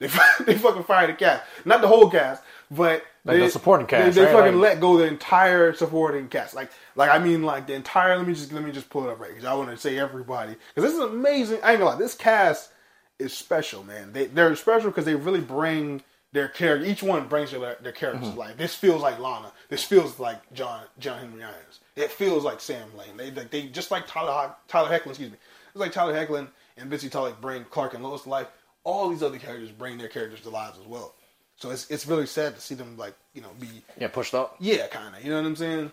[0.00, 0.08] They,
[0.44, 1.42] they fucking fired the cast.
[1.64, 4.36] Not the whole cast, but Like they, the supporting cast, They, they right?
[4.44, 6.54] fucking Like- let go the entire supporting cast.
[6.54, 8.16] Like, like I mean, like the entire.
[8.16, 9.98] Let me just let me just pull it up right because I want to say
[9.98, 11.58] everybody because this is amazing.
[11.64, 12.70] I ain't gonna lie, this cast
[13.18, 14.12] is special, man.
[14.12, 16.86] They they're special because they really bring their character.
[16.86, 18.28] Each one brings their their characters.
[18.28, 18.38] Mm-hmm.
[18.38, 19.50] Like this feels like Lana.
[19.68, 21.80] This feels like John John Henry Irons.
[21.96, 23.16] It feels like Sam Lane.
[23.16, 25.08] They like they just like Tyler Tyler Hoechlin.
[25.08, 25.38] Excuse me.
[25.70, 26.46] It's like Tyler Hoechlin
[26.76, 28.46] and Bitsie Tulloch bring Clark and Lois to life.
[28.88, 31.14] All these other characters bring their characters to lives as well.
[31.56, 33.68] So it's it's really sad to see them like you know be
[33.98, 34.56] Yeah, pushed up.
[34.60, 35.92] yeah kind of you know what I'm saying.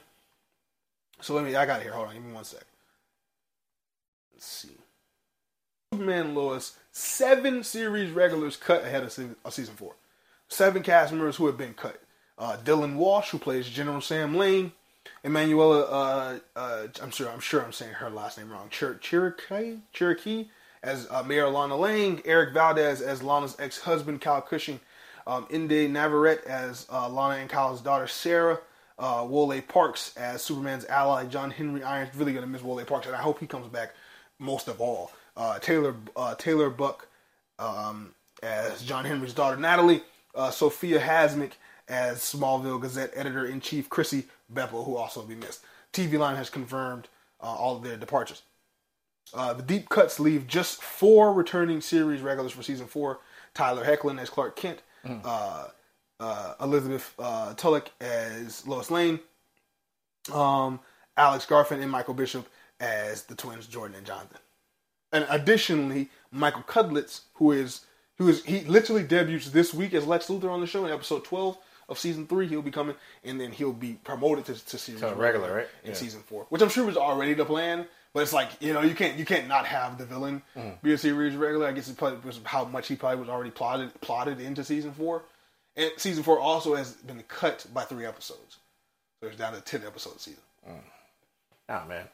[1.21, 1.91] So let me I got here.
[1.91, 2.63] Hold on, give me one sec.
[4.33, 4.69] Let's see.
[5.93, 9.95] Superman Lois, seven series regulars cut ahead of season, of season four.
[10.47, 12.01] Seven cast members who have been cut.
[12.37, 14.71] Uh, Dylan Walsh, who plays General Sam Lane.
[15.23, 18.69] Emanuela, uh, uh, I'm sure I'm sure I'm saying her last name wrong.
[18.69, 20.47] Chir- Cherokee, Cherokee
[20.85, 22.21] as uh, Mayor Lana Lang.
[22.25, 24.79] Erik Valdez as Lana's ex-husband Kyle Cushing.
[25.27, 28.59] Um, Inde Navarrete as uh, Lana and Kyle's daughter Sarah.
[28.97, 32.15] Uh, Wole Parks as Superman's ally John Henry Irons.
[32.15, 33.93] Really gonna miss Wole Parks, and I hope he comes back
[34.39, 35.11] most of all.
[35.35, 37.09] Uh, Tayler uh, Tayler Buck
[37.59, 40.01] um, as John Henry's daughter Natalie,
[40.33, 41.53] uh, Sofia Hasmik
[41.89, 45.61] as Smallville Gazette editor in chief Chrissy Beppo, who also will be missed.
[45.91, 47.09] TV Line has confirmed
[47.41, 48.43] uh, all of their departures.
[49.33, 53.19] Uh, the deep cuts leave just four returning series regulars for season four:
[53.53, 54.79] Tyler Hoechlin as Clark Kent,
[55.23, 55.67] uh,
[56.19, 59.19] uh, Elizabeth uh, Tulloch as Lois Lane,
[60.31, 60.79] um,
[61.17, 62.47] Alex Garfin and Michael Bishop
[62.79, 64.37] as the twins Jordan and Jonathan.
[65.11, 67.85] And additionally, Michael Cudlitz, who is
[68.17, 71.23] who is he literally debuts this week as Lex Luthor on the show in episode
[71.23, 71.57] twelve
[71.89, 72.47] of season three.
[72.47, 75.67] He'll be coming, and then he'll be promoted to, to series To regular, right?
[75.83, 75.95] in Yeah.
[75.95, 77.85] season four, which I'm sure was already the plan.
[78.15, 80.81] But it's like you know you can't you can't not have the villain Mm.
[80.81, 81.67] be a series regular.
[81.67, 84.93] I guess it probably was how much he probably was already plotted plotted into season
[84.93, 85.23] four.
[85.75, 88.57] And season four also has been cut by three episodes,
[89.19, 90.39] so it's down to ten episodes season.
[91.67, 92.05] Oh man.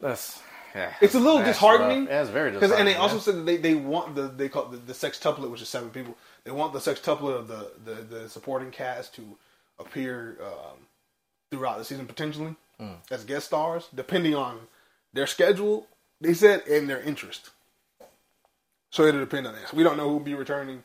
[0.00, 0.40] That's
[0.74, 0.94] yeah.
[1.02, 2.06] It's a little disheartening.
[2.06, 2.78] Yeah, it's very disheartening.
[2.78, 5.60] and they also said that they, they want the they call the, the sextuplet, which
[5.60, 6.16] is seven people.
[6.44, 9.36] They want the sextuplet of the, the, the supporting cast to
[9.78, 10.78] appear um,
[11.50, 12.96] throughout the season potentially Mm.
[13.10, 14.58] as guest stars, depending on
[15.12, 15.86] their schedule.
[16.20, 17.50] They said and their interest.
[18.90, 19.72] So it'll depend on this.
[19.72, 20.82] We don't know who'll be returning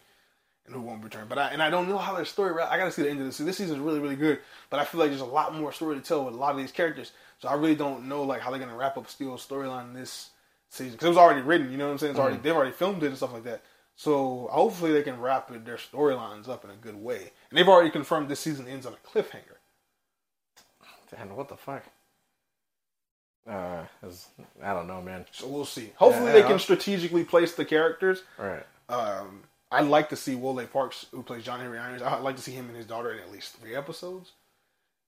[0.66, 1.28] and who won't return.
[1.28, 2.60] But I and I don't know how their story.
[2.62, 3.38] I got to see the end of this.
[3.38, 5.96] This season is really really good, but I feel like there's a lot more story
[5.96, 7.12] to tell with a lot of these characters.
[7.40, 10.30] So I really don't know like how they're gonna wrap up Steel's storyline this
[10.70, 11.72] season because it was already written.
[11.72, 12.12] You know what I'm saying?
[12.12, 13.64] It's already they've already filmed it and stuff like that.
[13.96, 17.32] So hopefully they can wrap their storylines up in a good way.
[17.50, 19.59] And they've already confirmed this season ends on a cliffhanger.
[21.12, 21.84] Damn, what the fuck?
[23.48, 23.84] Uh,
[24.64, 25.26] I don't know, man.
[25.32, 25.92] So we'll see.
[25.96, 28.24] Hopefully Yeah, they can strategically place the characters.
[28.38, 28.66] All right.
[28.90, 32.02] Um, I'd like to see Wole Parks, who plays John Henry Irons.
[32.02, 34.34] I'd like to see him and his daughter in at least three episodes,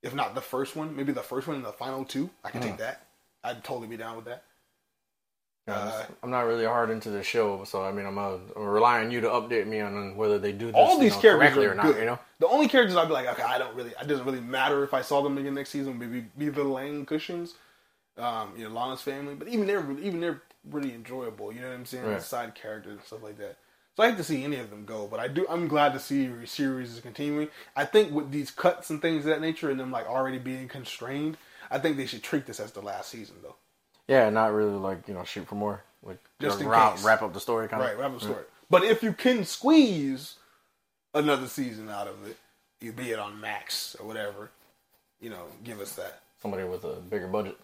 [0.01, 2.29] if not the first one, maybe the first one and the final two.
[2.43, 2.69] I can Hmm.
[2.69, 3.05] take that.
[3.43, 4.43] I'd totally be down with that.
[5.67, 9.05] Uh, I'm- not really hard into the show, so I mean, I'm uh, I'm relying
[9.07, 11.49] on you to update me on whether they do this All you these know, characters
[11.53, 11.85] correctly or not.
[11.85, 11.97] good.
[11.97, 14.41] You know, The only characters I'd be like, okay, I don't really, it doesn't really
[14.41, 15.99] matter if I saw them again next season.
[15.99, 17.53] Maybe be the Lang Cushions,
[18.17, 21.53] um, you know, Lana's family, but even they're even they're really enjoyable.
[21.53, 22.05] You know what I'm saying?
[22.05, 22.21] Right.
[22.21, 23.57] Side characters and stuff like that.
[23.97, 25.45] So I hate to see any of them go, but I do.
[25.49, 27.49] I'm glad to see the series is continuing.
[27.75, 30.67] I think with these cuts and things of that nature, and them like already being
[30.67, 31.37] constrained,
[31.69, 33.55] I think they should treat this as the last season, though.
[34.11, 37.03] Yeah, not really like you know shoot for more, like Just in wrap, case.
[37.05, 37.87] wrap up the story kind of.
[37.87, 37.99] Right, of.
[37.99, 38.43] wrap up the story.
[38.69, 40.35] But if you can squeeze
[41.13, 42.37] another season out of it,
[42.79, 44.51] you be it on Max or whatever,
[45.21, 46.21] you know, give us that.
[46.41, 47.57] Somebody with a bigger budget.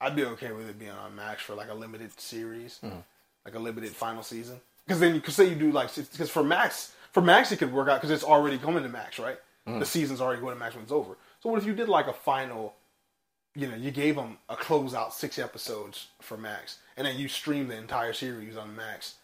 [0.00, 2.98] I'd be okay with it being on Max for like a limited series, Mm-hmm.
[3.44, 4.60] like a limited final season.
[4.86, 7.72] Because then you could say you do like because for Max, for Max it could
[7.72, 9.38] work out because it's already coming to Max, right?
[9.66, 9.80] Mm.
[9.80, 11.16] The season's already going to Max when it's over.
[11.42, 12.74] So what if you did like a final?
[13.56, 17.68] You know, you gave them a closeout six episodes for Max, and then you stream
[17.68, 19.14] the entire series on Max,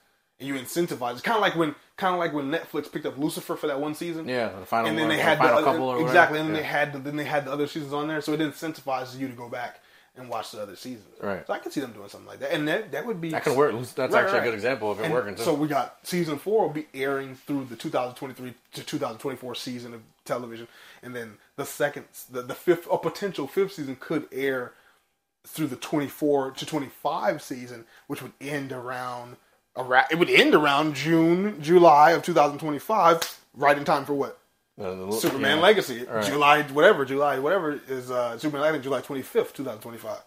[0.41, 1.13] and you incentivize.
[1.13, 3.79] It's kind of like when kind of like when Netflix picked up Lucifer for that
[3.79, 4.27] one season.
[4.29, 6.07] Yeah, the final and then one, they had the couple or other, whatever.
[6.07, 6.63] exactly, and then Yeah.
[6.63, 9.29] they had the, then they had the other seasons on there, so it incentivizes you
[9.29, 9.81] to go back
[10.17, 11.07] and watch the other seasons.
[11.21, 11.47] Right.
[11.47, 13.45] So I can see them doing something like that, and that that would be That
[13.45, 13.73] can work.
[13.73, 14.43] That's Right, actually right.
[14.43, 15.43] a good example of it and working too.
[15.43, 20.03] So we got season four will be airing through the 2023 to 2024 season of
[20.25, 20.69] television,
[21.03, 24.73] and then the second, the, the fifth, a potential fifth season could air
[25.47, 29.37] through the 24 to 25 season, which would end around
[29.77, 34.39] around it would end around June, July of 2025, right in time for what
[34.79, 35.63] The- the- Superman yeah.
[35.63, 36.25] Legacy, Right.
[36.25, 40.19] July whatever, July whatever is uh, Superman Legacy, July 25th, 2025.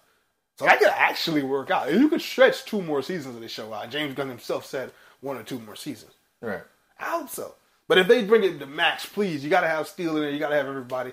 [0.58, 1.92] So that could actually work out.
[1.92, 3.90] You could stretch two more seasons of this show out.
[3.90, 4.92] James Gunn himself said
[5.22, 6.14] one or two more seasons.
[6.42, 6.62] Right.
[7.00, 7.56] I hope so.
[7.88, 10.32] But if they bring it to max, please, you got to have Steel in there.
[10.32, 11.12] You got to have everybody.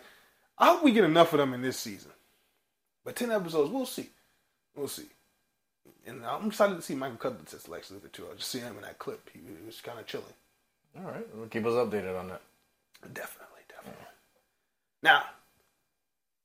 [0.59, 2.13] I hope we get enough of them in this season.
[3.05, 4.11] But 10 episodes, we'll see.
[4.77, 5.07] We'll see.
[6.07, 8.27] And I'm excited to see Michael Cudlitz as Lex Luthor, too.
[8.33, 9.29] I just see him in that clip.
[9.33, 10.25] He, he was kind of chilling.
[10.97, 11.27] All right.
[11.35, 12.41] Well, keep us updated on that.
[13.03, 14.05] Definitely, definitely.
[15.03, 15.23] Now,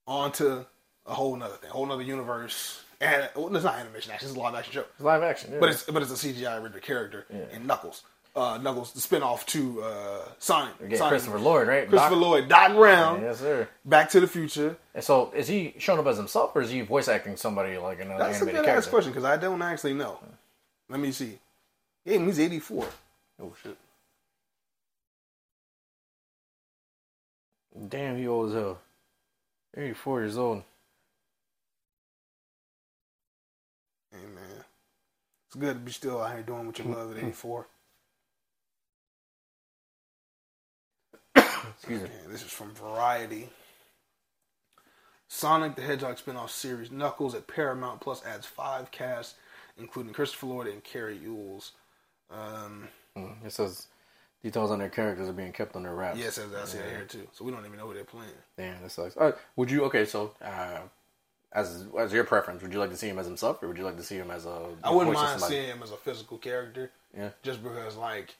[0.08, 0.66] on to
[1.06, 2.84] a whole nother thing, a whole nother universe.
[3.00, 4.86] And well, it's not animation action; it's a live action show.
[4.96, 5.52] It's live action.
[5.54, 5.60] Yeah.
[5.60, 7.56] But it's but it's a CGI rendered character Yeah.
[7.56, 8.04] in Knuckles.
[8.36, 10.74] Uh, Knuckles, the spinoff to uh, Sonic.
[10.80, 11.00] Sonic.
[11.10, 11.90] Christopher Lloyd, right?
[11.90, 12.22] Christopher Doc?
[12.22, 13.68] Lloyd, Doc Brown, Yes, sir.
[13.84, 14.78] Back to the Future.
[14.94, 18.00] And so, is he showing up as himself, or is he voice acting somebody like
[18.00, 18.90] another That's a good ass character?
[18.92, 20.20] question because I don't actually know.
[20.88, 21.40] Let me see.
[22.06, 22.88] Yeah, he's 84.
[23.42, 23.76] Oh shit!
[27.90, 28.80] Damn, he old as hell.
[29.76, 30.64] Eighty-four years old.
[34.12, 34.64] Hey, man.
[35.48, 37.68] It's good to be still out here doing what you love at 84.
[41.36, 42.10] Excuse me.
[42.28, 43.50] This is from Variety.
[45.30, 49.36] Sonic the Hedgehog spin-off series Knuckles at Paramount Plus adds five casts,
[49.78, 51.74] including Christopher Lloyd and Cary Elwes.
[52.32, 52.88] Um,
[53.18, 53.88] Mm, It says
[54.44, 56.18] details on their characters are being kept under wraps.
[56.20, 57.28] yes, I see that here too.
[57.34, 58.30] So we don't even know who they're playing.
[58.58, 59.18] Damn, that sucks.
[59.18, 59.84] Uh, would you?
[59.86, 60.80] Okay, so uh,
[61.54, 63.84] as as your preference, would you like to see him as himself, or would you
[63.84, 64.70] like to see him as a?
[64.84, 67.30] I wouldn't mind seeing him as a physical character, Yeah.
[67.44, 68.36] just because like,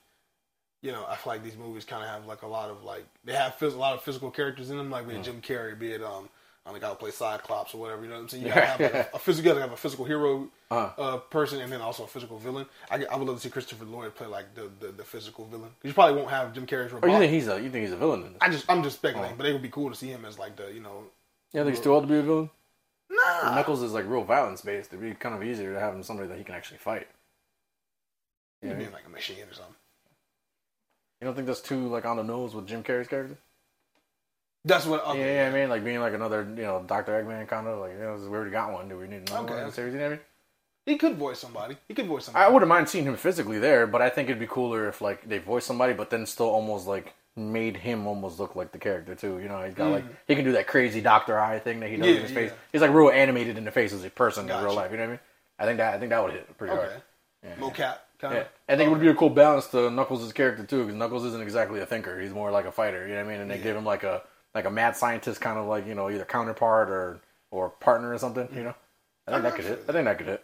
[0.82, 3.06] you know, I feel like these movies kind of have like a lot of like
[3.24, 5.08] they have phys- a lot of physical characters in them, like Mm.
[5.18, 6.30] with Jim Carrey, be it um.
[6.68, 8.04] I think I'll play Cyclops or whatever.
[8.04, 8.44] You know what I'm saying?
[8.44, 11.02] You gotta have like a, a physical, you gotta have a physical hero Uh-huh.
[11.02, 12.66] uh, person, and then also a physical villain.
[12.92, 15.72] I, I would love to see Christopher Lloyd play like the the, the physical villain.
[15.84, 17.12] you probably won't have Jim Carrey's Or robot.
[17.12, 17.56] you think he's a?
[17.62, 18.38] You think he's a villain in this?
[18.42, 19.38] I just I'm just speculating, Oh.
[19.38, 21.04] but it would be cool to see him as like the you know.
[21.54, 22.50] You think he's too old to be a villain?
[23.10, 24.90] Nah, Knuckles is like real violence based.
[24.92, 27.08] It'd be kind of easier to have him somebody that he can actually fight.
[28.62, 28.74] Yeah.
[28.74, 29.76] be like a machine or something.
[31.22, 33.38] You don't think that's too like on the nose with Jim Carrey's character?
[34.68, 35.06] That's what.
[35.08, 35.20] Okay.
[35.20, 37.94] Yeah, yeah, I mean, like being like another, you know, Doctor Eggman kind of like,
[37.94, 38.90] you know, we already got one.
[38.90, 39.54] Do we need another Okay.
[39.54, 39.94] one in the series?
[39.94, 40.24] You know what I mean?
[40.86, 41.78] He could voice somebody.
[41.88, 42.46] He could voice somebody.
[42.46, 45.28] I wouldn't mind seeing him physically there, but I think it'd be cooler if like
[45.28, 49.14] they voiced somebody, but then still almost like made him almost look like the character
[49.14, 49.40] too.
[49.40, 51.98] You know, he's got like he can do that crazy Doctor Eye thing that he
[51.98, 52.10] does Mm.
[52.10, 52.50] Yeah, in his face.
[52.52, 52.58] yeah.
[52.72, 54.92] He's like real animated in the face as a person in real life.
[54.92, 55.20] You know what I mean?
[55.60, 56.82] I think that I think that would hit pretty okay.
[56.90, 57.02] hard.
[57.44, 57.56] Yeah.
[57.56, 58.40] Mocap kind Yeah.
[58.42, 58.48] of.
[58.70, 61.42] I think it would be a cool balance to Knuckles' character too, because Knuckles isn't
[61.42, 63.06] exactly a thinker; he's more like a fighter.
[63.08, 63.42] You know what I mean?
[63.42, 63.64] And they Yeah.
[63.64, 64.24] give him like a
[64.58, 67.20] like a mad scientist kind of like you know either counterpart or
[67.52, 68.48] or partner or something.
[68.54, 68.76] You know,
[69.28, 69.86] I think that could hit.
[69.88, 70.44] I think that could hit.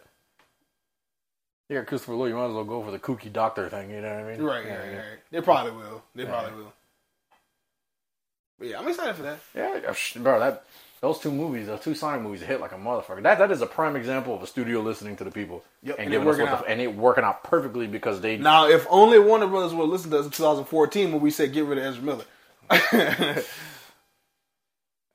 [1.68, 3.90] You got Christopher Lloyd, you might as well go for the kooky doctor thing.
[3.90, 4.42] You know what I mean?
[4.42, 4.96] Right, Yeah, right, yeah.
[4.98, 5.18] right.
[5.30, 6.02] They probably will.
[6.14, 6.28] They Yeah.
[6.28, 6.72] probably will.
[8.58, 9.38] But yeah, I'm excited for that.
[9.54, 10.38] Yeah, bro.
[10.40, 10.64] That
[11.00, 13.22] those two movies, those two Sonic movies, hit like a motherfucker.
[13.22, 16.04] That that is a prime example of a studio listening to the people Yep, and
[16.06, 16.70] and it giving us working what the, out.
[16.70, 20.18] and it working out perfectly because they Now, if only Warner Brothers would listen to
[20.18, 22.24] us in 2014 when we said get rid of Ezra Miller.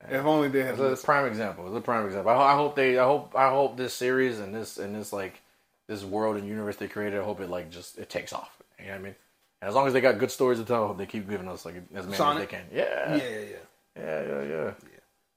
[0.07, 1.67] if only they had It's a prime example.
[1.67, 2.31] It's a prime example.
[2.31, 2.97] I, I hope they.
[2.97, 3.33] I hope.
[3.35, 5.41] I hope this series and this and this like
[5.87, 7.19] this world and universe they created.
[7.19, 8.51] I hope it like just it takes off.
[8.79, 9.15] You know what I mean?
[9.61, 11.47] And as long as they got good stories to tell, I hope they keep giving
[11.49, 12.43] us like as many Sonic?
[12.43, 12.65] as they can.
[12.71, 13.15] Yeah.
[13.17, 13.55] Yeah, yeah, yeah.
[13.97, 14.43] Yeah.
[14.43, 14.43] Yeah.
[14.43, 14.71] Yeah.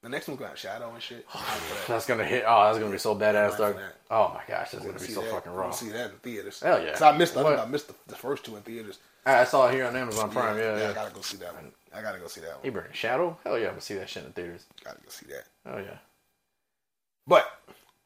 [0.03, 1.25] The next one's got Shadow and shit.
[1.33, 1.87] I'm hyped for that.
[1.95, 2.45] That's gonna hit.
[2.47, 3.77] Oh, that's gonna be so badass, dog.
[4.11, 5.31] Oh my gosh, that's I gonna be so that.
[5.31, 5.71] fucking I raw.
[5.71, 6.61] see that in theaters.
[6.61, 6.93] Hell yeah.
[6.93, 7.37] 'Cause I missed.
[7.37, 7.57] I What?
[7.57, 8.99] think I missed the, the first two in theaters.
[9.27, 10.59] I I saw it here on Amazon Prime.
[10.59, 10.73] Yeah.
[10.75, 10.91] I Yeah.
[10.91, 11.73] I gotta go see that one.
[11.95, 12.61] I gotta go see that one.
[12.63, 13.39] He bringing Shadow.
[13.45, 14.65] Hell yeah, I'm gonna see that shit in the theaters.
[14.85, 15.45] Gotta go see that.
[15.67, 15.99] Oh yeah.
[17.27, 17.47] But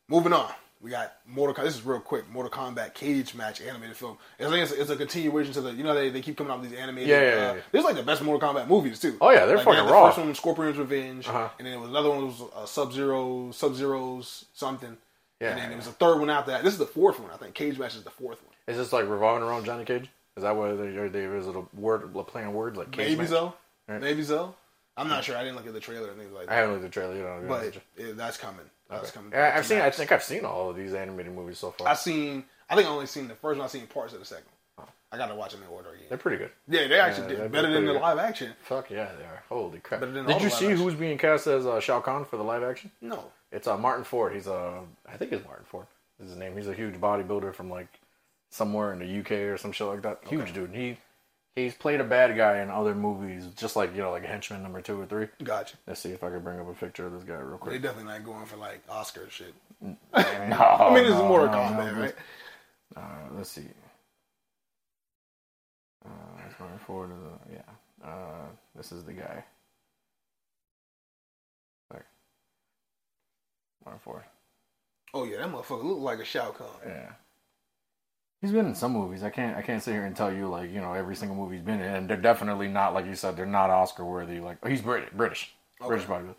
[0.09, 0.51] moving on,
[0.81, 1.55] we got Mortal.
[1.55, 1.65] Kombat.
[1.67, 2.29] This is real quick.
[2.31, 4.19] Mortal Kombat Cage Match animated film.
[4.39, 5.73] I think it's, it's a continuation to the.
[5.73, 7.09] You know they, they keep coming out with these animated.
[7.09, 7.61] Yeah, yeah, uh, yeah, yeah.
[7.73, 9.17] This is like the best Mortal Kombat movies too.
[9.21, 10.07] Oh, yeah, they're like, fucking they had raw.
[10.09, 11.49] The first one, Scorpion's Revenge, Uh-huh.
[11.59, 14.97] and then it was another one was uh, Sub Zero, Sub Zero's something.
[15.41, 15.51] Yeah.
[15.51, 16.63] And then there was a third one after that.
[16.65, 17.55] This is the fourth one, I think.
[17.55, 18.55] Cage Match is the fourth one.
[18.69, 20.09] Is this like revolving around Johnny Cage?
[20.37, 20.91] Is that what they?
[21.09, 23.29] They is it a word a play on words like cage Maybe match?
[23.31, 23.55] so.
[23.89, 24.01] Right.
[24.01, 24.55] Maybe so.
[24.97, 25.37] I'm not sure.
[25.37, 26.53] I didn't look at the trailer and things like that.
[26.53, 27.15] I haven't looked at the trailer.
[27.17, 28.65] You know, But it, that's coming.
[28.89, 29.33] That's coming.
[29.33, 29.81] Yeah, I've seen.
[29.81, 31.89] I think I've seen all of these animated movies so far.
[31.89, 32.45] I've seen.
[32.71, 33.65] I think I only seen the first one.
[33.65, 34.45] I've seen parts of the second.
[34.77, 34.87] one.
[35.13, 36.07] I gotta watch them in order again.
[36.09, 36.51] They're pretty good.
[36.69, 38.01] Yeah, they actually Yeah, did better than the good.
[38.03, 38.53] live action.
[38.63, 39.43] Fuck yeah, they are.
[39.49, 40.01] Holy crap!
[40.01, 40.77] Did you see action.
[40.77, 42.91] who's being cast as uh, Shao Kahn for the live action?
[43.01, 44.33] No, It's uh, Martin Ford.
[44.35, 45.87] He's a, I think it's Martin Ford.
[46.23, 46.57] Is his name?
[46.57, 47.89] He's a huge bodybuilder from like
[48.51, 50.21] somewhere in the UK or some shit like that.
[50.27, 50.53] Huge Okay.
[50.53, 50.71] dude.
[50.75, 50.97] He
[51.57, 54.81] he's played a bad guy in other movies, just like you know, like Henchman number
[54.81, 55.27] two or three.
[55.43, 55.77] gotcha.
[55.87, 57.73] Let's see if I can bring up a picture of this guy real quick.
[57.73, 59.55] They definitely not going for like Oscar shit.
[59.81, 62.15] no, I mean, it's no, Mortal no, Kombat, no, right?
[62.95, 63.01] Uh,
[63.37, 63.67] let's see.
[66.05, 67.11] Uh, Ford.
[67.11, 68.09] Is a, yeah.
[68.09, 68.47] Uh,
[68.77, 69.45] this is the guy.
[71.91, 72.05] Sorry.
[73.85, 74.23] Martin Ford.
[75.15, 76.69] Oh yeah, that motherfucker look like a Shao Kahn.
[76.87, 77.13] Yeah.
[78.43, 79.23] He's been in some movies.
[79.23, 79.57] I can't.
[79.57, 81.81] I can't sit here and tell you like you know every single movie he's been
[81.81, 83.37] in, and they're definitely not like you said.
[83.37, 84.41] They're not Oscar worthy.
[84.41, 85.11] Like oh, he's British.
[85.15, 85.55] British.
[85.81, 85.89] Okay.
[85.89, 86.35] British bodybuilder.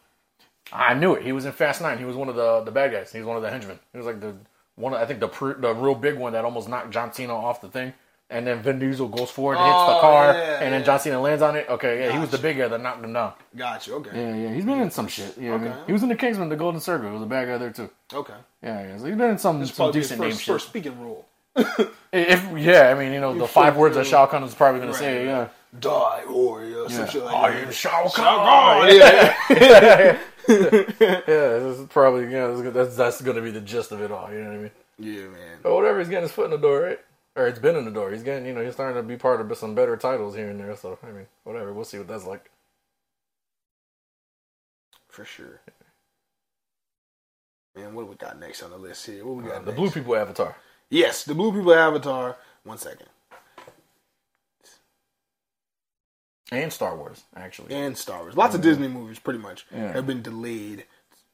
[0.72, 1.24] I knew it.
[1.24, 1.98] He was in Fast Nine.
[1.98, 3.12] He was one of the the bad guys.
[3.12, 3.80] He was one of the henchmen.
[3.92, 4.36] He was like the
[4.76, 4.94] one.
[4.94, 7.62] Of, I think the pr- the real big one that almost knocked John Cena off
[7.62, 7.94] the thing.
[8.30, 10.86] And then Vin Diesel goes forward and hits the Oh, car, yeah, and then yeah.
[10.86, 11.66] John Cena lands on it.
[11.70, 12.44] Okay, yeah, he was the Gotcha.
[12.44, 13.32] big guy that knocked him down.
[13.56, 13.94] Gotcha.
[13.94, 14.10] Okay.
[14.14, 15.38] Yeah, yeah, he's been in some shit.
[15.38, 15.74] Yeah, Okay.
[15.88, 17.08] he was in the Kingsman, the Golden Circle.
[17.08, 17.90] He was a bad guy there too.
[18.14, 18.34] Okay.
[18.62, 18.98] Yeah, yeah.
[18.98, 20.54] So he's been in some, some decent name first, shit.
[20.56, 21.26] first speaking role.
[22.14, 24.06] If yeah, I mean, you know, the five words that.
[24.08, 25.50] Shao Kahn is probably gonna Right, say, yeah.
[25.80, 26.88] Die, warrior.
[26.90, 27.06] Some Yeah.
[27.10, 28.88] shit like I am Shao Kahn.
[28.90, 28.96] Kahn.
[28.96, 29.38] Yeah.
[30.50, 34.12] yeah, this is probably yeah, this is- that's that's gonna be the gist of it
[34.12, 34.32] all.
[34.32, 34.72] You know what I mean?
[35.00, 35.58] yeah, man.
[35.64, 37.00] But whatever, he's getting his foot in the door, right?
[37.36, 38.12] Or it's been in the door.
[38.12, 40.60] He's getting, you know, he's starting to be part of some better titles here and
[40.60, 40.76] there.
[40.76, 42.50] So I mean, whatever, we'll see what that's like.
[45.10, 45.60] For sure.
[47.76, 49.24] Man, what do we got next on the list here?
[49.26, 49.72] What we got Uh, the?
[49.74, 50.56] Blue People Avatar.
[50.90, 52.38] Yes, the Blue People Avatar.
[52.64, 53.08] One second.
[56.52, 57.74] And Star Wars, actually.
[57.74, 58.38] And Star Wars.
[58.38, 59.92] Lots of Disney movies, pretty much, Yeah.
[59.92, 60.86] have been delayed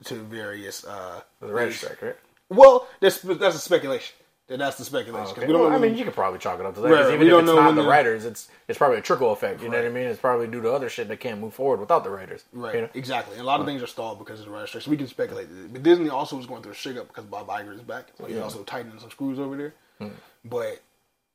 [0.06, 0.84] to various.
[0.86, 2.16] uh The writer's strike, right?
[2.50, 4.16] Well, that's that's a speculation.
[4.48, 5.28] That that's the speculation.
[5.28, 5.48] 'cause Okay.
[5.48, 6.90] We don't Well, know I mean, when- you could probably chalk it up to that.
[6.90, 7.08] Right.
[7.08, 9.62] even We if don't it's know not the writers, it's it's probably a trickle effect.
[9.62, 10.04] You know what I mean?
[10.08, 12.44] It's probably due to other shit that can't move forward without the writers.
[12.52, 12.90] Right, You know?
[12.94, 13.34] exactly.
[13.38, 14.92] And a lot of things are stalled because of the registration.
[14.92, 15.48] We can speculate.
[15.72, 18.08] But Disney also was going through a shake up because Bob Iger is back.
[18.18, 18.44] So he's Yeah.
[18.44, 19.74] also tightening some screws over there.
[20.00, 20.10] Hmm.
[20.44, 20.80] But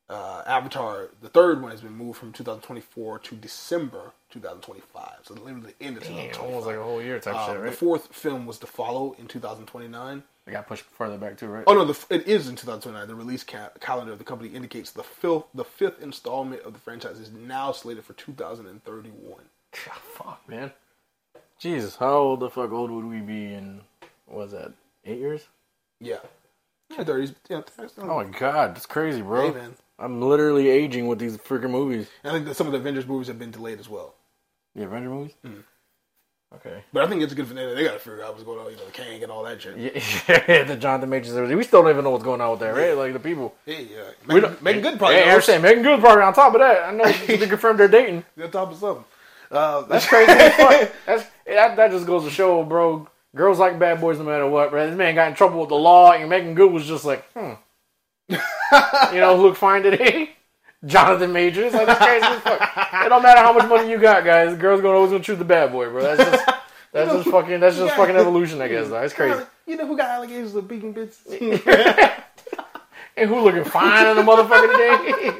[0.09, 5.19] uh, Avatar, the third one, has been moved from 2024 to December 2025.
[5.23, 6.45] So literally the end of Damn, 2025.
[6.45, 7.69] almost like a whole year type Uh, shit, right?
[7.71, 10.23] The fourth film was to follow in 2029.
[10.49, 11.63] They got pushed further back too, right?
[11.67, 13.07] Oh no, the, it is in 2029.
[13.07, 16.79] The release ca- calendar of the company indicates the fifth, the fifth installment of the
[16.79, 19.43] franchise is now slated for 2031.
[19.87, 20.71] Ah, fuck, man.
[21.59, 23.81] Jesus, how old the fuck old would we be in?
[24.27, 24.71] Was that
[25.05, 25.45] eight years?
[25.99, 26.17] Yeah,
[26.89, 27.35] yeah, 30s.
[27.47, 29.51] Yeah, that's- Oh my god, that's crazy, bro.
[29.51, 29.75] Hey, man.
[29.99, 32.07] I'm literally aging with these freaking movies.
[32.23, 34.15] I think that some of the Avengers movies have been delayed as well.
[34.75, 35.33] The Avengers movies.
[35.45, 35.59] Hmm.
[36.55, 36.83] Okay.
[36.91, 37.75] But I think it's a good for them.
[37.75, 38.71] They got to figure out what's going on.
[38.71, 39.77] You know, the Kang and all that shit.
[39.77, 41.33] Yeah, the Jonathan Majors.
[41.33, 42.97] We still don't even know what's going on with that, right?
[42.97, 43.53] Like the people.
[43.67, 44.01] Yeah, yeah.
[44.27, 45.17] Making, making good probably.
[45.17, 46.85] Yeah, I'm saying Meagan Good probably on top of that.
[46.85, 48.25] I know they confirmed they're dating.
[48.35, 49.05] They're on top of something.
[49.51, 50.31] Uh, That's crazy.
[50.31, 50.89] as.
[51.05, 53.07] That's that, that just goes to show, bro.
[53.35, 54.87] Girls like bad boys no matter what, bro.
[54.87, 57.53] This man got in trouble with the law, and Meagan Good was just like, hmm.
[58.29, 60.31] you know, looked fine today?
[60.85, 61.73] Jonathan Majors.
[61.73, 62.61] Like, that's crazy as fuck.
[63.05, 64.51] It don't matter how much money you got, guys.
[64.51, 66.03] The girl's gonna always gonna choose the bad boy, bro.
[66.03, 66.45] That's just
[66.93, 68.87] that's just fucking that's just fucking evolution, I guess.
[68.89, 69.01] Though.
[69.01, 69.43] It's crazy.
[69.67, 72.13] You know who got allegations of beating bitches?
[73.17, 75.37] And who looking fine in the motherfucker today?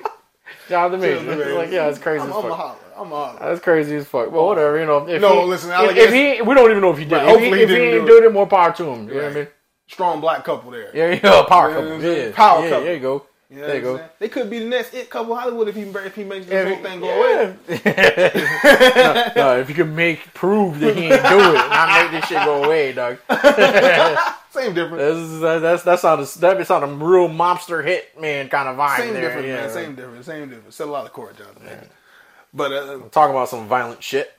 [0.67, 1.55] Jonathan Majors.
[1.55, 2.57] Like, yeah, it's crazy I'm, as I'm a fuck.
[2.57, 2.75] holler.
[2.97, 3.39] I'm a holler.
[3.39, 4.31] That's crazy as fuck.
[4.31, 5.07] But whatever, you know.
[5.07, 7.13] If No, he, listen, if, if he, we don't even know if he did.
[7.13, 9.07] Right, if he, hopefully he if he didn't ain't do it, more power to him.
[9.07, 9.47] You know what I mean?
[9.87, 10.91] Strong black couple there.
[10.93, 12.01] Yeah, yeah, power couple.
[12.01, 12.31] yeah, Yeah, yeah.
[12.35, 12.83] Power yeah, couple.
[12.85, 13.25] There you go.
[13.49, 14.09] You know there you go.
[14.19, 16.71] They could be the next it couple Hollywood if he if he makes this Yeah,
[16.75, 17.55] whole thing go away.
[18.95, 22.29] no, no, if you can make prove that he ain't do it, not make this
[22.29, 23.17] shit go away, dog.
[24.51, 25.01] Same difference.
[25.01, 28.69] That's that, that's that's on a that is on a real mobster hit man kind
[28.69, 29.21] of vibe Same there.
[29.23, 29.63] difference, yeah, man.
[29.65, 29.71] right.
[29.73, 30.25] Same difference.
[30.27, 30.75] Same difference.
[30.75, 31.63] Settle out of court, Jonathan.
[31.63, 31.87] Majors.
[32.53, 34.31] But uh, Talking about some violent shit.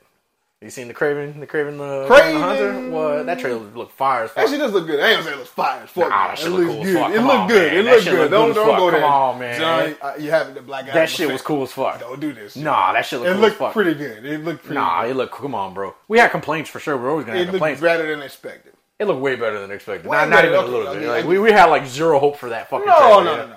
[0.62, 2.34] You seen the Kraven, the Kraven, the Kraven.
[2.34, 2.90] the Hunter?
[2.90, 4.42] What that trailer looked fire as fuck.
[4.44, 5.00] actually, does look good.
[5.00, 5.82] I ain't gonna say it looks fire.
[5.84, 6.10] as fuck.
[6.10, 6.98] Nah, that it shit look looks cool as good.
[7.00, 7.10] fuck.
[7.10, 7.72] It Come looked on, good.
[7.72, 7.76] man.
[7.78, 8.18] It looked good.
[8.20, 9.00] look Don't good as don't go there.
[9.00, 9.58] Come on, man.
[9.60, 10.92] Johnny, uh, you having the black guy.
[10.92, 12.00] that shit was cool as fuck.
[12.00, 12.56] Don't do this.
[12.56, 13.72] Nah, that shit looked it cool looked as fuck.
[13.72, 14.26] pretty good.
[14.26, 14.74] It looked pretty.
[14.74, 15.10] Nah, good.
[15.12, 15.32] it looked.
[15.34, 15.94] Come on, bro.
[16.08, 16.98] We had complaints for sure.
[16.98, 17.80] We're always gonna it have looked complaints.
[17.80, 18.74] better than expected.
[18.98, 20.10] It looked way better than expected.
[20.10, 21.08] Way Not, not even a little bit.
[21.08, 22.86] Like we, we had like zero hope for that fucking.
[22.86, 23.56] No, trailer, no, no, no.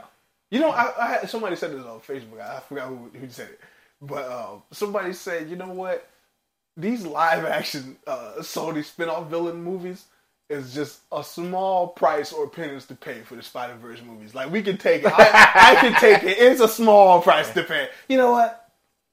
[0.52, 2.40] You know, I, I had somebody said this on Facebook.
[2.40, 3.60] I forgot who who said it,
[4.02, 6.08] but um, somebody said, you know what?
[6.76, 10.06] These live action uh, Sony spinoff villain movies
[10.50, 14.34] is just a small price or penance to pay for the Spider Verse movies.
[14.34, 15.12] Like we can take it.
[15.14, 16.38] I, I can take it.
[16.40, 17.90] It's a small price to pay.
[18.08, 18.60] You know what?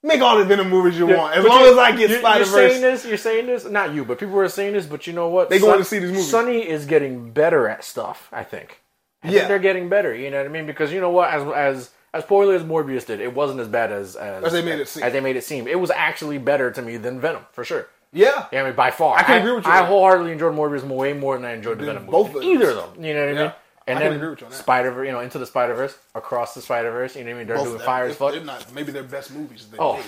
[0.03, 2.81] Make all the Venom movies you want, as long as I get Spider You're saying
[2.81, 3.05] this.
[3.05, 3.66] You're saying this.
[3.66, 4.87] Not you, but people are saying this.
[4.87, 5.51] But you know what?
[5.51, 6.32] They going to see these movies.
[6.32, 8.28] Sony is getting better at stuff.
[8.32, 8.81] I think.
[9.23, 9.32] I Yeah.
[9.41, 10.15] think they're getting better.
[10.15, 10.65] You know what I mean?
[10.65, 11.28] Because you know what?
[11.31, 14.62] As as as poorly as Morbius did, it wasn't as bad as as, As they
[14.62, 15.03] made it seem.
[15.03, 17.89] As they made it seem, it was actually better to me than Venom for sure.
[18.12, 18.47] Yeah.
[18.53, 19.19] Yeah, I mean by far.
[19.19, 19.70] I can agree with you.
[19.70, 22.47] I wholeheartedly enjoyed Morbius way more than I enjoyed the Venom both movie.
[22.47, 23.53] Either of them, you know what I mean?
[23.87, 24.59] And I then agree with you on that.
[24.59, 27.16] Spider, you know, into the Spider Verse, across the Spider Verse.
[27.16, 27.47] You know what I mean?
[27.49, 27.87] They're Both doing them.
[27.87, 28.32] fire as fuck.
[28.32, 29.66] They're not maybe their best movies.
[29.78, 30.05] Oh, made.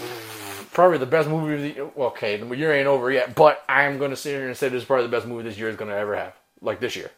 [0.72, 2.36] probably the best movie of the okay.
[2.36, 4.82] The year ain't over yet, but I am going to sit here and say this
[4.82, 6.34] is probably the best movie this year is going to ever have.
[6.60, 7.10] Like this year,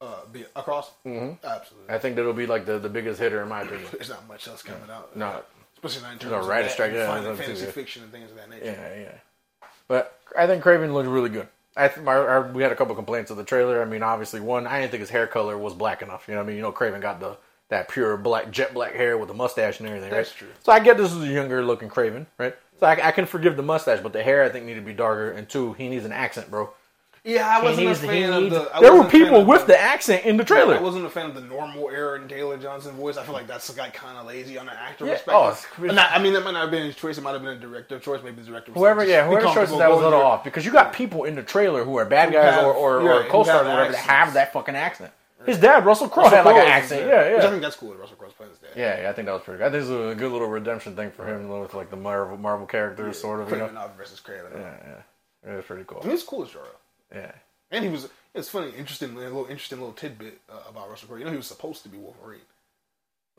[0.00, 0.90] Uh, be across.
[1.06, 1.46] Mm-hmm.
[1.46, 1.94] Absolutely.
[1.94, 3.88] I think that'll be like the, the biggest hitter in my opinion.
[3.92, 5.16] There's not much else coming out.
[5.16, 5.42] No,
[5.74, 8.36] Especially not in terms No, of that, strike, yeah, too, fantasy fiction and things of
[8.36, 8.64] that nature.
[8.64, 9.68] yeah, yeah.
[9.88, 11.48] But I think Kraven looked really good.
[11.76, 13.82] I th- our, our, we had a couple complaints of the trailer.
[13.82, 16.24] I mean, obviously, one I didn't think his hair color was black enough.
[16.26, 17.36] You know, what I mean, you know, Kraven got the
[17.68, 20.10] that pure black jet black hair with the mustache and everything.
[20.10, 20.38] That's right?
[20.38, 20.48] true.
[20.62, 22.54] So I get this is a younger looking Kraven, right?
[22.80, 24.92] So I, I can forgive the mustache, but the hair I think need to be
[24.92, 25.30] darker.
[25.32, 26.70] And two, he needs an accent, bro.
[27.26, 28.70] Yeah, I wasn't needs, a he fan of the.
[28.72, 30.76] I there were wasn't a fan people with the, the accent in the trailer.
[30.76, 33.16] I wasn't a fan of the normal Aaron Taylor Johnson voice.
[33.16, 35.36] I feel like that's like kind of lazy on the actor Yeah, respect.
[35.36, 37.18] oh, Not- I mean, that might not have been his choice.
[37.18, 38.22] It might have been a director choice.
[38.22, 38.70] Maybe the director.
[38.70, 40.70] Was Whoever, like, yeah, just be whoever choices that was a little off because you
[40.70, 43.66] got people in the trailer who are bad guys have- or, or, yeah, or co-stars
[43.66, 45.12] or whatever that have that fucking accent.
[45.44, 47.06] His dad, Russell Crowe, Russell had like an accent.
[47.06, 47.08] there.
[47.30, 47.50] Yeah, Which I yeah.
[47.50, 47.90] think that's cool.
[47.90, 48.70] that Russell Crowe's playing his dad.
[48.76, 49.66] Yeah, yeah, I think that was pretty good.
[49.66, 52.36] I think this is a good little redemption thing for him with like the Marvel
[52.36, 53.50] Marvel characters, sort of.
[53.50, 53.66] You know?
[53.68, 54.52] Kraven versus Kraven.
[54.54, 55.02] Yeah,
[55.44, 56.00] yeah, it was pretty cool.
[56.02, 56.66] I mean, it's cool as Jor-El.
[57.14, 57.32] Yeah,
[57.70, 58.08] And he was.
[58.34, 61.16] It's funny, interesting, a little interesting little tidbit uh, about Russell Crowe.
[61.18, 62.40] You know, he was supposed to be Wolverine.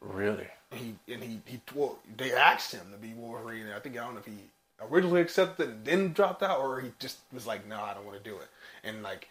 [0.02, 0.48] really.
[0.72, 3.65] And he and he he well, they asked him to be Wolverine.
[3.68, 6.81] And I think I don't know if he originally accepted and then dropped out, or
[6.81, 8.49] he just was like, "No, I don't want to do it."
[8.84, 9.30] And like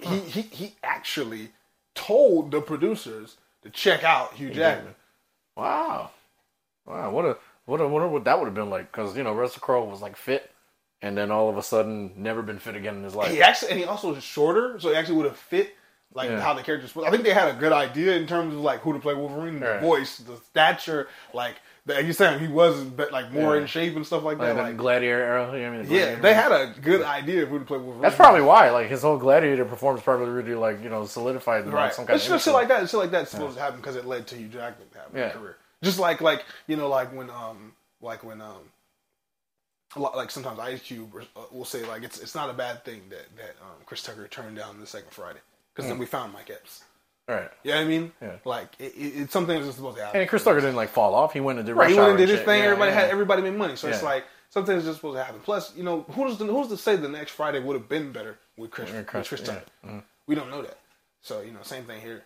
[0.00, 1.50] he he he actually
[1.94, 4.94] told the producers to check out Hugh Jackman.
[5.56, 6.10] Wow,
[6.86, 9.34] wow, what a what a wonder what that would have been like because you know
[9.34, 10.51] Russell Crowe was like fit,
[11.02, 13.30] and then all of a sudden never been fit again in his life.
[13.32, 15.74] He actually and he also is shorter, so he actually would have fit
[16.14, 16.40] like Yeah.
[16.40, 16.96] how the character's.
[16.96, 19.60] I think they had a good idea in terms of like who to play Wolverine,
[19.60, 19.80] the Right.
[19.80, 21.54] voice, the stature, like
[21.86, 22.80] the, like you saying he was
[23.10, 23.62] like more Yeah.
[23.62, 24.54] in shape and stuff like Like that.
[24.56, 25.52] the Like, Gladiator era.
[25.56, 25.88] You know I mean?
[25.88, 28.02] The yeah, they had a good idea of who to play Wolverine.
[28.02, 31.74] That's probably why, like his whole Gladiator performance probably really like you know solidified like,
[31.74, 31.94] right.
[31.94, 32.88] some kind It's of shit like that.
[32.88, 35.56] Shit like that's supposed to happen because it led to Hugh Jackman having a career.
[35.82, 37.72] Just like like you know like when um
[38.02, 38.58] like when um
[39.96, 43.26] like sometimes Ice Cube uh, will say like it's it's not a bad thing that
[43.36, 45.40] that um, Chris Tucker turned down the second Friday
[45.74, 46.84] because then we found Mike Epps.
[47.28, 47.50] right?
[47.62, 48.12] You know I mean?
[48.20, 48.36] Yeah.
[48.44, 50.20] Like it, it, it's something that's supposed to happen.
[50.20, 51.32] And Chris Tucker didn't like fall off.
[51.32, 51.90] He went and did right?
[51.90, 52.46] He went and did his shit.
[52.46, 52.58] thing.
[52.60, 53.00] Yeah, everybody yeah.
[53.00, 55.40] had everybody made money, so it's like something is just supposed to happen.
[55.44, 58.38] Plus, you know, who's the, who's to say the next Friday would have been better
[58.56, 59.60] with Chris With Chris, yeah.
[59.84, 60.04] Tucker?
[60.26, 60.78] We don't know that.
[61.22, 62.22] So you know, same thing here.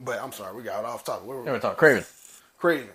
[0.00, 1.26] But I'm sorry, we got off topic.
[1.26, 1.56] Where were Yeah, we?
[1.58, 2.06] we talk Kraven.
[2.60, 2.88] Kraven.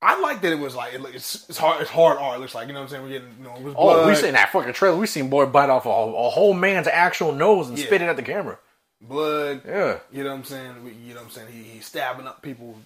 [0.00, 1.82] I like that it was like it, it's, it's hard.
[1.82, 2.36] It's hard art.
[2.36, 3.02] It looks like you know what I'm saying.
[3.02, 4.96] We're getting you know, it was Oh, we blood, seen that fucking trailer.
[4.96, 7.86] We seen boy bite off a, a whole man's actual nose and Yeah.
[7.86, 8.58] spit it at the camera.
[9.00, 9.62] blood.
[9.66, 10.84] Yeah, You know what I'm saying?
[10.84, 11.48] We- You know what I'm saying?
[11.52, 12.76] He, he's stabbing up people,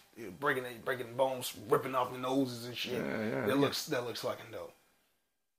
[0.40, 2.93] breaking breaking bones, ripping off the noses and shit.
[2.94, 3.55] Yeah, yeah, that yeah.
[3.55, 4.72] looks that looks fucking dope.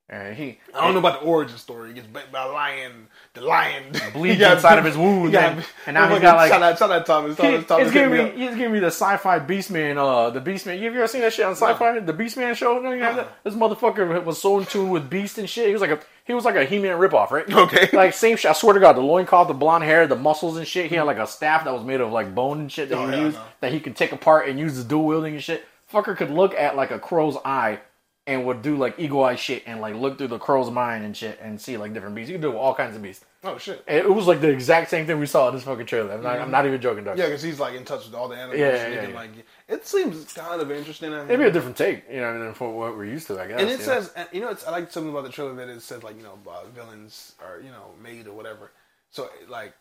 [0.10, 1.90] And he I don't know about the origin story.
[1.90, 3.08] He gets bit by a lion.
[3.34, 6.62] The lion Bleeds inside of his wound, got- and- and now he's got, like- shout
[6.62, 7.38] out, shout out Thomas.
[7.38, 8.36] Thomas, Thomas it's giving me up.
[8.36, 10.80] he's giving me the sci-fi Beastman, uh, the Beastman.
[10.80, 12.00] You ever seen that shit on sci-fi?
[12.00, 12.80] The Beastman show?
[12.80, 13.44] No, you have that?
[13.44, 15.68] This motherfucker was so in tune with Beast and shit.
[15.68, 17.50] He was like a, he was like a He-Man ripoff, right?
[17.52, 17.90] Okay.
[17.98, 18.52] Like same shit.
[18.52, 20.90] I swear to God, the loincloth, the blonde hair, the muscles and shit.
[20.90, 23.06] He had like a staff that was made of like bone and shit that Oh,
[23.08, 23.44] he hell used no.
[23.62, 25.66] that he could take apart and use the dual wielding and shit.
[25.92, 27.80] Fucker could look at like a crow's eye
[28.26, 31.16] and would do like eagle eye shit and like look through the crow's mind and
[31.16, 32.30] shit and see like different beasts.
[32.30, 33.26] You could do all kinds of beasts.
[33.44, 33.84] Oh shit.
[33.86, 36.14] It was like the exact same thing we saw in this fucking trailer.
[36.14, 37.18] I'm not, I'm not even joking, dog.
[37.18, 38.60] Yeah, because he's like in touch with all the animals.
[38.60, 39.16] Yeah, and he yeah, yeah.
[39.16, 39.32] like
[39.68, 41.14] it seems kind of interesting.
[41.14, 41.28] I mean.
[41.28, 43.60] Maybe a different take, you know, than for what we're used to, I guess.
[43.60, 45.68] And it you says, and, you know, it's I like something about the trailer that
[45.68, 48.72] it says like you know uh, villains are you know made or whatever.
[49.10, 49.74] So like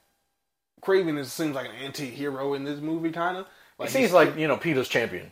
[0.83, 3.47] Kraven is seems like an anti-hero in this movie, kind of.
[3.79, 5.31] Like it seems like you know Peter's champion.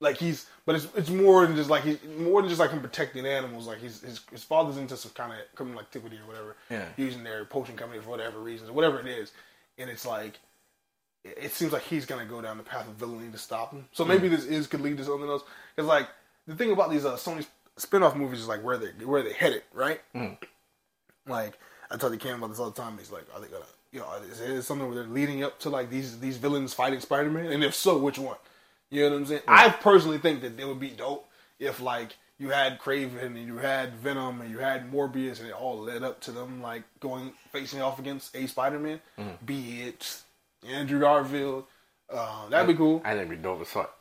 [0.00, 2.80] Like he's, but it's it's more than just like he's more than just like him
[2.80, 3.66] protecting animals.
[3.66, 6.56] Like he's his his father's into some kind of criminal activity or whatever.
[6.70, 6.86] Yeah.
[6.96, 9.32] using their potion company for whatever reasons, or whatever it is,
[9.78, 10.38] and it's like.
[11.24, 13.86] It seems like he's gonna go down the path of villainy to stop him.
[13.92, 15.42] So maybe this is could lead to something else.
[15.74, 16.08] Because like
[16.46, 17.44] the thing about these uh, Sony
[17.76, 20.00] spin-off movies is like where they where they headed, right?
[21.26, 21.58] Like
[21.90, 22.96] I tell the Cam about this all the time.
[22.98, 25.70] He's like, are they gonna, you know, is it something where they're leading up to
[25.70, 27.46] like these these villains fighting Spider-Man?
[27.46, 28.36] And if so, which one?
[28.90, 29.42] You know what I'm saying?
[29.46, 31.28] I personally think that it would be dope
[31.58, 35.54] if like you had Kraven and you had Venom and you had Morbius and it
[35.54, 39.00] all led up to them like going facing off against a Spider-Man,
[39.44, 40.22] be it
[40.66, 41.64] Andrew Garfield.
[42.08, 43.02] Uh, that'd be cool.
[43.04, 43.94] I think it'd be dope as fuck.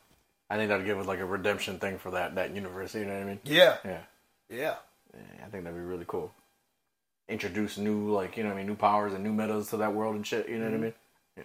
[0.49, 2.95] I think that'd give us like a redemption thing for that that universe.
[2.95, 3.39] You know what I mean?
[3.43, 4.01] Yeah, Yeah,
[4.49, 4.75] yeah.
[5.13, 6.31] yeah I think that'd be really cool.
[7.27, 9.93] Introduce new like you know what I mean new powers and new metas to that
[9.93, 10.47] world and shit.
[10.47, 10.93] You know what I mean?
[11.35, 11.43] Yeah,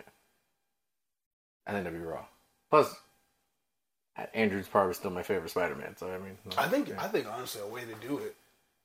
[1.66, 2.26] I think that'd be raw.
[2.70, 2.94] Plus,
[4.34, 5.96] Andrew's probably still my favorite Spider-Man.
[5.96, 8.34] So I mean, I think I think honestly a way to do it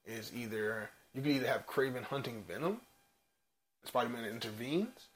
[0.05, 2.79] is either you could either have Kraven hunting Venom,
[3.83, 5.07] Spider-Man intervenes,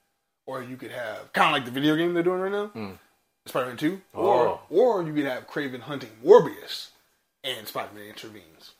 [0.45, 2.97] or you could have kind of like the video game they're doing right now, Mm.
[3.45, 4.59] Spider-Man Two, Oh.
[4.69, 6.89] or or you could have Kraven hunting Morbius,
[7.43, 8.71] and Spider-Man intervenes.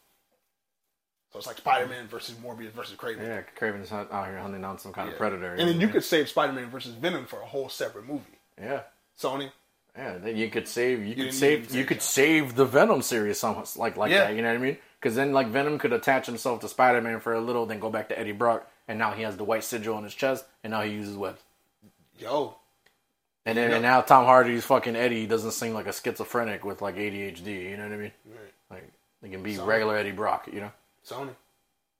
[1.31, 3.19] So it's like Spider-Man versus Morbius versus Kraven.
[3.25, 5.13] yeah, Kraven's hunt- out here hunting down some kind Yeah.
[5.13, 5.53] of predator.
[5.55, 8.37] And then you could save Spider-Man versus Venom for a whole separate movie.
[8.59, 8.83] yeah.
[9.17, 9.51] Sony,
[9.97, 12.03] Yeah, then you could save you, could save you could that.
[12.03, 14.25] save the Venom series somehow like like Yeah.
[14.27, 14.35] that.
[14.35, 14.77] You know what I mean?
[14.99, 17.89] Because then like Venom could attach himself to Spider Man for a little, then go
[17.89, 20.71] back to Eddie Brock, and now he has the white sigil on his chest, and
[20.71, 21.41] now he uses webs.
[22.19, 22.55] yo,
[23.45, 23.75] And then Yeah.
[23.77, 27.69] and now Tom Hardy's fucking Eddie doesn't seem like a schizophrenic with like ADHD.
[27.71, 28.11] You know what I mean?
[28.27, 28.53] right.
[28.69, 28.91] Like
[29.23, 30.47] he can be So- regular Eddie Brock.
[30.53, 30.71] You know?
[31.05, 31.35] Sony,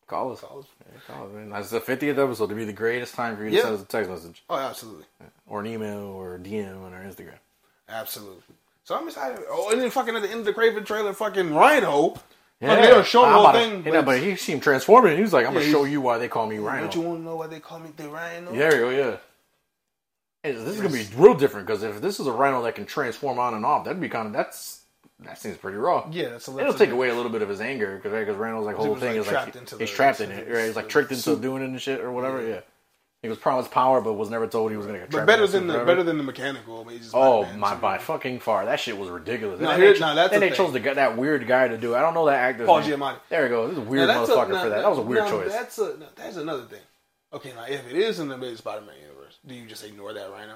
[0.07, 0.41] Call us.
[0.41, 0.65] Call us.
[0.93, 1.49] Yeah, call us, man.
[1.49, 2.47] That's the fiftieth episode.
[2.49, 3.61] To be the greatest time for you to Yeah.
[3.63, 5.05] send us a text message oh absolutely.
[5.47, 7.39] or an email or a DM on our Instagram.
[7.91, 8.41] Absolutely.
[8.83, 9.39] So I'm excited.
[9.49, 12.15] Oh, and then fucking at the end of the Kraven trailer, fucking Rhino.
[12.59, 15.15] Yeah, they don't show the whole thing, Yeah, but but he seemed transforming.
[15.15, 17.01] He was like, "I'm Yeah, gonna show you why they call me Rhino." Don't you
[17.01, 18.51] want to know why they call me the Rhino?
[18.53, 19.17] Yeah, there you go, yeah.
[20.43, 22.85] Hey, this is gonna be real different because if this is a rhino that can
[22.85, 24.81] transform on and off, that'd be kind of that's
[25.19, 26.07] that seems pretty raw.
[26.11, 28.35] Yeah, that's a It'll take away a little bit of his anger because right, 'cause
[28.35, 30.47] Rhino's like whole thing like, is like he's trapped in it.
[30.51, 32.41] Right, he's like tricked into doing it and shit or whatever.
[32.41, 32.61] Yeah,
[33.21, 35.67] he was promised power but was never told he was gonna get But better than
[35.67, 35.85] the forever.
[35.85, 36.85] better than the mechanical.
[37.13, 39.59] Oh my, by fucking far, that shit was ridiculous.
[39.59, 40.57] Now, And here- they, now, that's then the they thing.
[40.65, 41.93] chose the, that weird guy to do.
[41.93, 41.97] it.
[41.97, 42.65] I don't know that actor.
[42.65, 43.17] Paul Giamatti.
[43.29, 43.67] There we go.
[43.67, 44.81] This is a weird Now, that's a- motherfucker now, for that.
[44.81, 45.51] That was a weird now, choice.
[45.51, 46.81] That's a now, that's another thing.
[47.33, 50.31] Okay, now if it is in the Amazing Spider-Man universe, do you just ignore that
[50.31, 50.55] Rhino?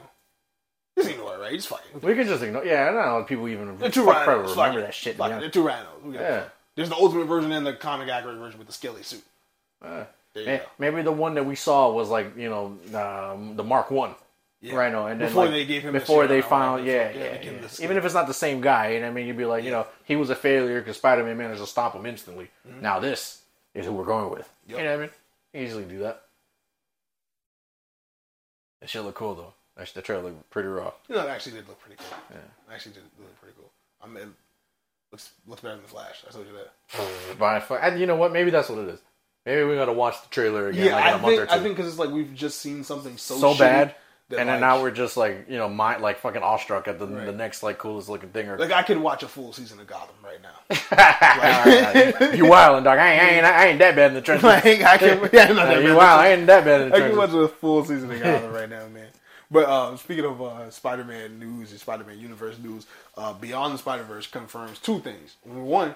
[0.97, 1.51] Just ignore it, right?
[1.53, 2.01] Just fucking.
[2.01, 2.65] We can just ignore.
[2.65, 4.49] Yeah, I don't know if people even The two fuck rhinos.
[4.51, 5.17] remember fuck that shit.
[5.17, 5.41] Fuck it.
[5.41, 5.87] The two rhinos.
[6.09, 6.45] Yeah.
[6.75, 9.23] There's the ultimate version and the comic accurate version with the skelly suit.
[9.83, 10.05] Uh, you
[10.35, 14.15] may- maybe the one that we saw was like you know um, the Mark One,
[14.61, 14.75] Yeah.
[14.75, 17.11] Rhino, and then Before like, they gave him before shit they on, found like, yeah,
[17.11, 17.67] yeah, yeah, yeah.
[17.83, 19.63] even if it's not the same guy, you know what I mean, you'd be like
[19.63, 22.49] you know he was a failure because Spider Man managed to stop him instantly.
[22.81, 23.41] Now this
[23.73, 24.47] is who we're going with.
[24.47, 24.71] Mm-hmm.
[24.71, 24.79] Yep.
[24.79, 25.09] You know what I mean?
[25.53, 26.21] You easily do that.
[28.81, 29.53] That shit look cool though.
[29.77, 30.91] That shit, the trailer look pretty raw.
[31.09, 32.17] You know, it actually did look pretty cool.
[32.31, 32.37] Yeah.
[32.37, 33.69] It actually did look pretty cool.
[34.01, 34.29] I mean, it
[35.11, 36.23] looks looks better than the Flash.
[36.27, 37.81] I told you that.
[37.83, 38.31] And you know what?
[38.31, 38.99] Maybe that's what it is.
[39.45, 40.87] Maybe we gotta watch the trailer again.
[40.87, 41.51] Yeah, like I think.
[41.51, 43.95] I think because it's like we've just seen something so so shitty bad.
[44.29, 46.97] that, and then like, now we're just like you know, my like fucking awestruck at
[46.97, 47.25] the Right.
[47.27, 48.49] the next like coolest looking thing.
[48.49, 50.55] Or like I could watch a full season of Gotham right now.
[52.33, 52.97] you wildin', dog.
[52.97, 54.43] I ain't, I ain't, I ain't that bad in the trenches.
[54.65, 56.21] like I can, yeah, you wild.
[56.21, 58.69] I ain't that bad in the I can watch a full season of Gotham right
[58.69, 59.09] now, man.
[59.51, 64.25] But uh, speaking of uh, Spider-Man news and Spider-Man universe news, uh, Beyond the Spider-Verse
[64.27, 65.35] confirms two things.
[65.43, 65.93] One,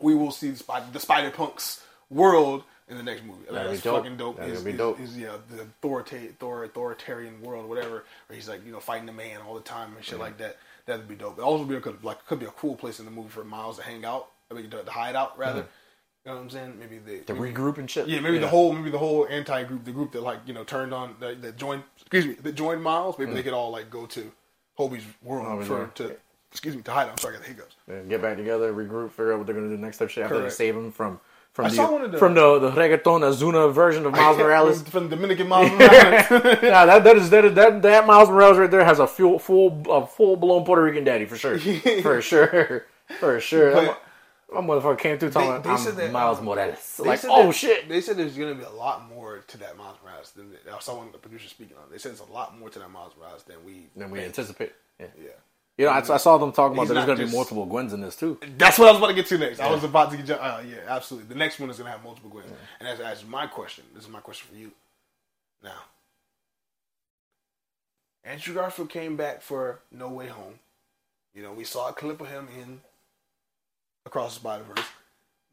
[0.00, 3.44] we will see the, Spider- the Spider-Punk's world in the next movie.
[3.48, 4.02] That'd be That's dope.
[4.02, 4.36] fucking dope.
[4.36, 5.00] That'd Is- be dope.
[5.00, 9.12] Is, yeah, the authorita- Thor- authoritarian world, whatever, where he's like you know fighting the
[9.12, 10.58] man all the time and shit like that.
[10.86, 11.38] That'd be dope.
[11.38, 13.44] It also be a, could, like could be a cool place in the movie for
[13.44, 14.28] Miles to hang out.
[14.50, 15.62] I mean, to, to hide out rather.
[15.62, 15.70] Mm-hmm.
[16.26, 16.78] You know what I'm saying?
[16.78, 18.06] Maybe the To maybe- regroup and shit.
[18.06, 20.64] yeah, maybe the whole maybe the whole anti group, the group that like you know
[20.64, 23.18] turned on that, that joined excuse me that joined Miles.
[23.18, 23.44] Maybe they mm.
[23.44, 24.32] could all like go to
[24.76, 26.16] Hobie's world Hobie's for to
[26.50, 27.08] excuse me to hide.
[27.08, 27.76] I'm sorry, I got the hiccups.
[27.88, 30.36] Yeah, Get back together, regroup, figure out what they're gonna do next type shit after
[30.36, 30.50] Correct.
[30.50, 31.20] they save him from
[31.52, 34.38] from I the saw one of the- from the the reggaeton Ozuna version of Miles
[34.44, 34.82] Morales.
[34.82, 36.62] from the Dominican Miles Morales.
[36.62, 39.82] yeah, that that is that that that Miles Morales right there has a full full
[39.90, 41.58] a full blown Puerto Rican daddy for sure,
[42.02, 42.86] for sure,
[43.18, 43.72] for sure.
[43.72, 44.02] But-
[44.52, 45.62] That motherfucker came through talking.
[45.62, 46.98] They- they said that, Miles um, Morales.
[46.98, 47.88] Like, oh that- shit.
[47.88, 50.96] They said there's gonna be a lot more to that Miles Morales than I saw
[50.96, 51.84] one of the producers speaking on.
[51.90, 54.28] They said it's a lot more to that Miles Morales than we Than we think.
[54.30, 54.72] anticipate.
[54.98, 55.06] Yeah.
[55.22, 55.28] Yeah.
[55.80, 58.02] You know, I, I saw them talking about that there's gonna be multiple Gwens in
[58.02, 58.38] this too.
[58.58, 59.60] That's what I was about to get to next.
[59.60, 60.38] I was about to get.
[60.38, 61.30] Uh, yeah, absolutely.
[61.30, 63.84] The next one is gonna have multiple Gwens, and that's, that's my question.
[63.94, 64.72] This is my question for you.
[65.64, 65.80] Now,
[68.24, 70.58] Andrew Garfield came back for No Way Home.
[71.34, 72.82] You know, we saw a clip of him in
[74.04, 74.84] Across the Spider Verse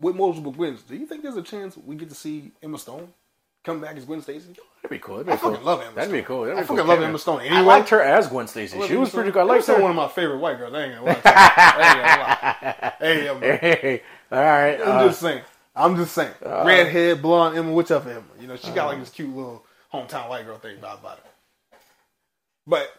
[0.02, 0.86] with multiple Gwens.
[0.86, 3.14] Do you think there's a chance we get to see Emma Stone
[3.68, 4.56] come back as Gwen Stacy?
[4.82, 5.18] That'd be cool.
[5.18, 6.20] That'd be I fucking love Emma That'd Stone.
[6.20, 6.42] be cool.
[6.46, 6.88] That'd I be fucking cool.
[6.88, 7.42] love Emma Stone.
[7.52, 8.82] I liked her as Gwen Stacy.
[8.88, 9.42] She was pretty good.
[9.42, 9.80] I liked her.
[9.82, 10.74] one of my favorite white girls.
[10.74, 11.22] I ain't gonna lie.
[11.24, 13.58] I ain't gonna lie.
[13.60, 14.82] Hey, Hey, all right.
[14.82, 15.42] I'm uh, just saying.
[15.76, 16.34] I'm just saying.
[16.42, 18.24] Redhead, blonde Emma, whichever Emma.
[18.42, 19.64] You know, she got like this cute little
[19.94, 21.24] hometown white girl thing about, about her.
[22.66, 22.90] But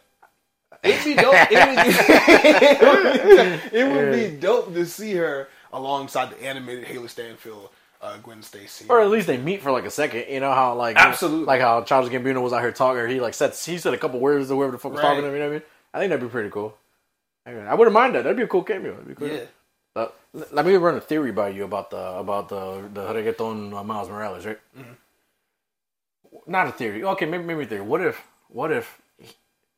[0.82, 1.34] it'd be dope.
[1.50, 7.70] It would, it would be dope to see her alongside the animated Hailee Steinfeld,
[8.00, 8.86] uh, Gwen Stacy.
[8.88, 10.26] or at least they meet for like a second.
[10.28, 11.44] You know how like Absolutely.
[11.46, 13.00] like how Charles Gambino was out here talking.
[13.00, 15.08] Or he like said he said a couple words to whoever the fuck was Right.
[15.08, 15.34] talking to him.
[15.34, 15.62] You know what I mean?
[15.94, 16.76] I think that'd be pretty cool.
[17.46, 18.22] I I wouldn't mind that.
[18.22, 18.92] That'd be a cool cameo.
[18.92, 19.28] That'd be cool.
[19.28, 19.44] Yeah.
[19.96, 20.08] Uh,
[20.52, 24.08] let me run a theory by you about the about the the reggaeton uh, Miles
[24.08, 24.58] Morales, right?
[26.46, 27.02] Not a theory.
[27.04, 27.82] Okay, maybe maybe a theory.
[27.82, 29.00] What if what if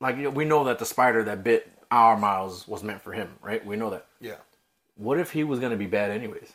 [0.01, 3.13] like you know, we know that the spider that bit our Miles was meant for
[3.13, 3.65] him, right?
[3.65, 4.07] We know that.
[4.21, 4.37] Yeah.
[4.97, 6.53] What if he was gonna be bad anyways?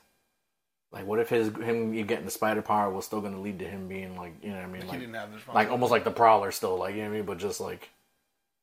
[0.96, 3.88] Like, what if his him getting the spider power was still gonna lead to him
[3.88, 4.82] being like, you know what I mean?
[4.84, 5.42] he Like, didn't have this.
[5.54, 7.26] like almost like the Prowler still, like you know what I mean?
[7.26, 7.90] But just like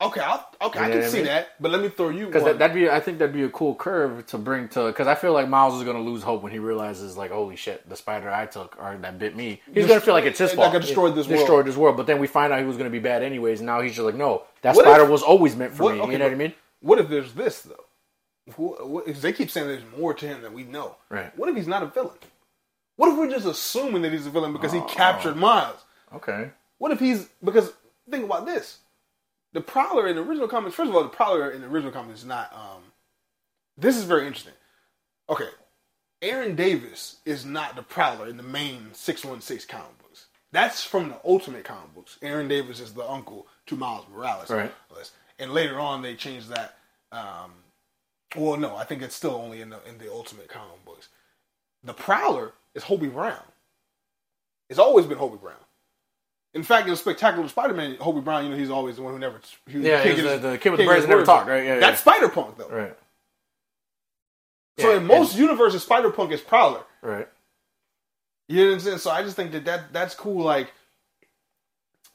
[0.00, 1.26] Okay, I'll, okay, You I can I see mean?
[1.26, 1.50] that.
[1.60, 3.76] But let me throw you because that, that'd be I think that'd be a cool
[3.76, 6.58] curve to bring to because I feel like Miles is gonna lose hope when he
[6.58, 10.14] realizes like holy shit the spider I took or that bit me he's gonna feel
[10.14, 11.38] like it's his fault got destroyed this world.
[11.38, 13.66] destroyed this world but then we find out he was gonna be bad anyways and
[13.66, 16.00] now he's just like no that What spider if- was always meant for what- me
[16.00, 17.84] okay, you know what I mean What if there's this though?
[18.56, 20.96] What, what, if they keep saying there's more to him than we know.
[21.10, 21.36] Right.
[21.38, 22.18] What if he's not a villain?
[22.96, 24.82] What if we're just assuming that he's a villain because he Oh.
[24.84, 25.78] captured Miles?
[26.14, 27.72] okay What if he's because
[28.10, 28.78] think about this.
[29.52, 32.20] The Prowler in the original comics, first of all, the Prowler in the original comics
[32.20, 32.82] is not um
[33.78, 34.54] this is very interesting.
[35.30, 35.48] Okay.
[36.20, 40.26] Aaron Davis is not the Prowler in the main six one six comic books.
[40.52, 42.18] That's from the Ultimate comic books.
[42.22, 44.50] Aaron Davis is the uncle to Miles Morales.
[44.50, 44.72] Right.
[45.38, 46.76] And later on they changed that
[47.12, 47.52] um
[48.36, 51.08] well no, I think it's still only in the in the Ultimate comic books.
[51.84, 53.42] The Prowler is Hobie Brown.
[54.70, 55.56] It's always been Hobie Brown.
[56.54, 59.18] In fact, in the Spectacular Spider-Man, Hobie Brown, you know, he's always the one who
[59.18, 59.40] never.
[59.68, 61.48] He, Yeah, get the- the kid with the braids never words talk, out.
[61.48, 61.64] right?
[61.64, 62.12] Yeah, That's yeah.
[62.12, 62.68] Spider-Punk, though.
[62.68, 62.96] right
[64.78, 66.82] So Yeah, in most universes, Spider-Punk is Prowler.
[67.02, 67.28] right
[68.48, 68.98] You know what I'm saying?
[68.98, 70.44] So I just think that, that that's cool.
[70.44, 70.72] Like,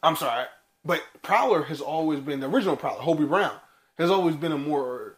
[0.03, 0.45] I'm sorry,
[0.85, 3.01] but Prowler has always been the original Prowler.
[3.01, 3.55] Hobie Brown
[3.97, 5.16] has always been a more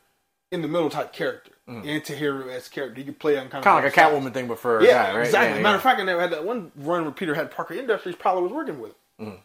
[0.52, 3.00] in the middle type character, anti-hero as character.
[3.00, 4.14] You could play on kind of kind of like a sides.
[4.14, 5.58] Catwoman thing but for a Yeah, guy right exactly.
[5.58, 8.16] Yeah, Matter of fact, I never had that one run where Peter had Parker Industries.
[8.16, 9.38] Prowler was working with him,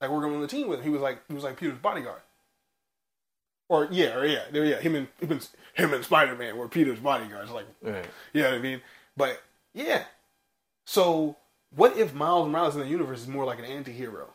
[0.00, 0.84] like working on the team with him.
[0.84, 2.20] He was like he was like Peter's bodyguard.
[3.68, 4.78] Or yeah, or yeah, there, yeah.
[4.78, 7.50] Him and him and, him and Spider Man were Peter's bodyguards.
[7.50, 8.04] Like, Right.
[8.32, 8.80] you know what I mean?
[9.16, 9.42] But
[9.74, 10.04] yeah.
[10.86, 11.36] So
[11.74, 14.28] what if Miles Morales in the universe is more like an anti-hero?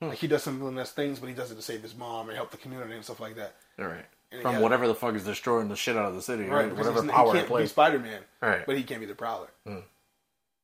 [0.00, 0.10] Hmm.
[0.10, 2.28] Like he does some of villainous things, but he does it to save his mom
[2.28, 3.56] and help the community and stuff like that.
[3.80, 4.06] All right.
[4.30, 4.60] And From yeah.
[4.60, 6.68] whatever the fuck is destroying the shit out of the city, right?
[6.68, 7.70] because Whatever power he can't be plays.
[7.70, 8.66] Spider Man, Right.
[8.66, 9.48] but he can't be the Prowler.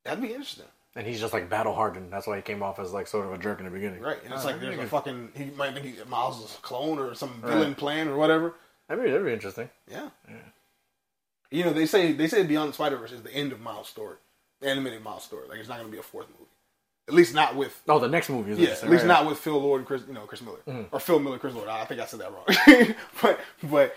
[0.03, 0.65] That'd be interesting.
[0.95, 2.13] And he's just like battle hardened.
[2.13, 4.01] That's why he came off as like sort of a jerk in the beginning.
[4.01, 6.61] Right, and it's Uh, like there's a fucking he might think he, Miles is a
[6.61, 8.53] clone or some villain plan or whatever.
[8.89, 9.69] be, that'd be interesting.
[9.89, 10.09] Yeah.
[11.51, 13.87] You know they say they say Beyond the Spider Verse is the end of Miles'
[13.89, 14.15] story,
[14.61, 15.47] the animated Miles story.
[15.47, 16.44] Like it's not going to be a fourth movie,
[17.07, 19.07] at least not with Oh, the next movie is yeah, at least right?
[19.07, 20.95] not with Phil Lord and Chris you know Chris Miller Mm-hmm.
[20.95, 21.67] or Phil Miller Chris Lord.
[21.69, 23.95] I think I said that wrong, but but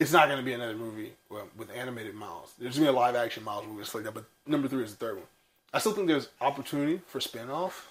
[0.00, 1.12] it's not going to be another movie
[1.56, 2.52] with animated Miles.
[2.58, 4.14] There's going to be a live action Miles movie just like that.
[4.14, 5.26] But number three is the third one.
[5.74, 7.88] I still think there's opportunity for spin off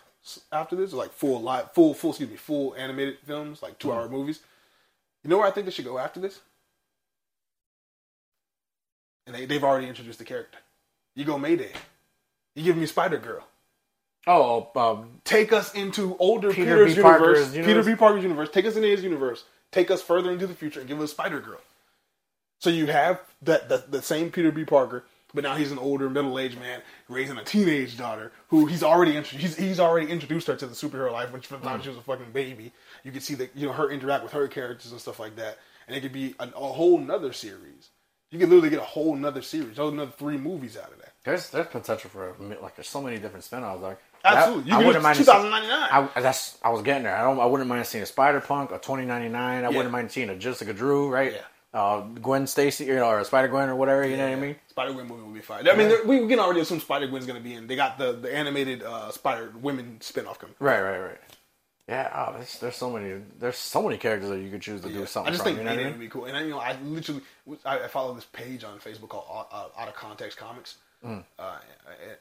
[0.52, 4.08] after this, like full live, full, full, excuse me, full animated films, like two hour
[4.08, 4.40] movies.
[5.24, 6.40] You know where I think they should go after this?
[9.26, 10.60] And they, they've already introduced the character.
[11.16, 11.72] You go Mayday.
[12.56, 13.46] You give me Spider Girl.
[14.28, 17.02] Oh, um, Take us into older Peter Peter's B.
[17.02, 17.20] universe.
[17.20, 17.86] Parker's Peter universe.
[17.86, 17.96] B.
[17.96, 18.50] Parker's universe.
[18.52, 19.46] Take us into his universe.
[19.72, 21.60] Take us further into the future and give us Spider Girl.
[22.60, 24.66] So you have that the, the same Peter B.
[24.66, 28.84] Parker, but now he's an older middle aged man raising a teenage daughter who he's
[28.84, 31.82] already he's, he's already introduced her to the superhero life when she, from the time
[31.82, 32.72] she was a fucking baby.
[33.04, 35.60] You can see that you know her interact with her characters and stuff like that,
[35.88, 37.90] and it could be an, a whole nother series.
[38.32, 40.98] You could literally get a whole nother series, a whole another three movies out of
[41.00, 41.14] that.
[41.24, 43.82] there's there's potential for a, like there's so many different spin-offs.
[43.82, 44.00] Like
[44.36, 45.18] Absolutely, you I wouldn't mind.
[45.18, 46.10] seeing- 2099.
[46.16, 47.16] I, that's I was getting there.
[47.16, 47.40] I don't.
[47.40, 49.64] I wouldn't mind seeing a Spider Punk, a twenty ninety nine.
[49.66, 51.34] I wouldn't mind seeing a Jessica Drew, right?
[51.34, 51.40] Yeah.
[51.74, 54.08] Uh, Gwen Stacy, you know, or Spider Gwen or whatever.
[54.08, 54.56] You know what I mean?
[54.68, 55.68] Spider Gwen movie will be fine.
[55.68, 57.68] I mean, we can already assume Spider Gwen's going to be in.
[57.68, 60.56] They got the the animated uh, Spider Women spinoff coming.
[60.60, 61.18] Right, right, right.
[61.88, 62.10] Yeah.
[62.30, 63.22] Oh, there's, there's so many.
[63.40, 65.30] There's so many characters that you could choose to do something.
[65.30, 65.88] I just from, think you know I mean?
[65.88, 66.26] would be cool.
[66.26, 67.22] And I, you know, I literally
[67.66, 71.24] I, I follow this page on Facebook called uh, Out of Context Comics, Mm.
[71.38, 71.58] uh,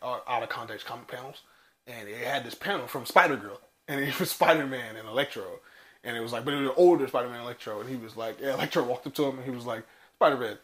[0.02, 1.40] uh, Out of Context Comic Panels,
[1.86, 5.60] and it had this panel from Spider Girl, and it was Spider Man and Electro,
[6.04, 8.16] and it was like, but it was an older Spider Man Electro, and he was
[8.16, 9.84] like, yeah, Electro walked up to him and he was like,
[10.16, 10.58] Spider Man.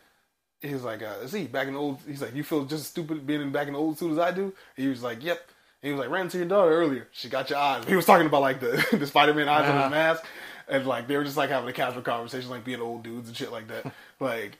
[0.60, 2.86] He was like, uh, "Z, back in the old." He's like, "You feel just as
[2.88, 5.38] stupid being in back in the old suit as I do." He was like, "Yep."
[5.82, 7.08] And he was like, "Ran to your daughter earlier.
[7.12, 9.70] She got your eyes." He was talking about like the the Spider Man eyes on
[9.70, 9.82] Uh-huh.
[9.84, 10.24] his mask,
[10.68, 13.36] and like they were just like having a casual conversation, like being old dudes and
[13.36, 13.92] shit like that.
[14.20, 14.58] like,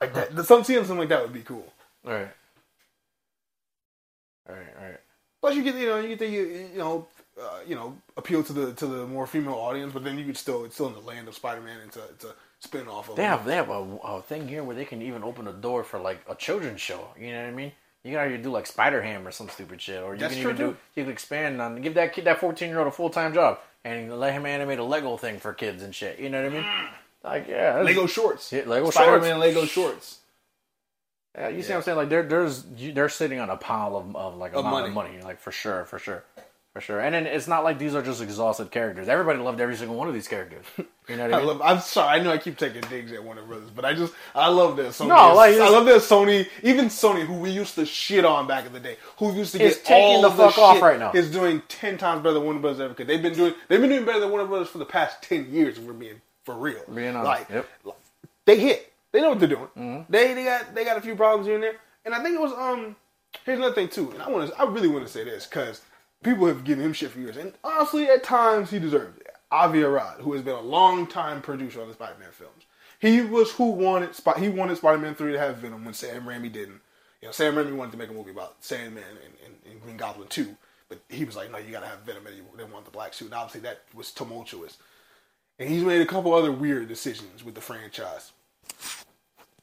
[0.00, 0.44] like that.
[0.46, 1.72] Some seeing something like that would be cool.
[2.06, 2.28] All right.
[4.48, 5.00] All right, all right.
[5.44, 7.06] Plus, you get you know you get the you, you know
[7.38, 10.38] uh, you know appeal to the to the more female audience, but then you could
[10.38, 11.80] still it's still in the land of Spider Man.
[11.84, 14.64] It's a it's a spin off of They have they have a, a thing here
[14.64, 17.08] where they can even open a door for like a children's show.
[17.20, 17.72] You know what I mean?
[18.04, 20.44] You can either do like Spider Ham or some stupid shit, or you That's can
[20.44, 23.10] even do you can expand on give that kid that fourteen year old a full
[23.10, 26.18] time job and let him animate a Lego thing for kids and shit.
[26.18, 26.66] You know what I mean?
[27.22, 28.50] Like yeah, Lego shorts.
[28.50, 29.24] Yeah, Lego Spider shorts.
[29.26, 30.20] Man Lego shorts.
[31.36, 31.96] Yeah, you see what I'm saying?
[31.96, 35.12] Like they're there's they're sitting on a pile of, of like Of amount of money.
[35.12, 36.24] money, like for sure, for sure.
[36.72, 37.00] for sure.
[37.00, 39.08] And then it's not like these are just exhausted characters.
[39.08, 40.64] Everybody loved every single one of these characters.
[41.08, 41.46] You know what I I mean?
[41.48, 44.12] love, I'm sorry, I know I keep taking digs at Warner Brothers, but I just
[44.34, 45.08] I love that Sony.
[45.08, 48.66] No, like, I love that Sony, even Sony, who we used to shit on back
[48.66, 51.12] in the day, who used to get taking all the the fuck off right now.
[51.12, 53.08] is doing ten times better than Warner Brothers ever could.
[53.08, 55.78] They've been doing they've been doing better than Warner Brothers for the past ten years.
[55.78, 57.68] If we're being for real, Being honest, like yep.
[57.84, 57.96] like,
[58.46, 59.68] they hit, they know what they're doing.
[59.78, 60.12] Mm-hmm.
[60.12, 62.40] They they got they got a few problems here and there, and I think it
[62.40, 62.96] was um.
[63.44, 65.82] Here's another thing too, and I want to I really want to say this because
[66.22, 69.28] people have given him shit for years, and honestly, at times he deserves it.
[69.50, 72.64] Avi Arad, who has been a long time producer on the Spider-Man films,
[72.98, 76.80] he was who wanted he wanted Spider-Man three to have Venom when Sam Raimi didn't.
[77.22, 79.96] You know, Sam Raimi wanted to make a movie about Sandman and, and, and Green
[79.96, 80.56] Goblin two,
[80.88, 83.14] but he was like, no, you gotta have Venom, and he didn't want the black
[83.14, 83.26] suit.
[83.26, 84.78] And obviously, that was tumultuous.
[85.58, 88.32] And he's made a couple other weird decisions with the franchise.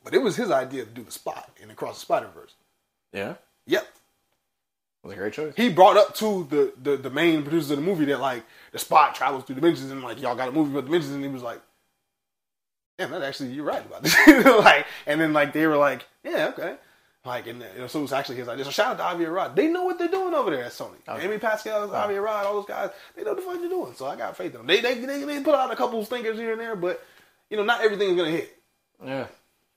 [0.03, 2.53] But it was his idea to do the spot in Across the Spider Verse.
[3.13, 3.35] Yeah,
[3.67, 3.83] Yep.
[3.83, 5.53] it was a great choice.
[5.55, 8.79] He brought up to the, the, the main producers of the movie that like the
[8.79, 11.43] spot travels through dimensions and like y'all got a movie about dimensions and he was
[11.43, 11.61] like,
[12.97, 14.15] Damn, that actually you're right about this.
[14.45, 16.75] like and then like they were like, Yeah, okay.
[17.25, 18.65] Like and you know, so it was actually his idea.
[18.65, 19.55] So shout out to Avi Arad.
[19.55, 20.95] They know what they're doing over there at Sony.
[21.07, 21.25] Okay.
[21.25, 21.95] Amy Pascal, uh-huh.
[21.95, 23.93] Avi Arad, all those guys, they know what the fuck they're doing.
[23.95, 24.67] So I got faith in them.
[24.67, 27.03] They they, they, they put out a couple of stinkers here and there, but
[27.49, 28.57] you know, not everything is gonna hit.
[29.05, 29.27] Yeah,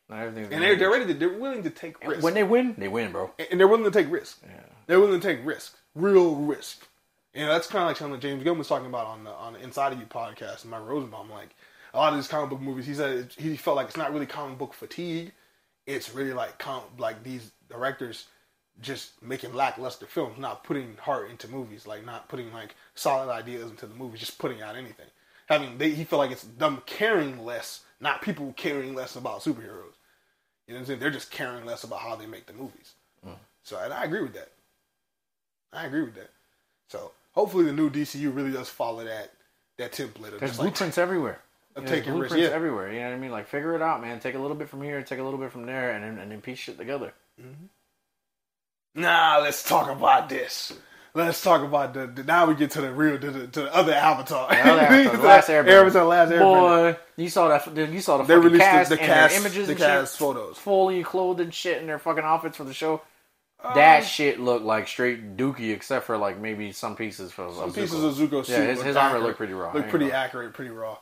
[0.08, 2.22] not everything's And they're they're ready to they're willing to take risks.
[2.22, 3.30] when they win, they win, bro.
[3.50, 4.40] and they're willing to take risks.
[4.44, 4.60] Yeah.
[4.86, 6.86] They're willing to take risks, real risk.
[7.34, 9.60] And that's kind of like something James Gunn was talking about on the on the
[9.60, 11.30] Inside of You podcast and Mike Rosenbaum.
[11.30, 11.54] Like
[11.92, 14.12] a lot of these comic book movies, he said it, he felt like it's not
[14.12, 15.32] really comic book fatigue.
[15.86, 18.26] It's really like com- like these directors
[18.80, 23.70] just making lackluster films, not putting heart into movies, like not putting like solid ideas
[23.70, 25.06] into the movies, just putting out anything.
[25.46, 29.93] Having they, he felt like it's them caring less, not people caring less about superheroes.
[30.66, 31.00] You know what I'm saying?
[31.00, 32.94] They're just caring less about how they make the movies.
[33.64, 34.50] So, and I agree with that.
[35.72, 36.30] I agree with that.
[36.88, 39.30] So, hopefully, the new DCU really does follow that
[39.78, 41.40] that template of There's just like blueprints everywhere.
[41.74, 42.34] of there's taking risks.
[42.34, 42.92] blueprints Yeah, everywhere.
[42.92, 43.30] You know what I mean?
[43.30, 44.20] Like figure it out, man.
[44.20, 46.30] Take a little bit from here, take a little bit from there, and then and
[46.30, 47.12] then piece shit together.
[47.40, 49.00] Mm-hmm.
[49.00, 50.72] Nah, let's talk about this.
[51.16, 53.74] Let's talk about the, the now we get to the real to the, to the
[53.74, 54.48] other Avatar.
[54.48, 55.80] The other Avatar, the last Airbender.
[55.82, 56.40] Avatar, last Airbender.
[56.40, 57.92] Boy, you saw that?
[57.92, 60.12] You saw the They fucking released the- cast the and cast- images the and cast
[60.14, 60.58] shit, photos.
[60.58, 63.00] fully clothed and shit in their fucking outfits for the show.
[63.62, 67.72] Uh, that shit looked like straight Dookie, except for like maybe some pieces for Some
[67.72, 68.48] pieces of Zuko suit.
[68.52, 69.72] Yeah, his, his armor looked pretty raw.
[69.72, 70.98] Looked pretty gonna accurate, pretty raw.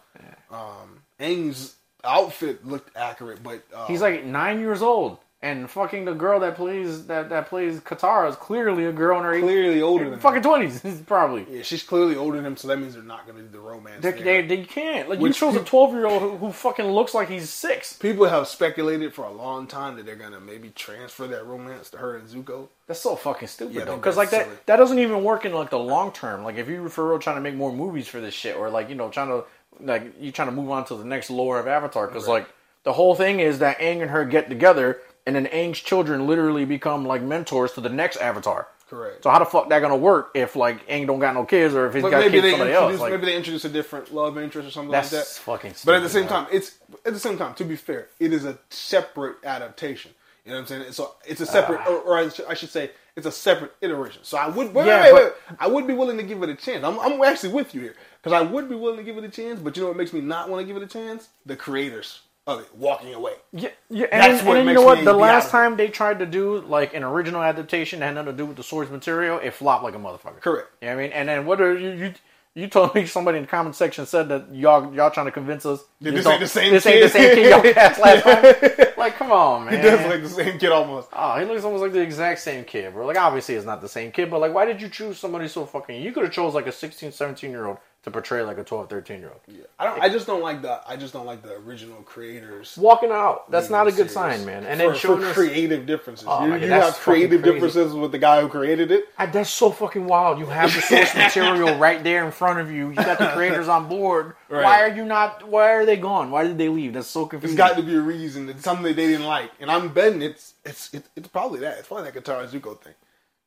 [0.51, 1.75] Um, Aang's
[2.05, 6.55] outfit looked accurate, but uh, He's like nine years old, and fucking the girl that
[6.55, 10.43] plays that that plays Katara is clearly a girl in her clearly older than fucking
[10.43, 11.45] twenties, probably.
[11.51, 13.59] Yeah, she's clearly older than him, so that means they're not going to do the
[13.59, 14.03] romance.
[14.03, 15.09] They, they, they can't.
[15.09, 17.93] Like Which you chose a twelve year old who, who fucking looks like he's six.
[17.95, 21.91] People have speculated for a long time that they're going to maybe transfer that romance
[21.91, 22.69] to her and Zuko.
[22.87, 23.97] That's so fucking stupid Yeah, though.
[23.97, 26.45] Because like that's that, that doesn't even work in like the long term.
[26.45, 28.89] Like if you for real trying to make more movies for this shit, or like
[28.89, 29.45] you know trying to
[29.81, 32.07] like you trying to move on to the next lore of Avatar.
[32.07, 32.49] Because like
[32.85, 36.65] the whole thing is that Aang and her get together, and then Aang's children literally
[36.65, 38.69] become like mentors to the next Avatar.
[38.89, 39.23] Correct.
[39.25, 41.87] So how the fuck that gonna work if like Aang don't got no kids, or
[41.87, 43.01] if he's But got kids somebody else?
[43.01, 45.27] Like maybe they introduce a different love interest or something like that.
[45.27, 45.73] fucking.
[45.75, 46.29] Stupid, But at the same man.
[46.29, 46.77] time, it's
[47.07, 47.55] at the same time.
[47.55, 50.11] To be fair, it is a separate adaptation.
[50.45, 50.93] You know what I'm saying?
[50.93, 54.25] So it's a separate, or, or I should- I should say, it's a separate iteration.
[54.25, 55.57] So I would, wait, Yeah, wait, wait, but- wait.
[55.61, 56.83] I would be willing to give it a chance.
[56.85, 59.29] I'm, I'm actually with you here because I would be willing to give it a
[59.29, 59.61] chance.
[59.61, 61.29] But you know what makes me not want to give it a chance?
[61.47, 63.35] The creators of it walking away.
[63.53, 65.05] Yeah, yeah, and, That's then, what and you know what?
[65.05, 65.51] The last out of it.
[65.53, 68.57] time they tried to do like an original adaptation that had nothing to do with
[68.57, 70.41] the source material, it flopped like a motherfucker.
[70.41, 70.69] Correct.
[70.81, 71.13] You know what I mean?
[71.13, 72.15] And then what are you you
[72.55, 75.65] you told me somebody in the comment section said that y'all y'all trying to convince
[75.65, 77.13] us That this ain't the same this ain't the kid.
[77.13, 78.89] same kid y'all cast last time.
[78.99, 79.75] Like, come on, man.
[79.77, 81.09] He does like the same kid almost.
[81.13, 83.07] Oh, he looks almost like the exact same kid, bro.
[83.07, 85.65] Like, obviously, it's not the same kid, but like, why did you choose somebody so
[85.65, 86.03] fucking?
[86.03, 88.91] You could have chose like a 16, 17 year old to portray like a 12,
[88.91, 89.41] 13 year old.
[89.47, 89.65] Yeah.
[89.79, 90.03] I don't.
[90.03, 90.81] I just don't like the.
[90.87, 92.77] I just don't like the original creators.
[92.77, 94.13] Walking out, that's not a good Serious.
[94.13, 94.65] sign, man.
[94.65, 96.27] And for, then showing for us, creative differences.
[96.29, 99.05] Oh you God, you have creative differences with the guy who created it.
[99.19, 100.41] I, that's so fucking wild.
[100.41, 102.89] You have the source material right there in front of you.
[102.89, 104.35] You got the creators on board.
[104.49, 104.65] Right.
[104.65, 105.49] Why are you not?
[105.49, 106.33] Why are they gone?
[106.33, 106.95] Why did they leave?
[106.95, 107.57] That's so There's confusing.
[107.57, 108.49] got to be a reason.
[108.49, 111.79] It's something that they didn't like, and I'm betting it's it's it's, it's probably that.
[111.79, 112.95] It's probably that Katara Zuko thing.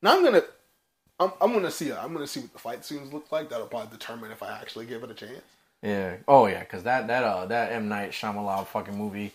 [0.00, 0.42] Now I'm gonna.
[1.18, 1.92] I'm, I'm gonna see.
[1.92, 3.48] I'm gonna see what the fight scenes look like.
[3.48, 5.42] That'll probably determine if I actually give it a chance.
[5.82, 6.16] yeah.
[6.28, 9.32] Oh yeah, because that that uh that M Night Shyamalan fucking movie,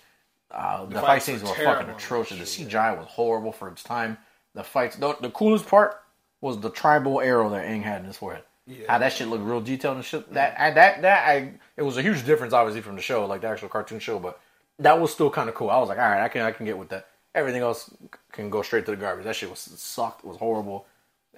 [0.51, 2.37] uh, the, fight scenes were fucking atrocious.
[2.37, 4.17] The CGI was horrible for its time.
[4.53, 4.95] The fights.
[4.97, 6.01] The, the coolest part
[6.41, 8.43] was the tribal arrow that Aang had in his forehead.
[8.67, 8.85] Yeah.
[8.87, 10.31] How that shit looked real detailed and shit.
[10.33, 13.41] That I, that that I it was a huge difference obviously from the show, like
[13.41, 14.39] the actual cartoon show, but
[14.77, 15.69] that was still kind of cool.
[15.69, 17.07] I was like, all right, I can I can get with that.
[17.33, 17.89] Everything else
[18.33, 19.25] can go straight to the garbage.
[19.25, 20.23] That shit was sucked.
[20.23, 20.85] Was horrible.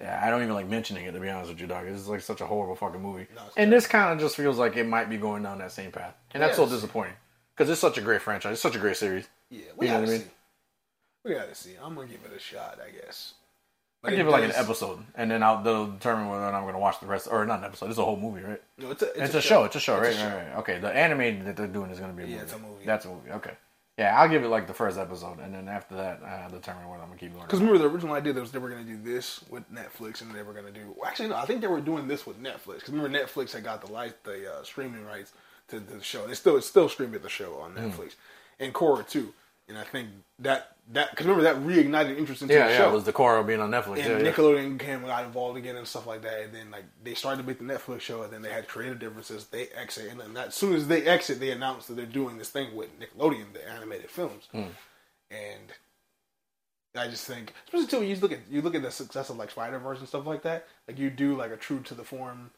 [0.00, 1.86] Yeah, I don't even like mentioning it to be honest with you, dog.
[1.86, 3.26] It's like such a horrible fucking movie.
[3.34, 5.92] No, and this kind of just feels like it might be going down that same
[5.92, 7.14] path, and that's so disappointing
[7.56, 8.54] because it's such a great franchise.
[8.54, 9.28] It's such a great series.
[9.50, 10.24] Yeah, we You know gotta what I see.
[10.24, 10.30] mean?
[11.24, 11.70] We gotta see.
[11.82, 13.34] I'm gonna give it a shot, I guess.
[14.02, 16.62] I But give it like an episode, and then I'll they'll determine whether or not
[16.64, 17.88] I'm to watch the rest, or not an episode.
[17.88, 18.60] It's a whole movie, right?
[18.76, 19.64] No, it's a, It's, a, show.
[19.64, 20.30] It's a show, It's a right?
[20.30, 20.36] show.
[20.36, 20.48] right?
[20.48, 20.56] Right.
[20.58, 20.78] Okay.
[20.78, 22.42] The animated that they're doing is to be a Yeah, movie.
[22.42, 22.84] it's a movie.
[22.84, 23.30] That's a movie.
[23.30, 23.52] Okay.
[23.96, 27.02] Yeah, I'll give it like the first episode, and then after that, I'll determine whether
[27.02, 27.46] I'm going to keep going.
[27.46, 30.34] Because remember the original idea was they were going to do this with Netflix and
[30.34, 30.92] they were going to do.
[30.96, 32.80] Well, actually, no, I think they were doing this with Netflix.
[32.80, 35.32] Because remember Netflix had got the light, the uh, streaming rights
[35.68, 36.26] to, the show.
[36.26, 37.88] They still it's still streaming the show on Hmm.
[37.88, 38.14] Netflix
[38.58, 39.32] and Korra too.
[39.68, 40.10] And I think
[40.40, 42.78] that that because remember that reignited interest into Yeah, the yeah.
[42.78, 42.90] show.
[42.90, 43.98] It was the Korra being on Netflix.
[44.04, 44.32] and yeah, yeah.
[44.32, 46.40] Nickelodeon came got involved again and stuff like that.
[46.42, 48.98] And then like they started to make the Netflix show, and then they had creative
[48.98, 49.46] differences.
[49.46, 52.36] They exit, and then that, as soon as they exit, they announced that they're doing
[52.36, 54.48] this thing with Nickelodeon, the animated films.
[54.52, 54.64] Hmm.
[55.30, 55.72] And
[56.96, 59.36] I just think, especially too, when you look at you look at the success of
[59.36, 60.66] like Spider Verse and stuff like that.
[60.86, 62.50] Like you do like a true to the form.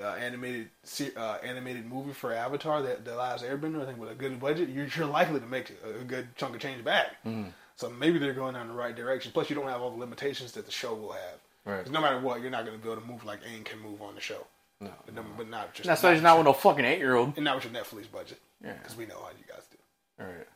[0.00, 0.68] Uh, animated
[1.16, 4.68] uh, animated movie for Avatar, that the last Airbender, I think with a good budget,
[4.68, 7.22] you're, you're likely to make a, a good chunk of change back.
[7.24, 7.50] Mm-hmm.
[7.76, 9.30] So maybe they're going down the right direction.
[9.32, 11.38] Plus, you don't have all the limitations that the show will have.
[11.64, 11.84] Right.
[11.84, 13.78] 'Cause no matter what, you're not going to be able to move like Aang can
[13.78, 14.44] move on the show.
[14.80, 14.90] No.
[15.06, 17.34] But, no, but not just That's why he's not with no fucking eight year old.
[17.36, 18.40] and not with your Netflix budget.
[18.64, 18.72] Yeah.
[18.72, 19.78] Because we know how you guys do.
[20.24, 20.48] All right.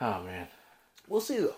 [0.00, 0.48] Oh man,
[1.08, 1.54] We'll see though.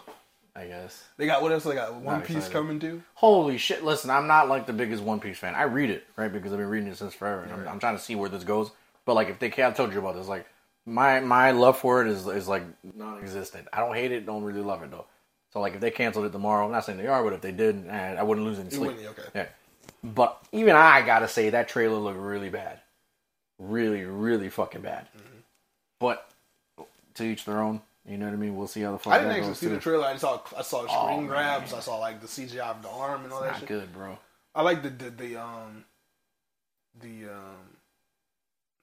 [0.56, 1.04] I guess.
[1.18, 1.64] They got what else?
[1.64, 2.52] They got One Not Piece excited.
[2.52, 3.02] coming too.
[3.14, 3.84] Holy shit!
[3.84, 5.54] Listen, I'm not like the biggest One Piece fan.
[5.54, 7.96] I read it right because I've been reading it since forever, and I'm, I'm trying
[7.96, 8.70] to see where this goes.
[9.04, 10.28] But like, if they can't, I told you about this.
[10.28, 10.46] Like,
[10.86, 12.62] my my love for it is is like
[12.94, 13.68] non-existent.
[13.72, 15.06] I don't hate it, don't really love it though.
[15.52, 17.52] So like, if they canceled it tomorrow, I'm not saying they are, but if they
[17.52, 18.96] did, eh, I wouldn't lose any sleep.
[18.98, 19.22] okay.
[19.34, 19.46] Yeah.
[20.02, 22.80] But even I gotta say that trailer looked really bad,
[23.58, 25.06] really, really fucking bad.
[25.16, 25.38] Mm-hmm.
[25.98, 26.30] But
[27.16, 27.80] to each their own.
[28.08, 28.56] You know what I mean?
[28.56, 30.04] We'll see how the fuck I didn't that actually see the trailer.
[30.06, 31.70] I saw I saw screen Oh, grabs.
[31.72, 31.78] man.
[31.78, 33.68] I saw like the CGI of the arm and all that Not shit.
[33.68, 34.18] good, bro.
[34.54, 35.84] I like the the, the um
[37.00, 37.56] the um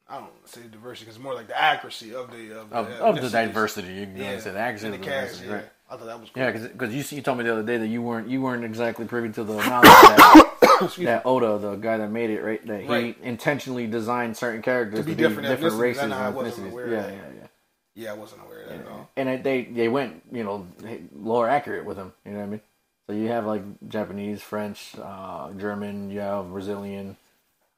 [0.10, 2.76] I don't want to say diversity because more like the accuracy of the of, the,
[2.78, 5.26] of the diversity, you can Yeah, say the accuracy and of the the cast.
[5.42, 5.70] diversity, Yeah, right?
[5.90, 6.44] I thought that was cool.
[6.44, 9.06] Yeah, because you you told me the other day that you weren't you weren't exactly
[9.06, 13.16] privy to the knowledge that, that Oda, the guy that made it, right, that Right.
[13.18, 16.04] he intentionally designed certain characters To to be different different, ethnicities.
[16.04, 16.92] And I and wasn't ethnicities.
[16.92, 17.33] Yeah, yeah, yeah.
[17.96, 19.10] Yeah, I wasn't aware of that at all.
[19.16, 20.68] And they they went you know
[21.16, 22.14] lower accurate with him.
[22.26, 22.62] You know what I mean?
[23.08, 27.18] So you have like Japanese, French, uh, German, you have Brazilian.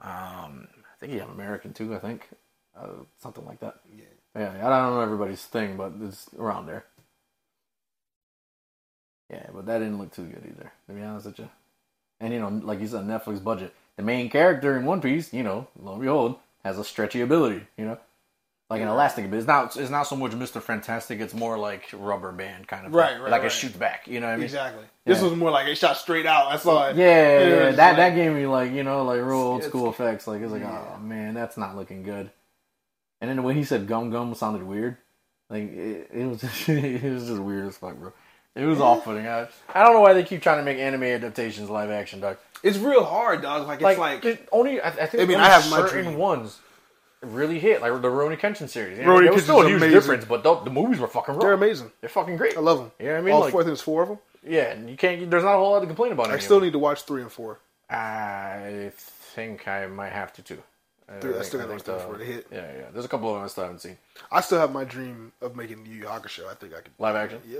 [0.02, 1.96] Um, I think you have American too.
[1.96, 2.30] I think
[2.80, 2.88] uh,
[3.18, 3.80] something like that.
[3.96, 4.06] Yeah.
[4.36, 6.84] Yeah, I don't know everybody's thing, but it's around there.
[9.30, 11.50] Yeah, but that didn't look too good either, to be honest with you.
[12.20, 13.74] And you know, like you said, Netflix budget.
[13.98, 17.66] The main character in One Piece, you know, lo and behold, has a stretchy ability.
[17.78, 17.98] You know,
[18.70, 19.40] like an elastic ability.
[19.40, 19.78] It's not.
[19.78, 21.20] It's not so much Mister Fantastic.
[21.20, 22.94] It's more like rubber band kind of.
[22.94, 23.22] Right, thing.
[23.22, 23.48] right, Like right.
[23.52, 24.08] it shoots back.
[24.08, 24.46] You know what I mean?
[24.46, 24.84] Exactly.
[25.06, 26.48] This was more like it shot straight out.
[26.48, 26.96] I saw it.
[26.96, 27.72] Yeah, yeah, yeah.
[27.72, 30.26] that like- that gave me like you know like real old school effects.
[30.28, 30.84] Like it's like Yeah.
[30.96, 32.32] oh man, that's not looking good.
[33.22, 34.98] And then the way he said gum gum sounded weird.
[35.50, 38.14] Like it, it was just it was just weird as fuck, bro.
[38.56, 39.28] It was off putting.
[39.28, 42.38] I, I don't know why they keep trying to make anime adaptations live action, dog.
[42.64, 43.68] It's real hard, dog.
[43.68, 46.16] Like it's Like, like, it only I, I think I mean, I have my certain
[46.18, 46.60] ones
[47.34, 48.97] really hit, like the Rurouni Kenshin series.
[48.97, 49.91] You know, Rurouni there was still a huge amazing.
[49.99, 51.91] difference, but the, the movies were fucking they're amazing.
[52.02, 52.57] They're fucking great.
[52.57, 52.91] I love them.
[52.99, 53.34] You know I mean?
[53.34, 53.64] All Like- four.
[53.64, 54.19] There's four of them.
[54.47, 55.30] Yeah, and you can't.
[55.31, 56.30] There's not a whole lot to complain about.
[56.30, 57.60] I still need to watch three and four.
[57.89, 60.61] I think I might have to too.
[61.10, 62.47] I, Three- I think- still watch them the- before they hit.
[62.52, 62.85] Yeah, yeah.
[62.93, 63.97] There's a couple of them I still haven't seen.
[64.31, 66.47] I still have my dream of making the Yu Yu Hakusho.
[66.49, 66.91] I think I could.
[66.99, 67.41] Live action.
[67.47, 67.60] Yeah.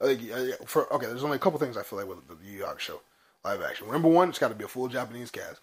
[0.00, 1.06] I think yeah, yeah, for okay.
[1.06, 2.98] There's only a couple things I feel like with the Yu Yu Hakusho
[3.44, 3.90] live action.
[3.90, 5.60] Number one, it's got to be a full Japanese cast.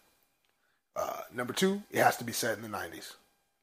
[0.98, 3.14] Uh, number two, it has to be set in the '90s.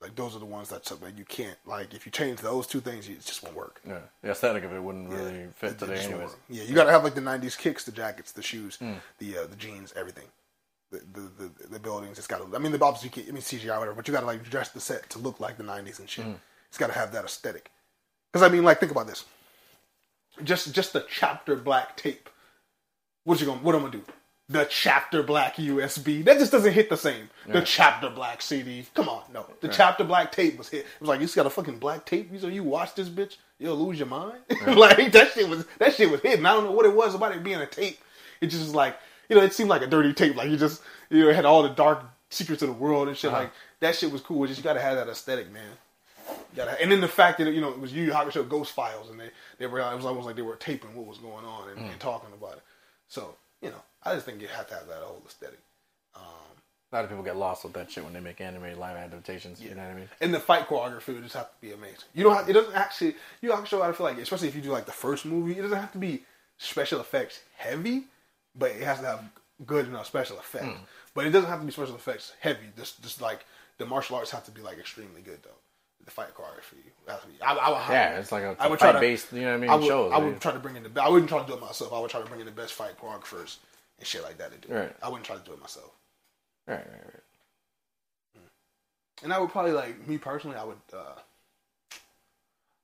[0.00, 2.80] Like those are the ones that like you can't like if you change those two
[2.80, 3.80] things, it just won't work.
[3.86, 6.36] Yeah, the aesthetic of it wouldn't really Yeah, fit it- it today, won't anyways.
[6.48, 8.92] Yeah, you got to have like the '90s kicks, the jackets, the shoes, Hmm.
[9.18, 10.26] the uh, the jeans, everything.
[10.92, 12.18] The the, the, the buildings.
[12.18, 12.38] It's got.
[12.48, 14.26] to I mean, the obviously, you can, I mean CGI, whatever, but you got to
[14.26, 16.26] like dress the set to look like the '90s and shit.
[16.68, 17.70] It's got to have that aesthetic.
[18.32, 19.24] Because I mean, like, think about this.
[20.44, 22.28] Just just the chapter black tape.
[23.24, 23.60] What you gonna?
[23.60, 24.04] What I'm gonna do?
[24.48, 26.22] The chapter black USB.
[26.24, 27.30] That just doesn't hit the same.
[27.48, 28.84] The chapter black CD.
[28.94, 29.46] Come on, no.
[29.60, 30.80] The chapter black tape was hit.
[30.80, 32.30] It was like you just got a fucking black tape.
[32.30, 34.38] You so you watch this bitch, you'll lose your mind.
[34.66, 36.44] like that shit was that shit was hidden.
[36.44, 37.98] I don't know what it was about it being a tape.
[38.42, 38.98] It just was like
[39.30, 40.36] you know, it seemed like a dirty tape.
[40.36, 43.16] Like you just you know it had all the dark secrets of the world and
[43.16, 43.30] shit.
[43.32, 43.44] Uh-huh.
[43.44, 44.44] Like that shit was cool.
[44.44, 45.70] It's just you gotta have that aesthetic, man.
[46.54, 49.08] Gotta, and then the fact that you know it was Yu Yu Hakusho Ghost Files,
[49.10, 51.70] and they they were it was almost like they were taping what was going on
[51.70, 51.92] and, Mm.
[51.92, 52.62] and talking about it.
[53.08, 55.58] So you know, I just think you have to have that whole aesthetic.
[56.14, 56.22] Um,
[56.92, 59.60] A lot of people get lost with that shit when they make anime live adaptations.
[59.60, 60.08] You know what I mean?
[60.20, 61.98] and the fight choreography would just have to be amazing.
[62.14, 63.82] You don't have, it doesn't actually Yu Yu Hakusho.
[63.82, 65.98] I feel like especially if you do like the first movie, it doesn't have to
[65.98, 66.22] be
[66.58, 68.04] special effects heavy.
[68.56, 69.24] but it has to have
[69.66, 70.66] good enough special effects.
[70.66, 70.84] Hmm.
[71.14, 72.66] But it doesn't have to be special effects heavy.
[72.76, 73.44] Just just like
[73.78, 75.58] the martial arts have to be like extremely good though.
[76.04, 77.34] The fight choreography has to be.
[77.40, 79.46] I, I would Yeah, it's like a I would try fight to- based, you know
[79.48, 80.12] what I mean, I would, shows.
[80.12, 80.40] I would right?
[80.40, 81.02] try to bring in the.
[81.02, 81.92] I wouldn't try to do it myself.
[81.94, 83.56] I would try to bring in the best fight choreographers
[84.04, 84.76] and shit like that to do it.
[84.78, 84.96] Right.
[85.02, 85.90] I wouldn't try to do it myself.
[86.68, 87.22] Right, right, right.
[89.22, 90.56] And I would probably like me personally.
[90.56, 90.76] I would.
[90.92, 91.14] uh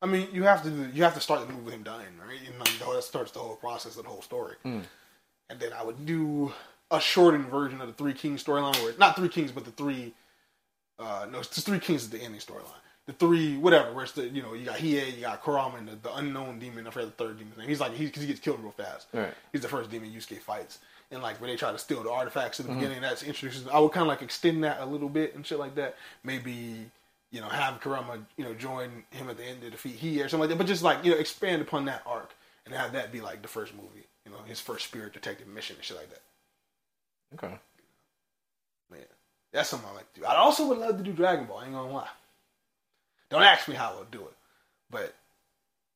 [0.03, 2.41] I mean, you have to you have to start the movie with him dying, right?
[2.41, 4.57] You know, the whole- that starts the whole process of the whole story.
[4.65, 4.83] Mm.
[5.51, 6.53] And then I would do
[6.91, 10.15] a shortened version of the Three Kings storyline, where not Three Kings, but the three.
[10.99, 12.81] Uh, no, it's Three Kings is the ending storyline.
[13.07, 15.89] The three, whatever, where it's the you know you got Hiei, you got Kurama, and
[15.89, 16.87] the, the unknown demon.
[16.87, 17.69] I forget the third demon's name.
[17.69, 19.09] He's like he because he gets killed real fast.
[19.13, 19.35] Right.
[19.53, 20.79] He's the first demon Yusuke fights.
[21.13, 22.81] And like where they try to steal the artifacts at the mm-hmm.
[22.81, 23.67] beginning, that's introduces.
[23.67, 25.97] I would kind of like extend that a little bit and shit like that.
[26.23, 26.91] Maybe
[27.33, 30.29] you know have Kurama you know join him at the end to defeat he or
[30.29, 30.59] something like that.
[30.59, 32.33] But just like you know expand upon that arc
[32.65, 34.07] and have that be like the first movie.
[34.25, 36.23] You know his first spirit detective mission and shit like that.
[37.35, 37.59] Okay.
[38.91, 39.01] Man,
[39.53, 40.27] that's something I like to do.
[40.27, 41.59] I also would love to do Dragon Ball.
[41.59, 42.09] I ain't gonna lie.
[43.31, 44.37] Don't ask me how I'll do it,
[44.91, 45.15] but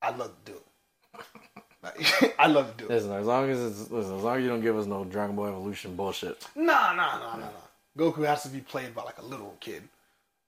[0.01, 1.25] I'd love to do it.
[1.85, 2.95] Like, I love to do it.
[2.95, 5.37] Listen, as long as it's listen, as long as you don't give us no Dragon
[5.37, 6.43] Ball Evolution bullshit.
[6.57, 7.49] Nah, nah, nah, nah, nah.
[7.97, 9.83] Goku has to be played by like a little kid.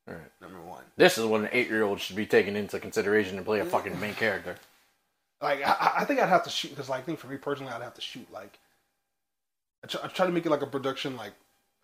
[0.09, 0.31] All right.
[0.41, 0.85] Number one.
[0.97, 3.65] This is what an eight year old should be taken into consideration to play a
[3.65, 4.57] fucking main character.
[5.43, 7.73] Like I, I think I'd have to shoot because like I think for me personally,
[7.73, 8.59] I'd have to shoot like.
[9.85, 11.33] I try, I try to make it like a production like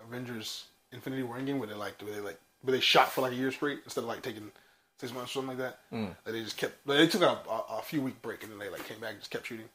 [0.03, 3.33] Avengers Infinity War game where they like where they like where they shot for like
[3.33, 4.51] a year straight instead of like taking
[5.03, 5.79] six months or something like that.
[5.93, 6.17] Mm.
[6.25, 8.69] That they just kept they took a, a, a few week break and then they
[8.71, 9.67] like came back and just kept shooting.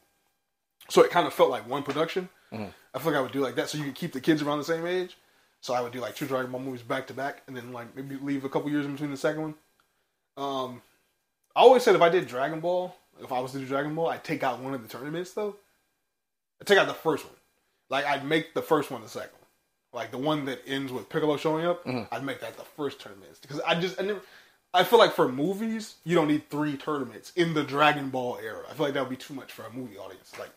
[0.88, 2.28] So it kind of felt like one production.
[2.52, 2.72] Mhm.
[2.94, 4.58] I feel like I would do like that so you could keep the kids around
[4.58, 5.16] the same age.
[5.60, 7.94] So I would do like two Dragon Ball movies back to back and then like
[7.94, 9.54] maybe leave a couple years in between the second one.
[10.36, 10.82] Um,
[11.54, 14.08] I always said if I did Dragon Ball, if I was to do Dragon Ball,
[14.08, 15.56] I'd take out one of the tournaments though.
[16.60, 17.34] I'd take out the first one.
[17.90, 20.02] Like I'd make the first one the second one.
[20.02, 21.82] Like the one that ends with Piccolo showing up,
[22.12, 23.38] I'd make that the first tournament.
[23.42, 24.20] Because I just I never
[24.74, 28.64] I feel like for movies, you don't need three tournaments in the Dragon Ball era.
[28.70, 30.32] I feel like that would be too much for a movie audience.
[30.38, 30.50] Like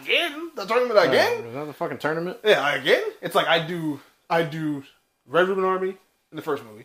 [0.00, 1.44] again, the tournament again.
[1.44, 2.38] Is that the fucking tournament?
[2.44, 3.02] Yeah, again.
[3.20, 4.84] It's like I do I do
[5.26, 6.84] Red Ribbon Army in the first movie.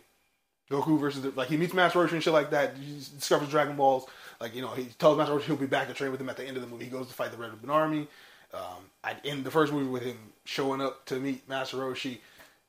[0.72, 2.76] Goku versus the, like he meets Master Roshi and shit like that.
[2.78, 4.06] He discovers Dragon Balls.
[4.42, 6.38] Like you know, he tells Master Roshi he'll be back to train with him at
[6.38, 6.86] the end of the movie.
[6.86, 8.08] He goes to fight the Red Ribbon Army.
[8.54, 12.20] Um, I end the first movie with him showing up to meet Master Roshi.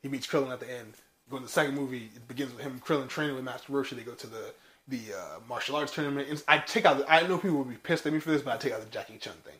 [0.03, 0.95] He meets Krillin at the end.
[1.31, 3.91] Go in the second movie, it begins with him Krillin training with Master Roshi.
[3.91, 4.53] They go to the
[4.89, 6.29] the uh, martial arts tournament.
[6.29, 6.99] And I take out.
[6.99, 8.81] The, I know people would be pissed at me for this, but I take out
[8.81, 9.55] the Jackie Chun thing,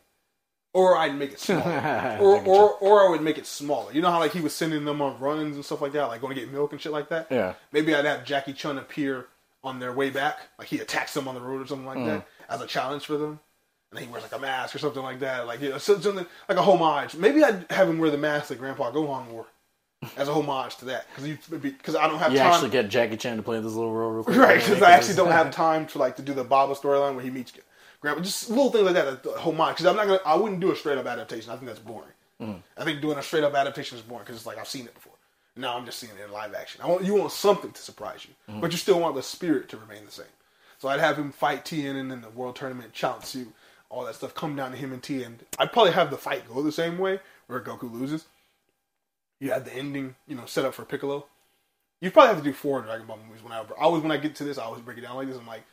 [0.73, 3.91] or I'd make it smaller, or or or I would make it smaller.
[3.91, 6.21] You know how like he was sending them on runs and stuff like that, like
[6.21, 7.27] going to get milk and shit like that.
[7.31, 7.53] Yeah.
[7.71, 9.27] Maybe I'd have Jackie Chun appear
[9.63, 12.27] on their way back, like he attacks them on the road or something like that,
[12.49, 13.39] as a challenge for them.
[13.89, 16.15] And then he wears like a mask or something like that, like you know, something
[16.15, 17.15] like a homage.
[17.15, 19.47] Maybe I'd have him wear the mask that Grandpa Gohan wore,
[20.17, 22.33] as a homage to that, because because I don't have time.
[22.33, 22.53] You time.
[22.53, 24.37] actually get Jackie Chan to play this little role real quick.
[24.37, 27.23] Right, because I actually don't have time to like to do the Baba storyline where
[27.23, 27.53] he meets
[28.01, 28.21] Grandpa.
[28.21, 29.75] Just little things like that, that homage.
[29.75, 31.51] Because I'm not gonna, I wouldn't do a straight up adaptation.
[31.51, 32.09] I think that's boring.
[32.41, 32.61] Mm.
[32.77, 34.93] I think doing a straight up adaptation is boring because it's like I've seen it
[34.93, 35.13] before.
[35.55, 36.81] Now I'm just seeing it in live action.
[36.83, 38.61] I want you want something to surprise you, mm-hmm.
[38.61, 40.25] but you still want the spirit to remain the same.
[40.77, 43.47] So I'd have him fight Tien and then the world tournament, Chaozu,
[43.89, 45.39] all that stuff come down to him and Tien.
[45.57, 48.25] I'd probably have the fight go the same way where Goku loses.
[49.39, 51.25] You had the ending, you know, set up for Piccolo.
[52.01, 53.43] You probably have to do four Dragon Ball movies.
[53.43, 55.37] When I always when I get to this, I always break it down like this.
[55.37, 55.63] I'm like,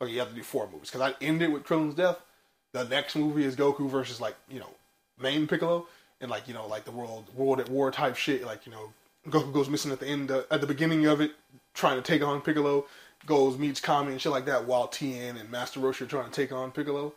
[0.00, 2.18] okay, you have to do four movies because I end it with Krillin's death.
[2.72, 4.70] The next movie is Goku versus like you know
[5.20, 5.86] main Piccolo
[6.20, 8.44] and like you know like the world world at war type shit.
[8.44, 8.92] Like you know
[9.28, 11.32] Goku goes missing at the end uh, at the beginning of it,
[11.74, 12.86] trying to take on Piccolo.
[13.24, 16.32] Goes meets Kami and shit like that while Tien and Master Roshi are trying to
[16.32, 17.14] take on Piccolo.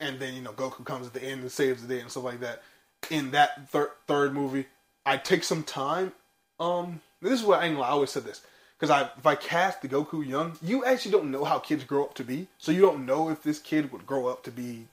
[0.00, 2.24] And then you know Goku comes at the end and saves the day and stuff
[2.24, 2.62] like that.
[3.10, 4.66] In that thir- third movie,
[5.06, 6.12] I take some time.
[6.58, 8.42] Um, this is what I, I always said this
[8.78, 12.04] because I if I cast the Goku young, you actually don't know how kids grow
[12.04, 14.86] up to be, so you don't know if this kid would grow up to be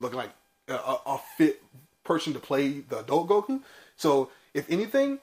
[0.00, 0.30] looking like
[0.68, 1.62] a, a, fit
[2.04, 3.60] person to play the adult Goku.
[3.96, 5.18] So if anything,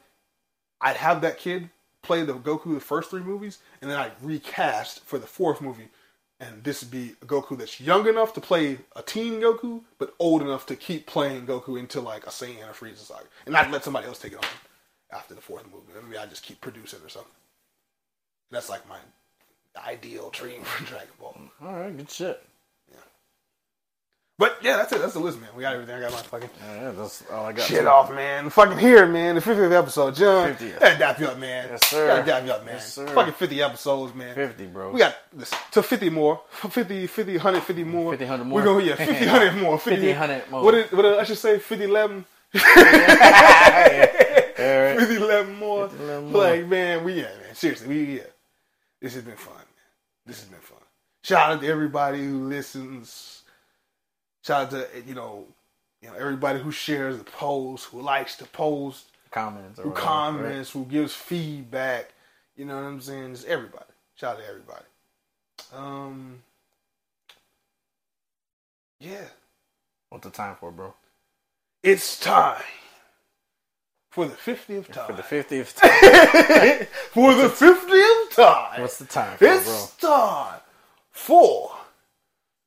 [0.79, 1.69] I'd have that kid
[2.01, 5.89] play the Goku the first three movies, and then I'd recast for the fourth movie.
[6.41, 10.15] And this would be a Goku that's young enough to play a teen Goku, but
[10.17, 13.25] old enough to keep playing Goku into like a Saiyan or Frieza saga.
[13.45, 14.49] And I'd let somebody else take it on
[15.13, 15.93] after the fourth movie.
[16.03, 17.31] Maybe I just keep producing or something.
[18.49, 18.97] That's like my
[19.85, 21.37] ideal dream for Dragon Ball.
[21.61, 22.43] All right, good shit.
[24.41, 24.99] But yeah, that's it.
[24.99, 25.51] That's the list, man.
[25.55, 25.95] We got everything.
[25.97, 27.67] I got my fucking Yeah, that's all I got.
[27.67, 28.49] shit off, man.
[28.49, 29.35] Fucking here, man.
[29.35, 30.55] The 50th episode, John.
[30.55, 30.79] 50th.
[30.79, 31.67] Gotta dap you up, man.
[31.69, 32.07] Yes, sir.
[32.07, 32.73] Gotta dap you up, man.
[32.73, 33.05] Yes, sir.
[33.09, 34.33] Fucking 50 episodes, man.
[34.33, 34.89] Fifty, bro.
[34.89, 38.13] We got this to 50 more, 50, 50, 100, 50 more.
[38.13, 38.63] 50, 100 We're more.
[38.63, 39.77] going, yeah, 50, 100 more.
[39.79, 40.63] 50, 50, 100 more.
[40.63, 41.59] What did, what did I should say?
[41.59, 42.63] 50, 11, Yeah,
[44.57, 44.99] right.
[44.99, 45.87] 50 11 more.
[45.87, 46.41] 50, 11 more.
[46.41, 47.53] Like, man, we, yeah, man.
[47.53, 48.23] Seriously, we, yeah.
[49.01, 49.65] This has been fun, man.
[50.25, 50.79] This has been fun.
[51.23, 53.40] Shout out to everybody who listens.
[54.43, 55.45] Shout out to, you know,
[56.01, 60.07] you know, everybody who shares the post, who likes the post, Comments or who whatever,
[60.07, 62.11] comments, who gives feedback.
[62.57, 63.35] You know what I'm saying?
[63.35, 63.85] Just everybody.
[64.15, 64.85] Shout out to everybody.
[65.73, 66.39] Um,
[68.99, 69.19] yeah.
[69.19, 69.29] right?
[70.09, 70.93] What's the time for, bro?
[71.83, 72.61] It's time
[74.09, 75.07] for the 50th time.
[75.07, 76.87] For the fiftieth time.
[77.11, 78.81] for the 50th time.
[78.81, 79.55] What's the time for, bro?
[79.55, 80.59] It's time
[81.11, 81.71] for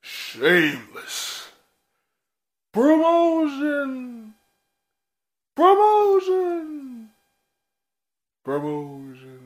[0.03, 1.34] Shameless
[2.75, 4.35] Promotion.
[5.55, 7.09] Promotion.
[8.45, 9.41] Promotion.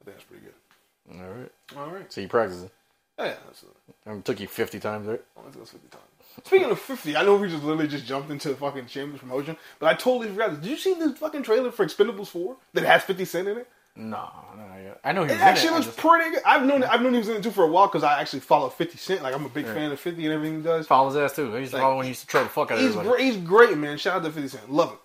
[0.00, 1.20] I think that's pretty good.
[1.20, 1.52] All right.
[1.76, 2.10] All right.
[2.10, 2.70] So you practicing?
[3.18, 3.68] Yeah, that's it.
[4.06, 5.20] It took you fifty times, right?
[5.36, 6.02] Oh, let's go 50 times.
[6.44, 9.58] Speaking of 50, I know we just literally just jumped into the fucking Shameless Promotion,
[9.78, 10.62] but I totally forgot.
[10.62, 13.68] Did you see the fucking trailer for Expendables 4 that has 50 Cent in it?
[13.94, 14.94] No, no.
[15.04, 15.72] I know he It actually it.
[15.72, 16.42] Looks just pretty good.
[16.46, 18.40] I've known I've known he was in it too for a while because I actually
[18.40, 19.22] follow 50 Cent.
[19.22, 20.86] Like I'm a big fan of 50 and everything he does.
[20.86, 21.54] follow his ass too.
[21.54, 22.96] I used to Like, follow when he used to troll the fuck out of He's
[22.96, 23.08] everybody.
[23.16, 23.24] great.
[23.24, 23.98] He's great, man.
[23.98, 24.72] Shout out to 50 Cent.
[24.72, 24.98] Love him.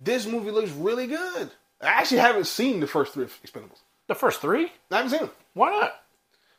[0.00, 1.50] This movie looks really good.
[1.80, 3.80] I actually haven't seen the first three Expendables.
[4.06, 4.70] The first three?
[4.90, 5.30] I haven't seen them.
[5.54, 5.94] Why not?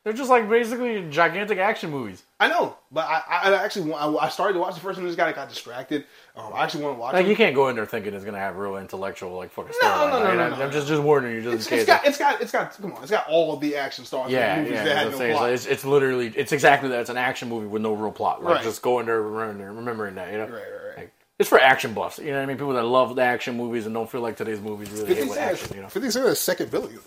[0.05, 2.23] They're just like basically gigantic action movies.
[2.39, 5.05] I know, but I, I, actually I, I started to watch the first one.
[5.05, 6.05] Just got got distracted.
[6.37, 7.29] Um, I actually want to watch Like it.
[7.29, 10.09] you can't go in there thinking it's gonna have real intellectual like fucking No, storyline.
[10.09, 10.69] no, no, Like, no, I'm- no, I'm no.
[10.71, 11.79] just just warning you just It's, in case.
[11.81, 12.81] it's got, it's got, it's got.
[12.81, 14.31] Come on, it's got all of the action stars.
[14.31, 14.83] yeah, yeah.
[14.85, 15.51] that had no saying, plot.
[15.51, 17.01] it's, it's literally it's exactly that.
[17.01, 18.41] It's an action movie with no real plot.
[18.41, 18.63] Like Right.
[18.63, 20.31] just go in there, remembering, there, remembering that.
[20.31, 20.97] You know, Right, right, right.
[20.97, 22.19] Like, it's for action buffs.
[22.19, 22.57] You know what I mean?
[22.57, 25.29] People that love the action movies and don't feel like today's movies really hit 50
[25.29, 25.75] with action.
[25.75, 26.97] You know, 50 Cent has second this movie.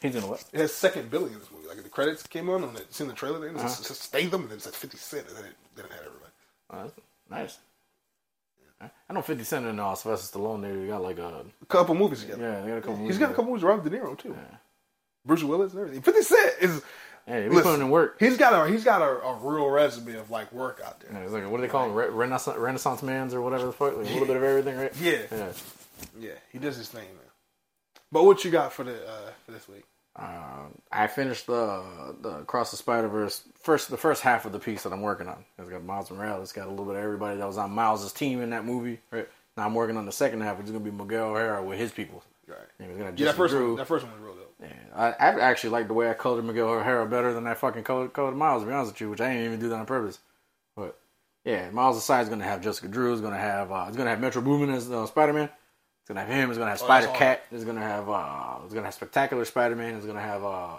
[0.00, 0.44] He's in what?
[0.52, 1.68] It has second billing in this movie.
[1.68, 3.40] Like the credits came on, and it's in the trailer.
[3.40, 3.68] Then Uh-huh.
[3.68, 6.32] Statham, and then it says 50 Cent, and then it, then it had everybody.
[6.72, 7.58] Oh, nice.
[9.08, 10.62] I know Fifty Cent and uh, Sylvester Stallone.
[10.62, 12.42] They got like a A couple movies together.
[12.42, 12.60] yeah.
[12.62, 12.96] They got a couple.
[13.04, 14.34] He's got a couple movies around De Niro too.
[15.26, 16.00] Bruce Willis and everything.
[16.02, 16.82] Fifty Cent is.
[17.28, 18.16] Yeah, be listen, putting in work.
[18.18, 21.10] He's got a he's got a, a real resume of like work out there.
[21.12, 21.94] Yeah, it's like what do they call them?
[21.94, 23.98] Re- Renaissance Renaissance man's or whatever the fuck.
[23.98, 24.92] Like a little bit of everything, right?
[24.98, 25.52] Yeah, Yeah.
[26.18, 27.30] yeah, he does his thing, man.
[28.10, 29.84] But what you got for the uh, for this week?
[30.20, 34.58] Uh, I finished the the Across the Spider Verse first the first half of the
[34.58, 35.44] piece that I'm working on.
[35.58, 36.42] It's got Miles Morales.
[36.42, 39.00] It's got a little bit of everybody that was on Miles's team in that movie.
[39.10, 41.78] Right now I'm working on the second half, which is gonna be Miguel O'Hara with
[41.78, 42.22] his people.
[42.46, 42.58] Right.
[42.78, 43.76] Yeah, he's gonna Yeah, that first one.
[43.76, 44.54] That first one was real dope.
[44.60, 47.84] Yeah, I, I actually like the way I colored Miguel O'Hara better than I fucking
[47.84, 48.62] colored, colored Miles.
[48.62, 50.18] To be honest with you, which I didn't even do that on purpose.
[50.76, 50.98] But
[51.44, 53.14] yeah, Miles' aside is gonna have Jessica Drew.
[53.14, 55.48] Is gonna have uh, it's gonna have Metro Boomin as uh, Spider Man.
[56.10, 56.50] Gonna have him.
[56.50, 57.44] It's gonna have Oh, Spider Cat.
[57.52, 59.94] It's gonna have uh, it's gonna have Spectacular Spider Man.
[59.94, 60.78] It's gonna have uh,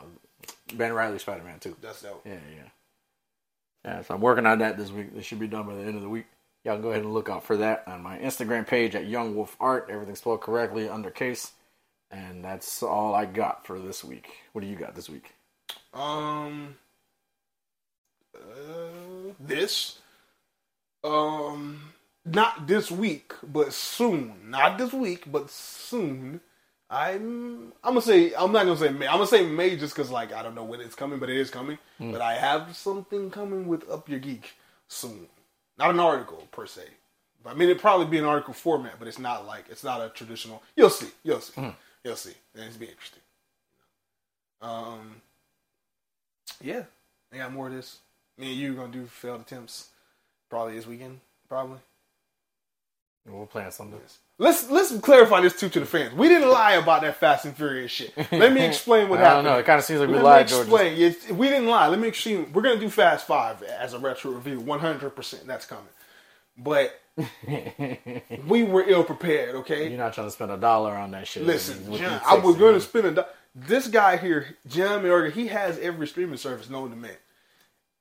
[0.74, 1.74] Ben Reilly Spider Man too.
[1.82, 2.22] That's dope.
[2.26, 2.64] Yeah, yeah.
[3.86, 5.08] Yeah, so I'm working on that this week.
[5.16, 6.26] It should be done by the end of the week.
[6.66, 9.34] Y'all can go ahead and look out for that on my Instagram page at Young
[9.34, 9.88] Wolf Art.
[9.90, 11.54] Everything's spelled correctly under case.
[12.12, 14.30] And that's all I got for this week.
[14.52, 15.32] What do you got this week?
[15.94, 16.76] Um,
[18.36, 19.98] uh, this,
[21.06, 21.94] um,
[22.26, 24.50] not this week, but soon.
[24.50, 26.42] Not this week, but soon.
[26.90, 27.72] I'm.
[27.84, 28.34] I'm gonna say.
[28.34, 29.08] I'm not gonna say May.
[29.08, 31.38] I'm gonna say May just because, like, I don't know when it's coming, but it
[31.38, 31.78] is coming.
[32.12, 34.54] But I have something coming with Up Your Geek
[34.88, 35.28] soon.
[35.78, 36.84] Not an article per se.
[37.46, 40.10] I mean, it'd probably be an article format, but it's not like it's not a
[40.10, 40.62] traditional.
[40.76, 41.10] You'll see.
[41.24, 41.74] You'll see.
[42.04, 42.34] You'll see.
[42.56, 43.22] And it's be interesting.
[44.62, 45.22] Um.
[46.62, 46.84] Yeah,
[47.34, 48.00] I got more of this.
[48.38, 49.88] Me and you are gonna do failed attempts
[50.50, 51.22] probably this weekend.
[51.48, 51.80] Probably.
[53.28, 54.00] We'll plan something.
[54.40, 56.14] Let's let's clarify this too to the fans.
[56.16, 58.14] We didn't lie about that Fast and Furious shit.
[58.32, 59.48] Let me explain what I don't happened.
[59.48, 59.58] know.
[59.60, 61.16] It kind of seems like we Let lied, explain.
[61.38, 61.88] We didn't lie.
[61.88, 62.52] Let me explain.
[62.52, 64.60] We're gonna do Fast Five as a retro review.
[64.60, 65.46] One hundred percent.
[65.46, 65.86] That's coming.
[66.58, 67.00] But
[68.48, 69.56] we were ill prepared.
[69.56, 69.90] Okay.
[69.90, 71.44] You're not trying to spend a dollar on that shit.
[71.46, 73.12] Listen, John, I was going to spend a.
[73.12, 73.24] do-
[73.56, 77.12] This guy here, John Mayorga, he has every streaming service known to man,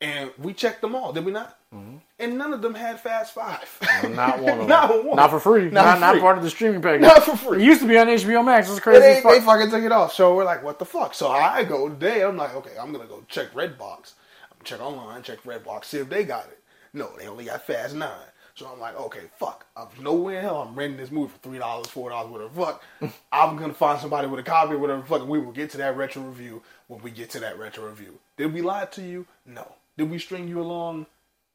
[0.01, 1.59] and we checked them all, did we not?
[1.75, 1.97] Mm-hmm.
[2.19, 3.79] And none of them had Fast Five.
[4.11, 4.69] Not one of them.
[4.69, 5.17] Not one.
[5.17, 5.71] Not for free.
[5.71, 7.03] Not Not, not, part of the streaming package.
[7.03, 7.63] Not for free.
[7.63, 8.69] It used to be on HBO Max.
[8.69, 9.33] It's crazy they, fuck.
[9.33, 10.13] they fucking took it off.
[10.13, 11.15] So we're like, what the fuck?
[11.15, 12.25] So I go today.
[12.25, 14.15] I'm like, okay, I'm gonna go check Redbox.
[14.53, 16.59] I'm check online, check Redbox, see if they got it.
[16.93, 18.11] No, they only got Fast Nine.
[18.57, 19.65] So I'm like, okay, fuck.
[19.77, 20.61] I'm nowhere in hell.
[20.63, 22.51] I'm renting this movie for three dollars, four dollars, whatever.
[22.51, 22.83] Fuck.
[23.33, 25.03] I'm gonna find somebody with a copy, or whatever.
[25.03, 25.21] Fuck.
[25.21, 28.19] And we will get to that retro review when we get to that retro review.
[28.37, 29.27] Did we lie to you?
[29.47, 29.77] No.
[29.97, 31.07] Did we string you along?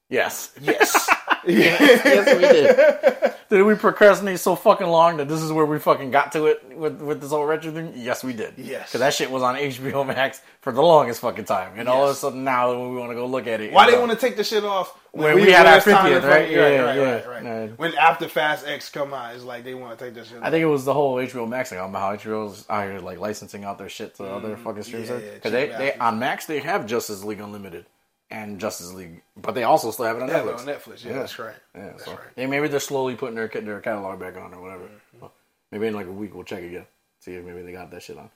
[0.10, 0.52] Yes.
[0.61, 1.07] Yes.
[1.45, 3.34] yes, we did.
[3.52, 6.76] Did we procrastinate so fucking long that this is where we fucking got to it
[6.76, 7.94] with with this whole retro thing?
[7.95, 8.56] Yes, we did.
[8.57, 8.88] Yes.
[8.88, 12.10] because that shit was on HBO Max for the longest fucking time, and all of
[12.10, 14.10] a sudden now when we want to go look at it, Why it's they want
[14.11, 16.49] to take the shit off When we had our it's time to 50th, fucking- right?
[16.49, 17.26] Yeah, right, yeah.
[17.27, 17.77] right, right.
[17.80, 20.40] When after Fast X come out, it's like they want to take this shit.
[20.41, 21.77] I think it was the whole HBO Max thing.
[21.77, 25.11] about how HBO's out here like licensing out their shit to other fucking streaming Mm,
[25.11, 25.27] yeah, services.
[25.30, 27.86] yeah, Because they, they on Max they have Justice League Unlimited
[28.31, 30.60] and Justice League, but they also still have it on Netflix.
[30.60, 31.03] on Netflix.
[31.03, 31.19] Yeah, Yeah.
[31.19, 31.56] that's right.
[31.76, 32.19] Yeah, that's so right.
[32.35, 34.84] yeah, maybe they're slowly putting their their catalog back on or whatever.
[34.85, 35.19] Mm-hmm.
[35.22, 35.34] Well,
[35.72, 36.85] maybe in like a week we'll check again,
[37.22, 38.30] see if maybe they got that shit on.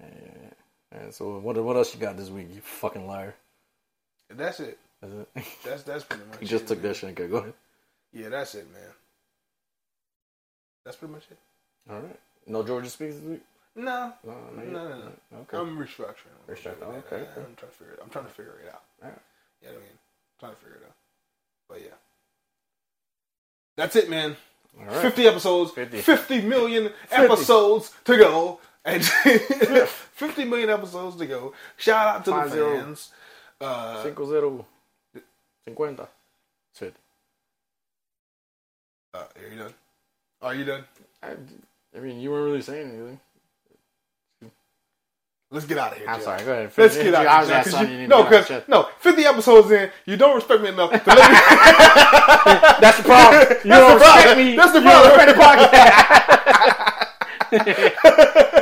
[0.00, 0.08] Yeah,
[0.94, 2.48] yeah, so what what else you got this week?
[2.54, 3.34] You fucking liar.
[4.30, 4.78] That's it.
[5.02, 5.28] Is it?
[5.64, 6.40] That's that's pretty much.
[6.40, 6.88] you just it, took man.
[6.88, 7.10] that shit.
[7.10, 7.52] Okay, go ahead.
[8.12, 8.82] Yeah, that's it, man.
[10.84, 11.36] That's pretty much it.
[11.90, 12.18] All right.
[12.46, 13.42] No Georgia speaks this week.
[13.78, 15.38] No, No, no, no, no.
[15.42, 15.58] Okay.
[15.58, 16.32] I'm restructuring.
[16.48, 17.26] Restructuring, I'm, okay, okay.
[17.36, 18.00] I'm trying to figure it.
[18.02, 18.82] I'm trying to figure it out.
[19.02, 19.18] Alright.
[19.62, 19.82] Yeah, I mean,
[20.40, 20.94] trying to figure it out.
[21.68, 21.94] But yeah,
[23.76, 24.36] that's it, man.
[24.78, 25.02] All right.
[25.02, 25.98] 50 episodes, 50.
[26.00, 28.60] 50 million episodes to go.
[28.84, 29.04] And
[30.14, 31.52] 50 million episodes to go.
[31.76, 32.76] Shout out to Five the zero.
[32.78, 33.10] fans.
[33.60, 34.64] Uh, Cinco zero.
[35.64, 36.08] Cincuenta.
[36.72, 36.94] Siete.
[39.14, 39.74] uh, are you done?
[40.42, 40.84] Are you done?
[41.22, 41.32] I,
[41.96, 43.20] I mean, you weren't really saying anything.
[45.56, 46.06] Let's get out of here.
[46.08, 46.24] I'm Jeff.
[46.24, 46.44] sorry.
[46.44, 46.70] Go ahead.
[46.76, 47.56] Let's get out I of here.
[47.56, 50.60] Jeff, asking 'cause something you- you no, because no, 50 episodes in, you don't respect
[50.62, 51.24] me enough to let me.
[52.80, 53.40] That's the problem.
[53.64, 54.16] You That's don't the problem.
[54.16, 54.56] respect me.
[54.56, 55.26] That's the You problem.
[55.26, 57.06] the podcast.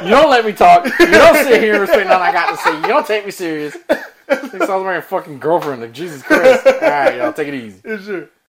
[0.05, 0.85] you don't let me talk.
[1.01, 2.77] You don't sit here and respect nothing I got to say.
[2.77, 3.75] You don't take me serious.
[3.75, 5.81] Thinks I was my fucking girlfriend.
[5.83, 6.65] Like Jesus Christ.
[6.66, 7.81] All right, y'all, take it easy.
[7.83, 8.29] True.